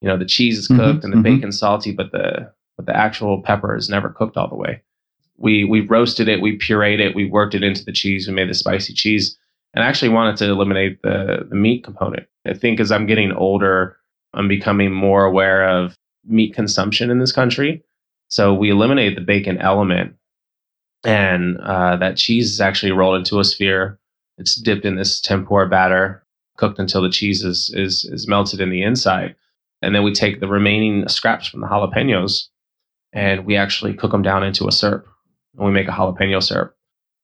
You 0.00 0.08
know, 0.08 0.16
the 0.18 0.24
cheese 0.26 0.58
is 0.58 0.68
Mhm, 0.68 0.76
cooked 0.76 1.04
and 1.04 1.12
the 1.12 1.18
mhm. 1.18 1.22
bacon's 1.22 1.58
salty, 1.58 1.92
but 1.92 2.12
the 2.12 2.52
but 2.76 2.86
the 2.86 2.96
actual 2.96 3.42
pepper 3.42 3.76
is 3.76 3.88
never 3.88 4.10
cooked 4.10 4.36
all 4.36 4.48
the 4.48 4.56
way. 4.56 4.82
We 5.38 5.64
we 5.64 5.80
roasted 5.82 6.28
it, 6.28 6.40
we 6.42 6.58
pureed 6.58 7.00
it, 7.00 7.14
we 7.14 7.26
worked 7.26 7.54
it 7.54 7.62
into 7.64 7.84
the 7.84 7.92
cheese, 7.92 8.28
we 8.28 8.34
made 8.34 8.50
the 8.50 8.54
spicy 8.54 8.92
cheese, 8.94 9.38
and 9.74 9.84
I 9.84 9.88
actually 9.88 10.10
wanted 10.10 10.36
to 10.38 10.46
eliminate 10.50 11.02
the 11.02 11.46
the 11.48 11.56
meat 11.56 11.84
component. 11.84 12.26
I 12.46 12.54
think 12.54 12.80
as 12.80 12.92
I'm 12.92 13.06
getting 13.06 13.32
older, 13.32 13.96
I'm 14.34 14.48
becoming 14.48 14.92
more 14.92 15.24
aware 15.24 15.68
of 15.68 15.96
meat 16.26 16.54
consumption 16.54 17.10
in 17.10 17.18
this 17.18 17.32
country. 17.32 17.82
So 18.28 18.54
we 18.54 18.70
eliminated 18.70 19.16
the 19.16 19.22
bacon 19.22 19.58
element, 19.58 20.14
and 21.04 21.58
uh, 21.58 21.96
that 21.96 22.16
cheese 22.16 22.50
is 22.52 22.60
actually 22.60 22.92
rolled 22.92 23.16
into 23.18 23.38
a 23.40 23.44
sphere. 23.44 23.98
It's 24.38 24.54
dipped 24.56 24.84
in 24.84 24.96
this 24.96 25.20
tempura 25.20 25.68
batter. 25.68 26.24
cooked 26.56 26.78
until 26.78 27.02
the 27.02 27.10
cheese 27.10 27.44
is 27.44 27.70
is 27.74 28.04
is 28.12 28.28
melted 28.28 28.60
in 28.60 28.70
the 28.70 28.82
inside, 28.82 29.34
and 29.82 29.94
then 29.94 30.02
we 30.02 30.12
take 30.12 30.40
the 30.40 30.48
remaining 30.48 31.06
scraps 31.08 31.48
from 31.48 31.60
the 31.60 31.66
jalapenos, 31.66 32.48
and 33.12 33.44
we 33.46 33.56
actually 33.56 33.94
cook 33.94 34.12
them 34.12 34.22
down 34.22 34.42
into 34.42 34.66
a 34.68 34.72
syrup, 34.72 35.06
and 35.56 35.66
we 35.66 35.72
make 35.72 35.88
a 35.88 35.92
jalapeno 35.92 36.42
syrup, 36.42 36.76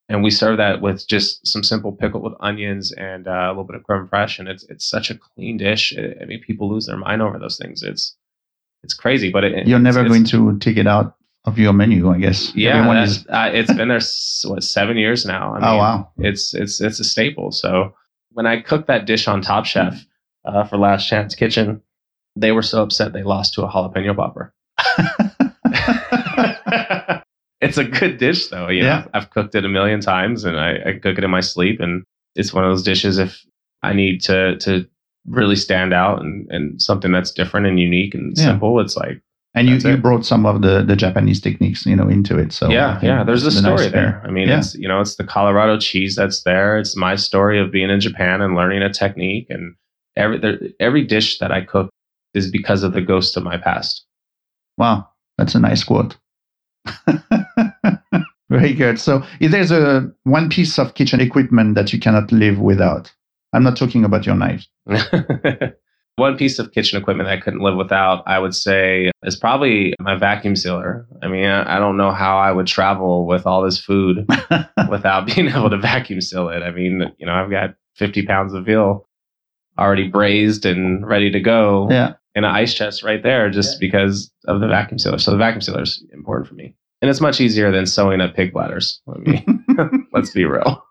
and 0.09 0.23
we 0.23 0.31
serve 0.31 0.57
that 0.57 0.81
with 0.81 1.07
just 1.07 1.45
some 1.47 1.63
simple 1.63 1.91
pickle 1.91 2.21
with 2.21 2.33
onions 2.39 2.91
and 2.91 3.27
uh, 3.27 3.31
a 3.31 3.49
little 3.49 3.63
bit 3.63 3.75
of 3.75 3.83
creme 3.83 4.07
fraiche, 4.07 4.39
and 4.39 4.47
it's 4.47 4.63
it's 4.69 4.87
such 4.87 5.09
a 5.09 5.17
clean 5.17 5.57
dish. 5.57 5.95
I 5.97 6.25
mean, 6.25 6.41
people 6.41 6.69
lose 6.69 6.85
their 6.85 6.97
mind 6.97 7.21
over 7.21 7.39
those 7.39 7.57
things. 7.57 7.83
It's 7.83 8.15
it's 8.83 8.93
crazy, 8.93 9.31
but 9.31 9.43
it, 9.43 9.67
you're 9.67 9.79
never 9.79 10.03
going 10.03 10.25
to 10.25 10.57
take 10.59 10.77
it 10.77 10.87
out 10.87 11.15
of 11.45 11.57
your 11.59 11.73
menu, 11.73 12.09
I 12.09 12.17
guess. 12.17 12.53
Yeah, 12.55 13.03
is... 13.03 13.25
uh, 13.27 13.49
it's 13.53 13.73
been 13.73 13.87
there 13.87 14.01
what 14.45 14.63
seven 14.63 14.97
years 14.97 15.25
now. 15.25 15.53
I 15.53 15.57
oh, 15.57 15.59
mean, 15.59 15.63
oh 15.63 15.77
wow, 15.77 16.11
it's 16.17 16.53
it's 16.53 16.81
it's 16.81 16.99
a 16.99 17.03
staple. 17.03 17.51
So 17.51 17.93
when 18.31 18.45
I 18.45 18.61
cooked 18.61 18.87
that 18.87 19.05
dish 19.05 19.27
on 19.27 19.41
Top 19.41 19.65
Chef 19.65 20.05
uh, 20.45 20.65
for 20.65 20.77
Last 20.77 21.07
Chance 21.07 21.35
Kitchen, 21.35 21.81
they 22.35 22.51
were 22.51 22.61
so 22.61 22.83
upset 22.83 23.13
they 23.13 23.23
lost 23.23 23.53
to 23.53 23.63
a 23.63 23.69
jalapeno 23.69 24.15
popper. 24.15 24.53
it's 27.61 27.77
a 27.77 27.83
good 27.83 28.17
dish 28.17 28.47
though. 28.47 28.69
You 28.69 28.83
yeah. 28.83 28.99
know, 28.99 29.09
I've 29.13 29.29
cooked 29.29 29.55
it 29.55 29.65
a 29.65 29.69
million 29.69 30.01
times 30.01 30.43
and 30.43 30.59
I, 30.59 30.77
I 30.85 30.99
cook 31.01 31.17
it 31.17 31.23
in 31.23 31.31
my 31.31 31.41
sleep 31.41 31.79
and 31.79 32.03
it's 32.35 32.53
one 32.53 32.63
of 32.63 32.71
those 32.71 32.83
dishes 32.83 33.17
if 33.17 33.43
I 33.83 33.93
need 33.93 34.21
to 34.21 34.57
to 34.59 34.87
really 35.27 35.55
stand 35.55 35.93
out 35.93 36.21
and, 36.21 36.47
and 36.51 36.81
something 36.81 37.11
that's 37.11 37.31
different 37.31 37.67
and 37.67 37.79
unique 37.79 38.13
and 38.13 38.37
yeah. 38.37 38.45
simple, 38.45 38.79
it's 38.79 38.95
like 38.95 39.21
and 39.55 39.69
you, 39.69 39.77
you 39.77 39.95
brought 39.95 40.25
some 40.25 40.45
of 40.45 40.61
the, 40.61 40.83
the 40.83 40.97
Japanese 40.97 41.39
techniques, 41.39 41.85
you 41.85 41.95
know, 41.95 42.09
into 42.09 42.37
it. 42.37 42.51
So 42.51 42.69
yeah, 42.69 42.99
yeah. 43.01 43.23
There's 43.23 43.45
a 43.45 43.51
story 43.51 43.83
nice 43.83 43.91
there. 43.93 44.21
I 44.25 44.29
mean, 44.29 44.49
yeah. 44.49 44.57
it's 44.57 44.75
you 44.75 44.85
know, 44.85 44.99
it's 44.99 45.15
the 45.15 45.23
Colorado 45.23 45.79
cheese 45.79 46.17
that's 46.17 46.43
there. 46.43 46.77
It's 46.77 46.97
my 46.97 47.15
story 47.15 47.57
of 47.57 47.71
being 47.71 47.89
in 47.89 48.01
Japan 48.01 48.41
and 48.41 48.53
learning 48.53 48.81
a 48.81 48.91
technique, 48.91 49.47
and 49.49 49.75
every 50.17 50.39
there, 50.39 50.59
every 50.81 51.05
dish 51.05 51.39
that 51.39 51.53
I 51.53 51.61
cook 51.61 51.89
is 52.35 52.51
because 52.51 52.83
of 52.83 52.93
the 52.93 53.01
ghost 53.01 53.37
of 53.37 53.43
my 53.43 53.57
past. 53.57 54.05
Wow, 54.77 55.07
that's 55.37 55.55
a 55.55 55.59
nice 55.59 55.83
quote. 55.83 56.17
Very 58.49 58.73
good. 58.73 58.99
So, 58.99 59.23
if 59.39 59.51
there's 59.51 59.71
a 59.71 60.11
one 60.23 60.49
piece 60.49 60.77
of 60.77 60.93
kitchen 60.93 61.19
equipment 61.19 61.75
that 61.75 61.91
you 61.91 61.99
cannot 61.99 62.31
live 62.31 62.59
without, 62.59 63.11
I'm 63.53 63.63
not 63.63 63.77
talking 63.77 64.05
about 64.05 64.25
your 64.25 64.35
knife. 64.35 64.65
One 66.17 66.37
piece 66.37 66.59
of 66.59 66.71
kitchen 66.71 66.97
equipment 66.97 67.27
I 67.27 67.37
couldn't 67.37 67.59
live 67.59 67.75
without, 67.75 68.23
I 68.25 68.39
would 68.39 68.55
say, 68.55 69.11
is 69.23 69.35
probably 69.35 69.93
my 69.99 70.15
vacuum 70.15 70.55
sealer. 70.55 71.05
I 71.21 71.27
mean, 71.27 71.49
I 71.49 71.77
don't 71.77 71.97
know 71.97 72.11
how 72.11 72.37
I 72.37 72.53
would 72.53 72.67
travel 72.67 73.27
with 73.27 73.45
all 73.45 73.61
this 73.61 73.77
food 73.77 74.25
without 74.89 75.25
being 75.25 75.49
able 75.49 75.69
to 75.69 75.77
vacuum 75.77 76.21
seal 76.21 76.47
it. 76.47 76.63
I 76.63 76.71
mean, 76.71 77.11
you 77.17 77.25
know, 77.25 77.33
I've 77.33 77.51
got 77.51 77.75
50 77.95 78.25
pounds 78.25 78.53
of 78.53 78.65
veal 78.65 79.09
already 79.77 80.07
braised 80.07 80.65
and 80.65 81.05
ready 81.05 81.29
to 81.31 81.39
go 81.41 81.89
yeah. 81.91 82.13
In 82.35 82.43
an 82.43 82.51
ice 82.51 82.73
chest 82.73 83.01
right 83.03 83.23
there 83.23 83.49
just 83.49 83.73
yeah. 83.73 83.87
because 83.87 84.31
of 84.47 84.59
the 84.59 84.67
vacuum 84.67 84.99
sealer. 84.99 85.17
So 85.17 85.31
the 85.31 85.37
vacuum 85.37 85.61
sealer 85.61 85.83
is 85.83 86.03
important 86.13 86.47
for 86.47 86.55
me. 86.55 86.75
And 87.01 87.09
it's 87.09 87.21
much 87.21 87.39
easier 87.39 87.71
than 87.71 87.85
sewing 87.85 88.21
up 88.21 88.35
pig 88.35 88.53
bladders. 88.53 89.01
I 89.07 89.17
mean, 89.19 89.65
let's 90.13 90.31
be 90.31 90.45
real. 90.45 90.83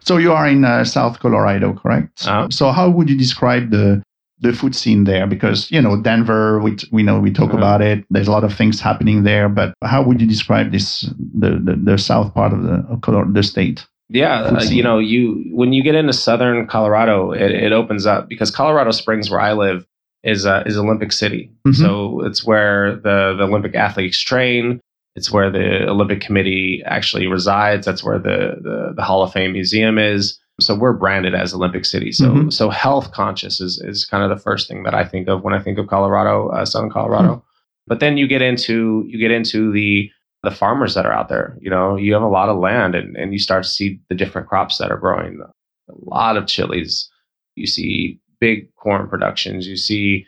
So 0.00 0.16
you 0.16 0.32
are 0.32 0.48
in 0.48 0.64
uh, 0.64 0.84
South 0.84 1.20
Colorado, 1.20 1.74
correct? 1.74 2.26
Uh-huh. 2.26 2.48
So 2.50 2.70
how 2.70 2.88
would 2.88 3.10
you 3.10 3.16
describe 3.16 3.70
the 3.70 4.02
the 4.40 4.52
food 4.52 4.74
scene 4.74 5.04
there? 5.04 5.26
Because 5.26 5.70
you 5.70 5.82
know 5.82 6.00
Denver, 6.00 6.60
we 6.60 6.78
we 6.90 7.02
know 7.02 7.20
we 7.20 7.30
talk 7.30 7.50
uh-huh. 7.50 7.58
about 7.58 7.82
it. 7.82 8.04
There's 8.08 8.28
a 8.28 8.30
lot 8.32 8.44
of 8.44 8.54
things 8.54 8.80
happening 8.80 9.24
there, 9.24 9.50
but 9.50 9.74
how 9.84 10.02
would 10.02 10.20
you 10.20 10.26
describe 10.26 10.72
this 10.72 11.02
the 11.38 11.60
the, 11.62 11.78
the 11.82 11.98
south 11.98 12.32
part 12.32 12.54
of 12.54 12.62
the 12.62 12.86
of 12.88 13.02
Colorado, 13.02 13.32
the 13.32 13.42
state? 13.42 13.86
Yeah, 14.10 14.40
uh, 14.40 14.62
you 14.62 14.82
know, 14.82 14.98
you 14.98 15.44
when 15.50 15.72
you 15.72 15.82
get 15.82 15.94
into 15.94 16.14
southern 16.14 16.66
Colorado, 16.66 17.32
it, 17.32 17.50
it 17.50 17.72
opens 17.72 18.06
up 18.06 18.28
because 18.28 18.50
Colorado 18.50 18.90
Springs, 18.90 19.30
where 19.30 19.40
I 19.40 19.52
live, 19.52 19.86
is 20.24 20.46
uh, 20.46 20.62
is 20.64 20.78
Olympic 20.78 21.12
City. 21.12 21.52
Mm-hmm. 21.66 21.82
So 21.82 22.24
it's 22.24 22.44
where 22.44 22.96
the 22.96 23.34
the 23.36 23.44
Olympic 23.44 23.74
athletes 23.74 24.20
train. 24.20 24.80
It's 25.14 25.30
where 25.30 25.50
the 25.50 25.88
Olympic 25.88 26.20
Committee 26.20 26.82
actually 26.86 27.26
resides. 27.26 27.84
That's 27.84 28.04
where 28.04 28.18
the, 28.18 28.56
the, 28.62 28.92
the 28.94 29.02
Hall 29.02 29.24
of 29.24 29.32
Fame 29.32 29.52
Museum 29.52 29.98
is. 29.98 30.38
So 30.60 30.76
we're 30.76 30.92
branded 30.92 31.34
as 31.34 31.52
Olympic 31.52 31.84
City. 31.84 32.12
So 32.12 32.26
mm-hmm. 32.26 32.50
so 32.50 32.70
health 32.70 33.12
conscious 33.12 33.60
is 33.60 33.78
is 33.80 34.06
kind 34.06 34.24
of 34.24 34.30
the 34.30 34.42
first 34.42 34.68
thing 34.68 34.84
that 34.84 34.94
I 34.94 35.04
think 35.04 35.28
of 35.28 35.42
when 35.42 35.54
I 35.54 35.60
think 35.60 35.78
of 35.78 35.86
Colorado, 35.86 36.48
uh, 36.48 36.64
Southern 36.64 36.90
Colorado. 36.90 37.34
Mm-hmm. 37.34 37.44
But 37.86 38.00
then 38.00 38.16
you 38.16 38.26
get 38.26 38.42
into 38.42 39.04
you 39.06 39.18
get 39.18 39.30
into 39.30 39.70
the 39.72 40.10
the 40.48 40.54
farmers 40.54 40.94
that 40.94 41.06
are 41.06 41.12
out 41.12 41.28
there. 41.28 41.56
You 41.60 41.70
know, 41.70 41.96
you 41.96 42.12
have 42.12 42.22
a 42.22 42.28
lot 42.28 42.48
of 42.48 42.58
land, 42.58 42.94
and 42.94 43.16
and 43.16 43.32
you 43.32 43.38
start 43.38 43.64
to 43.64 43.68
see 43.68 44.00
the 44.08 44.14
different 44.14 44.48
crops 44.48 44.78
that 44.78 44.90
are 44.90 44.98
growing. 44.98 45.40
A 45.42 45.92
lot 46.10 46.36
of 46.36 46.46
chilies. 46.46 47.10
You 47.54 47.66
see 47.66 48.20
big 48.40 48.74
corn 48.76 49.08
productions. 49.08 49.66
You 49.66 49.76
see 49.76 50.26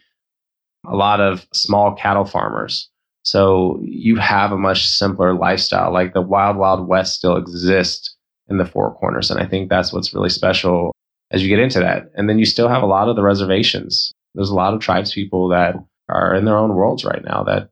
a 0.87 0.97
lot 0.97 1.21
of 1.21 1.47
small 1.53 1.95
cattle 1.95 2.25
farmers. 2.25 2.89
So 3.23 3.81
you 3.85 4.17
have 4.17 4.51
a 4.53 4.59
much 4.59 4.89
simpler 4.89 5.35
lifestyle. 5.35 5.93
Like 5.93 6.15
the 6.15 6.23
wild, 6.23 6.57
wild 6.57 6.89
west 6.89 7.17
still 7.17 7.37
exists 7.37 8.17
in 8.49 8.57
the 8.57 8.65
four 8.65 8.95
corners. 8.95 9.31
And 9.31 9.39
I 9.41 9.47
think 9.47 9.69
that's 9.69 9.93
what's 9.93 10.15
really 10.15 10.31
special 10.31 10.93
as 11.31 11.43
you 11.43 11.49
get 11.49 11.59
into 11.59 11.81
that. 11.81 12.11
And 12.15 12.29
then 12.29 12.39
you 12.39 12.47
still 12.47 12.69
have 12.69 12.83
a 12.83 12.87
lot 12.87 13.09
of 13.09 13.17
the 13.17 13.23
reservations. 13.23 14.11
There's 14.35 14.51
a 14.51 14.55
lot 14.55 14.75
of 14.75 14.81
tribes 14.81 15.13
people 15.13 15.49
that 15.49 15.77
are 16.09 16.35
in 16.35 16.45
their 16.47 16.57
own 16.57 16.75
worlds 16.75 17.05
right 17.05 17.23
now 17.25 17.45
that 17.45 17.69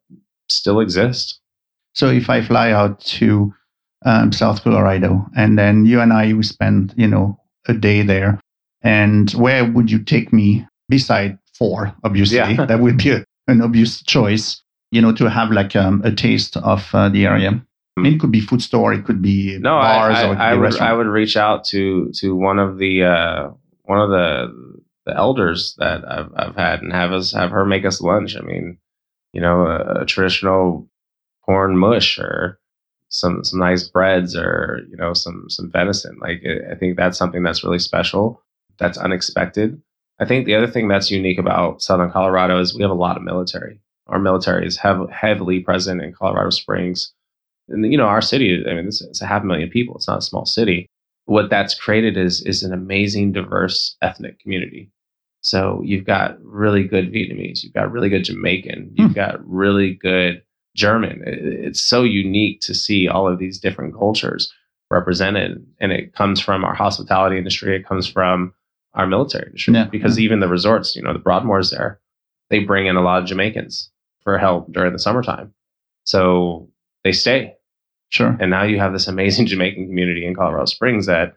still 0.49 0.81
exist. 0.81 1.38
So 1.99 2.09
if 2.09 2.31
I 2.31 2.43
fly 2.43 2.71
out 2.71 3.01
to 3.19 3.53
um, 4.05 4.33
South 4.33 4.63
Colorado 4.63 5.27
and 5.37 5.59
then 5.59 5.85
you 5.85 6.01
and 6.01 6.13
I 6.13 6.33
we 6.33 6.45
spend, 6.45 6.95
you 6.97 7.09
know, 7.09 7.39
a 7.67 7.75
day 7.75 8.03
there, 8.03 8.41
and 8.83 9.31
where 9.33 9.65
would 9.65 9.91
you 9.91 9.99
take 9.99 10.33
me 10.33 10.65
beside 10.89 11.39
four? 11.59 11.93
Obviously, 12.05 12.37
yeah. 12.37 12.67
that 12.67 12.79
would 12.79 12.99
be 12.99 13.11
a, 13.11 13.25
an 13.49 13.61
obvious 13.63 14.01
choice 14.03 14.63
you 14.91 15.03
know, 15.03 15.13
to 15.13 15.29
have 15.29 15.51
like 15.51 15.77
um, 15.77 16.03
a 16.05 16.13
taste 16.13 16.57
of 16.57 16.89
uh, 16.95 17.09
the 17.09 17.27
area. 17.27 17.63
I 17.97 18.01
mean, 18.01 18.15
it 18.15 18.21
could 18.21 18.31
be 18.31 18.41
food 18.41 18.63
store, 18.63 18.93
it 18.93 19.05
could 19.05 19.21
be 19.21 19.59
no, 19.59 19.71
bars, 19.71 20.17
I, 20.17 20.23
I, 20.23 20.27
or 20.29 20.37
I 20.37 20.55
would, 20.55 20.63
restaurant. 20.63 20.91
I 20.91 20.95
would 20.95 21.07
reach 21.07 21.37
out 21.37 21.65
to 21.67 22.11
to 22.15 22.35
one 22.35 22.59
of 22.59 22.79
the 22.79 23.03
uh, 23.05 23.51
one 23.83 24.01
of 24.01 24.11
the 24.11 24.81
the 25.05 25.17
elders 25.17 25.75
that 25.79 26.09
I've 26.09 26.31
I've 26.37 26.57
had 26.57 26.81
and 26.81 26.93
have 26.93 27.13
us 27.13 27.33
have 27.33 27.51
her 27.51 27.67
make 27.67 27.85
us 27.85 28.01
lunch. 28.01 28.37
I 28.37 28.41
mean, 28.41 28.79
you 29.33 29.41
know, 29.41 29.67
a, 29.67 30.03
a 30.03 30.07
traditional 30.07 30.89
corn 31.49 31.77
mush 31.77 32.19
or 32.19 32.59
some 33.09 33.43
some 33.43 33.59
nice 33.59 33.85
breads 33.89 34.37
or 34.37 34.81
you 34.91 34.97
know 34.97 35.15
some 35.15 35.47
some 35.49 35.71
venison. 35.71 36.19
Like 36.21 36.43
I 36.71 36.75
think 36.75 36.97
that's 36.97 37.19
something 37.19 37.43
that's 37.43 37.65
really 37.65 37.79
special. 37.79 38.43
That's 38.79 38.99
unexpected. 38.99 39.81
I 40.21 40.25
think 40.25 40.47
the 40.47 40.55
other 40.55 40.67
thing 40.67 40.89
that's 40.89 41.11
unique 41.11 41.39
about 41.39 41.83
Southern 41.83 42.11
Colorado 42.11 42.61
is 42.61 42.75
we 42.75 42.83
have 42.83 42.91
a 42.91 42.95
lot 42.95 43.17
of 43.17 43.23
military 43.23 43.81
our 44.09 44.19
military 44.19 44.67
is 44.67 44.77
hev- 44.77 45.11
heavily 45.11 45.61
present 45.61 46.03
in 46.03 46.13
Colorado 46.13 46.51
Springs. 46.51 47.13
And 47.69 47.91
you 47.91 47.99
know, 47.99 48.07
our 48.07 48.23
city, 48.23 48.65
I 48.67 48.75
mean, 48.75 48.89
it's, 48.89 49.03
it's 49.03 49.23
a 49.23 49.27
half 49.27 49.43
a 49.43 49.47
million 49.47 49.69
people. 49.69 49.97
It's 49.97 50.09
not 50.09 50.19
a 50.19 50.23
small 50.23 50.47
city. 50.47 50.87
What 51.27 51.51
that's 51.51 51.75
created 51.75 52.17
is 52.17 52.41
is 52.43 52.63
an 52.63 52.73
amazing, 52.73 53.33
diverse 53.33 53.97
ethnic 54.01 54.41
community. 54.41 54.91
So 55.43 55.83
you've 55.85 56.07
got 56.07 56.43
really 56.43 56.85
good 56.85 57.13
Vietnamese, 57.13 57.63
you've 57.63 57.75
got 57.75 57.93
really 57.93 58.09
good 58.09 58.25
Jamaican, 58.25 58.93
you've 58.95 59.11
hmm. 59.11 59.15
got 59.15 59.47
really 59.47 59.95
good 59.95 60.43
German. 60.79 61.23
It's 61.27 61.81
so 61.81 62.05
unique 62.05 62.61
to 62.63 62.73
see 62.73 63.09
all 63.09 63.31
of 63.31 63.41
these 63.41 63.59
different 63.59 63.95
cultures 63.95 64.51
represented, 64.91 65.67
and 65.81 65.91
it 65.91 66.15
comes 66.15 66.41
from 66.41 66.65
our 66.65 66.75
hospitality 66.75 67.37
industry. 67.37 67.77
It 67.77 67.87
comes 67.87 68.07
from 68.07 68.55
our 68.95 69.07
military 69.07 69.47
industry 69.47 69.75
yeah. 69.75 69.85
because 69.85 70.19
even 70.19 70.39
the 70.39 70.49
resorts, 70.49 70.95
you 70.95 71.03
know, 71.03 71.13
the 71.13 71.19
Broadmoor's 71.19 71.71
there, 71.71 72.01
they 72.49 72.61
bring 72.61 72.87
in 72.87 72.97
a 72.97 73.03
lot 73.03 73.21
of 73.21 73.29
Jamaicans 73.29 73.91
for 74.23 74.39
help 74.39 74.73
during 74.73 74.93
the 74.93 74.99
summertime. 74.99 75.53
So 76.05 76.71
they 77.03 77.13
stay. 77.13 77.55
Sure. 78.11 78.37
And 78.41 78.51
now 78.51 78.63
you 78.63 78.79
have 78.79 78.93
this 78.93 79.09
amazing 79.09 79.47
Jamaican 79.53 79.87
community 79.87 80.25
in 80.25 80.35
Colorado 80.35 80.67
Springs 80.67 81.07
that 81.07 81.35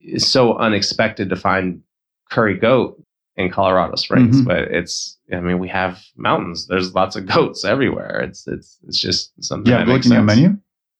is 0.00 0.26
so 0.26 0.56
unexpected 0.56 1.28
to 1.28 1.36
find 1.36 1.82
curry 2.30 2.56
goat 2.56 3.02
in 3.38 3.50
Colorado 3.50 3.94
Springs, 3.94 4.36
mm-hmm. 4.36 4.46
but 4.48 4.62
it's 4.64 5.16
I 5.32 5.40
mean 5.40 5.58
we 5.58 5.68
have 5.68 6.04
mountains. 6.16 6.66
There's 6.66 6.94
lots 6.94 7.16
of 7.16 7.26
goats 7.26 7.64
everywhere. 7.64 8.20
It's 8.20 8.46
it's 8.46 8.78
it's 8.86 9.00
just 9.00 9.32
something. 9.42 9.72
Yeah, 9.72 9.84
goat 9.84 10.04
in 10.04 10.12
your 10.12 10.22
menu. 10.22 10.58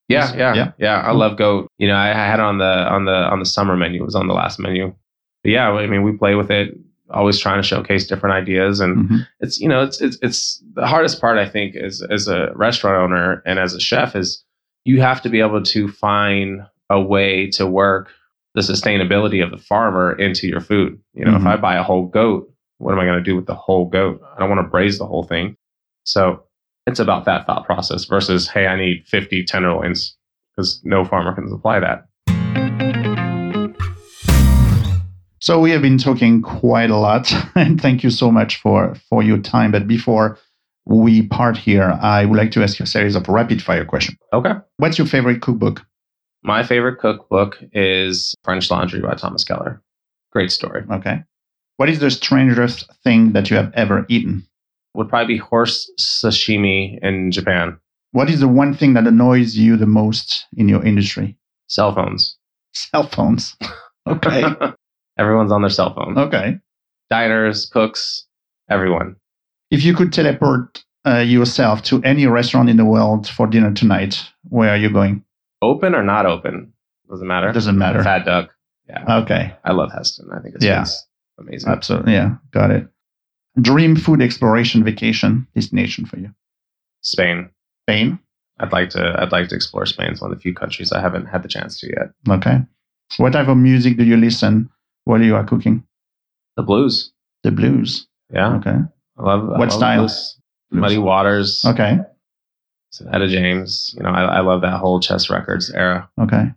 Yeah, 0.09 0.35
yeah, 0.35 0.55
yeah, 0.55 0.73
yeah. 0.79 1.01
I 1.01 1.13
love 1.13 1.37
goat. 1.37 1.69
You 1.77 1.89
know, 1.89 1.97
I, 1.97 2.11
I 2.11 2.27
had 2.27 2.39
it 2.39 2.45
on 2.45 2.59
the 2.59 2.65
on 2.65 3.05
the 3.05 3.13
on 3.13 3.41
the 3.41 3.45
summer 3.45 3.77
menu. 3.77 4.01
It 4.01 4.07
was 4.07 4.15
on 4.15 4.29
the 4.29 4.35
last 4.35 4.59
menu. 4.59 4.95
But 5.43 5.53
yeah, 5.53 5.69
I 5.71 5.87
mean, 5.87 6.03
we 6.03 6.13
play 6.13 6.35
with 6.35 6.51
it 6.51 6.79
always 7.11 7.39
trying 7.39 7.61
to 7.61 7.67
showcase 7.67 8.07
different 8.07 8.35
ideas 8.35 8.81
and 8.81 8.97
mm-hmm. 8.97 9.17
it's 9.41 9.59
you 9.59 9.67
know 9.67 9.83
it's, 9.83 9.99
it's 10.03 10.19
it's 10.21 10.63
the 10.75 10.87
hardest 10.87 11.23
part 11.23 11.39
i 11.39 11.49
think 11.49 11.75
as 11.75 12.03
as 12.11 12.29
a 12.29 12.53
restaurant 12.55 12.97
owner 12.97 13.43
and 13.47 13.59
as 13.59 13.73
a 13.73 13.81
chef 13.81 14.15
is 14.15 14.45
you 14.85 15.01
have 15.01 15.23
to 15.23 15.31
be 15.31 15.41
able 15.41 15.63
to 15.63 15.89
find 15.89 16.61
a 16.91 17.01
way 17.01 17.49
to 17.51 17.67
work 17.67 18.11
the 18.59 18.73
sustainability 18.73 19.43
of 19.43 19.51
the 19.51 19.59
farmer 19.59 20.13
into 20.19 20.49
your 20.49 20.61
food 20.61 20.99
you 21.15 21.25
know 21.25 21.33
mm-hmm. 21.33 21.47
if 21.47 21.55
i 21.55 21.57
buy 21.57 21.77
a 21.77 21.83
whole 21.83 22.07
goat 22.07 22.51
what 22.79 22.93
am 22.93 22.99
i 22.99 23.05
going 23.05 23.19
to 23.19 23.23
do 23.23 23.37
with 23.37 23.47
the 23.47 23.55
whole 23.55 23.87
goat 23.89 24.21
i 24.35 24.41
don't 24.41 24.49
want 24.49 24.59
to 24.59 24.69
braise 24.69 24.99
the 24.99 25.07
whole 25.07 25.23
thing 25.23 25.57
so 26.05 26.43
it's 26.87 27.01
about 27.01 27.25
that 27.25 27.47
thought 27.47 27.65
process 27.65 28.05
versus 28.05 28.49
hey 28.49 28.67
i 28.67 28.77
need 28.77 29.07
50 29.07 29.45
tenderloins 29.45 30.17
because 30.57 30.81
no 30.85 31.05
farmer 31.05 31.35
can 31.35 31.49
supply 31.49 31.79
that 31.79 32.05
So 35.41 35.61
we 35.61 35.71
have 35.71 35.81
been 35.81 35.99
talking 35.99 36.43
quite 36.43 36.91
a 36.91 36.97
lot, 36.97 37.33
and 37.55 37.81
thank 37.81 38.03
you 38.03 38.11
so 38.11 38.31
much 38.31 38.57
for 38.57 38.95
for 39.09 39.23
your 39.23 39.39
time. 39.39 39.71
But 39.71 39.87
before 39.87 40.37
we 40.85 41.27
part 41.29 41.57
here, 41.57 41.97
I 42.03 42.25
would 42.25 42.37
like 42.37 42.51
to 42.53 42.63
ask 42.63 42.79
you 42.79 42.85
a 42.85 42.87
series 42.87 43.15
of 43.15 43.29
rapid 43.29 43.63
fire 43.63 43.85
questions. 43.85 44.19
Okay. 44.33 44.53
What's 44.79 44.99
your 44.99 45.07
favorite 45.07 45.41
cookbook? 45.41 45.87
My 46.43 46.63
favorite 46.63 46.99
cookbook 46.99 47.59
is 47.73 48.35
French 48.45 48.71
Laundry 48.71 49.01
by 49.01 49.15
Thomas 49.15 49.45
Keller. 49.45 49.83
Great 50.33 50.53
story. 50.53 50.85
Okay. 50.91 51.23
What 51.77 51.89
is 51.89 52.01
the 52.01 52.11
strangest 52.11 52.91
thing 53.05 53.33
that 53.33 53.51
you 53.51 53.57
have 53.57 53.73
ever 53.75 54.05
eaten? 54.09 54.47
Would 54.95 55.09
probably 55.09 55.35
be 55.35 55.39
horse 55.39 55.91
sashimi 56.01 56.99
in 57.03 57.31
Japan. 57.31 57.79
What 58.13 58.31
is 58.31 58.41
the 58.41 58.49
one 58.49 58.75
thing 58.75 58.95
that 58.95 59.07
annoys 59.07 59.57
you 59.57 59.77
the 59.77 59.87
most 59.87 60.47
in 60.57 60.69
your 60.69 60.85
industry? 60.85 61.37
Cell 61.69 61.95
phones. 61.95 62.37
Cell 62.73 63.07
phones. 63.07 63.57
Okay. 64.09 64.43
Everyone's 65.19 65.53
on 65.53 65.61
their 65.61 65.69
cell 65.69 65.95
phone. 65.95 66.17
okay. 66.17 66.57
Diners, 67.11 67.67
cooks, 67.67 68.25
everyone. 68.71 69.17
If 69.71 69.85
you 69.85 69.95
could 69.95 70.15
teleport 70.15 70.83
uh, 71.07 71.19
yourself 71.19 71.83
to 71.83 72.03
any 72.05 72.27
restaurant 72.27 72.71
in 72.71 72.79
the 72.79 72.87
world 72.87 73.29
for 73.29 73.47
dinner 73.47 73.71
tonight, 73.75 74.19
where 74.49 74.71
are 74.71 74.79
you 74.79 74.91
going? 74.91 75.23
Open 75.63 75.95
or 75.95 76.03
not 76.03 76.27
open? 76.27 76.73
Doesn't 77.11 77.27
matter. 77.27 77.53
Doesn't 77.53 77.79
matter. 77.79 78.03
Fat 78.03 78.25
Duck. 78.25 78.51
Yeah. 78.89 79.19
Okay. 79.23 79.55
I 79.65 79.73
love 79.73 79.91
Heston. 79.93 80.29
I 80.33 80.41
think 80.41 80.55
it's 80.55 80.65
Yeah. 80.65 80.85
amazing. 81.39 81.71
Absolutely. 81.71 82.13
Yeah. 82.13 82.37
Got 82.53 82.71
it. 82.71 82.89
Dream 83.61 83.97
food 83.97 84.23
exploration 84.23 84.85
vacation 84.85 85.47
destination 85.55 86.05
for 86.07 86.19
you. 86.19 86.31
Spain. 87.03 87.51
Spain. 87.87 88.19
I'd 88.61 88.73
like 88.73 88.91
to 88.91 89.15
I'd 89.21 89.33
like 89.33 89.49
to 89.49 89.55
explore 89.55 89.87
Spain. 89.87 90.11
It's 90.11 90.21
one 90.21 90.31
of 90.33 90.37
the 90.39 90.43
few 90.43 90.55
countries 90.55 90.93
I 90.93 91.01
haven't 91.01 91.27
had 91.27 91.43
the 91.43 91.49
chance 91.49 91.79
to 91.81 91.87
yet. 91.89 92.11
Okay. 92.29 92.59
What 93.17 93.33
type 93.33 93.49
of 93.49 93.57
music 93.57 93.97
do 93.97 94.05
you 94.05 94.17
listen 94.17 94.69
while 95.05 95.23
you 95.23 95.35
are 95.35 95.45
cooking? 95.45 95.85
The 96.57 96.63
blues. 96.63 97.13
The 97.43 97.51
blues. 97.51 98.07
Yeah. 98.33 98.55
Okay. 98.57 98.77
I 99.19 99.23
love 99.23 99.45
I 99.45 99.59
What 99.59 99.61
love 99.61 99.73
style? 99.73 99.99
blues. 100.01 100.39
Muddy 100.71 100.99
Waters. 100.99 101.65
Okay. 101.65 101.99
Etta 103.13 103.29
James. 103.29 103.95
You 103.97 104.03
know, 104.03 104.11
I, 104.11 104.25
I 104.25 104.41
love 104.41 104.63
that 104.63 104.79
whole 104.79 105.01
chess 105.01 105.31
records 105.31 105.71
era. 105.71 106.09
Okay. 106.21 106.53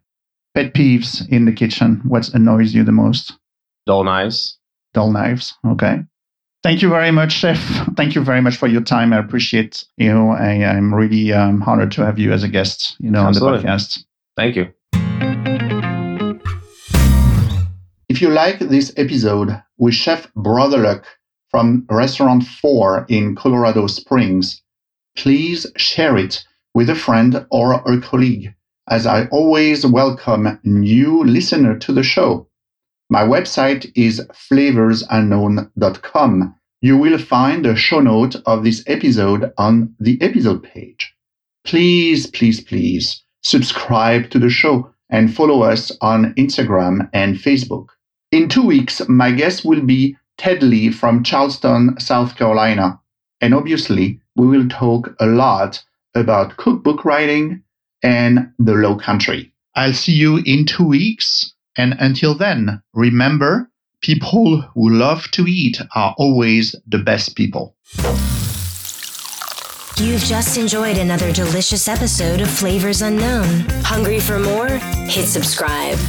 Pet 0.56 0.74
peeves 0.74 1.28
in 1.30 1.46
the 1.46 1.52
kitchen. 1.52 2.02
What 2.06 2.30
annoys 2.34 2.74
you 2.74 2.84
the 2.84 2.92
most? 2.92 3.34
Dull 3.86 4.04
knives. 4.04 4.58
Dull 4.94 5.12
knives. 5.12 5.54
Okay. 5.66 6.00
Thank 6.64 6.82
you 6.82 6.90
very 6.90 7.10
much, 7.12 7.32
Chef. 7.32 7.58
Thank 7.98 8.14
you 8.14 8.24
very 8.24 8.42
much 8.42 8.56
for 8.56 8.68
your 8.68 8.82
time. 8.82 9.14
I 9.14 9.18
appreciate 9.18 9.84
you. 9.98 10.30
I, 10.30 10.64
I'm 10.64 10.94
really 10.94 11.34
um, 11.34 11.64
honored 11.64 11.92
to 11.94 12.06
have 12.06 12.20
you 12.20 12.32
as 12.32 12.44
a 12.44 12.48
guest, 12.48 12.96
you 13.00 13.10
know, 13.10 13.26
Absolutely. 13.26 13.60
on 13.60 13.64
the 13.64 13.70
podcast. 13.70 14.04
Thank 14.38 14.56
you. 14.56 14.72
If 18.10 18.22
you 18.22 18.30
like 18.30 18.60
this 18.60 18.94
episode 18.98 19.64
with 19.78 19.96
Chef 19.96 20.32
Brother 20.36 20.80
Luck 20.80 21.06
from 21.50 21.86
Restaurant 21.90 22.44
4 22.46 23.06
in 23.10 23.36
Colorado 23.36 23.88
Springs, 23.88 24.62
please 25.16 25.66
share 25.78 26.18
it 26.18 26.44
with 26.74 26.90
a 26.90 26.96
friend 26.96 27.46
or 27.52 27.74
a 27.74 28.02
colleague, 28.02 28.56
as 28.90 29.06
I 29.06 29.28
always 29.28 29.86
welcome 29.86 30.60
new 30.64 31.24
listener 31.24 31.78
to 31.80 31.92
the 31.92 32.04
show. 32.04 32.48
My 33.10 33.24
website 33.24 33.92
is 33.94 34.22
flavorsunknown.com. 34.32 36.56
You 36.82 36.98
will 36.98 37.18
find 37.18 37.66
a 37.66 37.76
show 37.76 38.00
note 38.00 38.38
of 38.46 38.64
this 38.64 38.86
episode 38.88 39.52
on 39.58 39.94
the 40.00 40.18
episode 40.22 40.64
page. 40.64 41.14
Please, 41.66 42.28
please, 42.28 42.62
please 42.62 43.22
subscribe 43.44 44.30
to 44.30 44.40
the 44.40 44.50
show 44.50 44.94
and 45.10 45.36
follow 45.36 45.64
us 45.64 45.92
on 46.00 46.34
Instagram 46.36 47.10
and 47.14 47.36
Facebook. 47.36 47.88
In 48.32 48.48
two 48.48 48.66
weeks, 48.66 49.02
my 49.10 49.32
guest 49.32 49.66
will 49.66 49.82
be 49.82 50.16
Ted 50.38 50.64
Lee 50.64 50.90
from 50.90 51.24
Charleston, 51.24 52.00
South 52.00 52.38
Carolina. 52.38 53.02
And 53.42 53.54
obviously, 53.54 54.21
we 54.36 54.48
will 54.48 54.68
talk 54.70 55.16
a 55.20 55.26
lot 55.26 55.84
about 56.16 56.58
cookbook 56.58 57.06
writing 57.06 57.64
and 58.04 58.52
the 58.60 58.74
low 58.74 58.96
country. 58.96 59.52
I'll 59.76 59.94
see 59.94 60.14
you 60.14 60.42
in 60.46 60.66
two 60.66 60.86
weeks. 60.86 61.54
And 61.78 61.96
until 62.00 62.36
then, 62.36 62.82
remember, 62.94 63.70
people 64.02 64.62
who 64.74 64.90
love 64.90 65.30
to 65.32 65.46
eat 65.48 65.80
are 65.96 66.14
always 66.18 66.76
the 66.88 66.98
best 66.98 67.36
people. 67.36 67.76
You've 69.98 70.24
just 70.24 70.58
enjoyed 70.58 70.98
another 70.98 71.32
delicious 71.32 71.88
episode 71.88 72.42
of 72.42 72.50
Flavors 72.50 73.02
Unknown. 73.02 73.46
Hungry 73.84 74.20
for 74.20 74.40
more? 74.40 74.68
Hit 74.68 75.28
subscribe. 75.28 76.00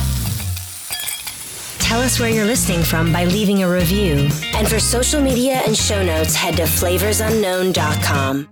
Tell 1.92 2.00
us 2.00 2.18
where 2.18 2.30
you're 2.30 2.46
listening 2.46 2.82
from 2.82 3.12
by 3.12 3.26
leaving 3.26 3.64
a 3.64 3.70
review. 3.70 4.30
And 4.54 4.66
for 4.66 4.80
social 4.80 5.20
media 5.20 5.60
and 5.66 5.76
show 5.76 6.02
notes, 6.02 6.34
head 6.34 6.56
to 6.56 6.62
flavorsunknown.com. 6.62 8.48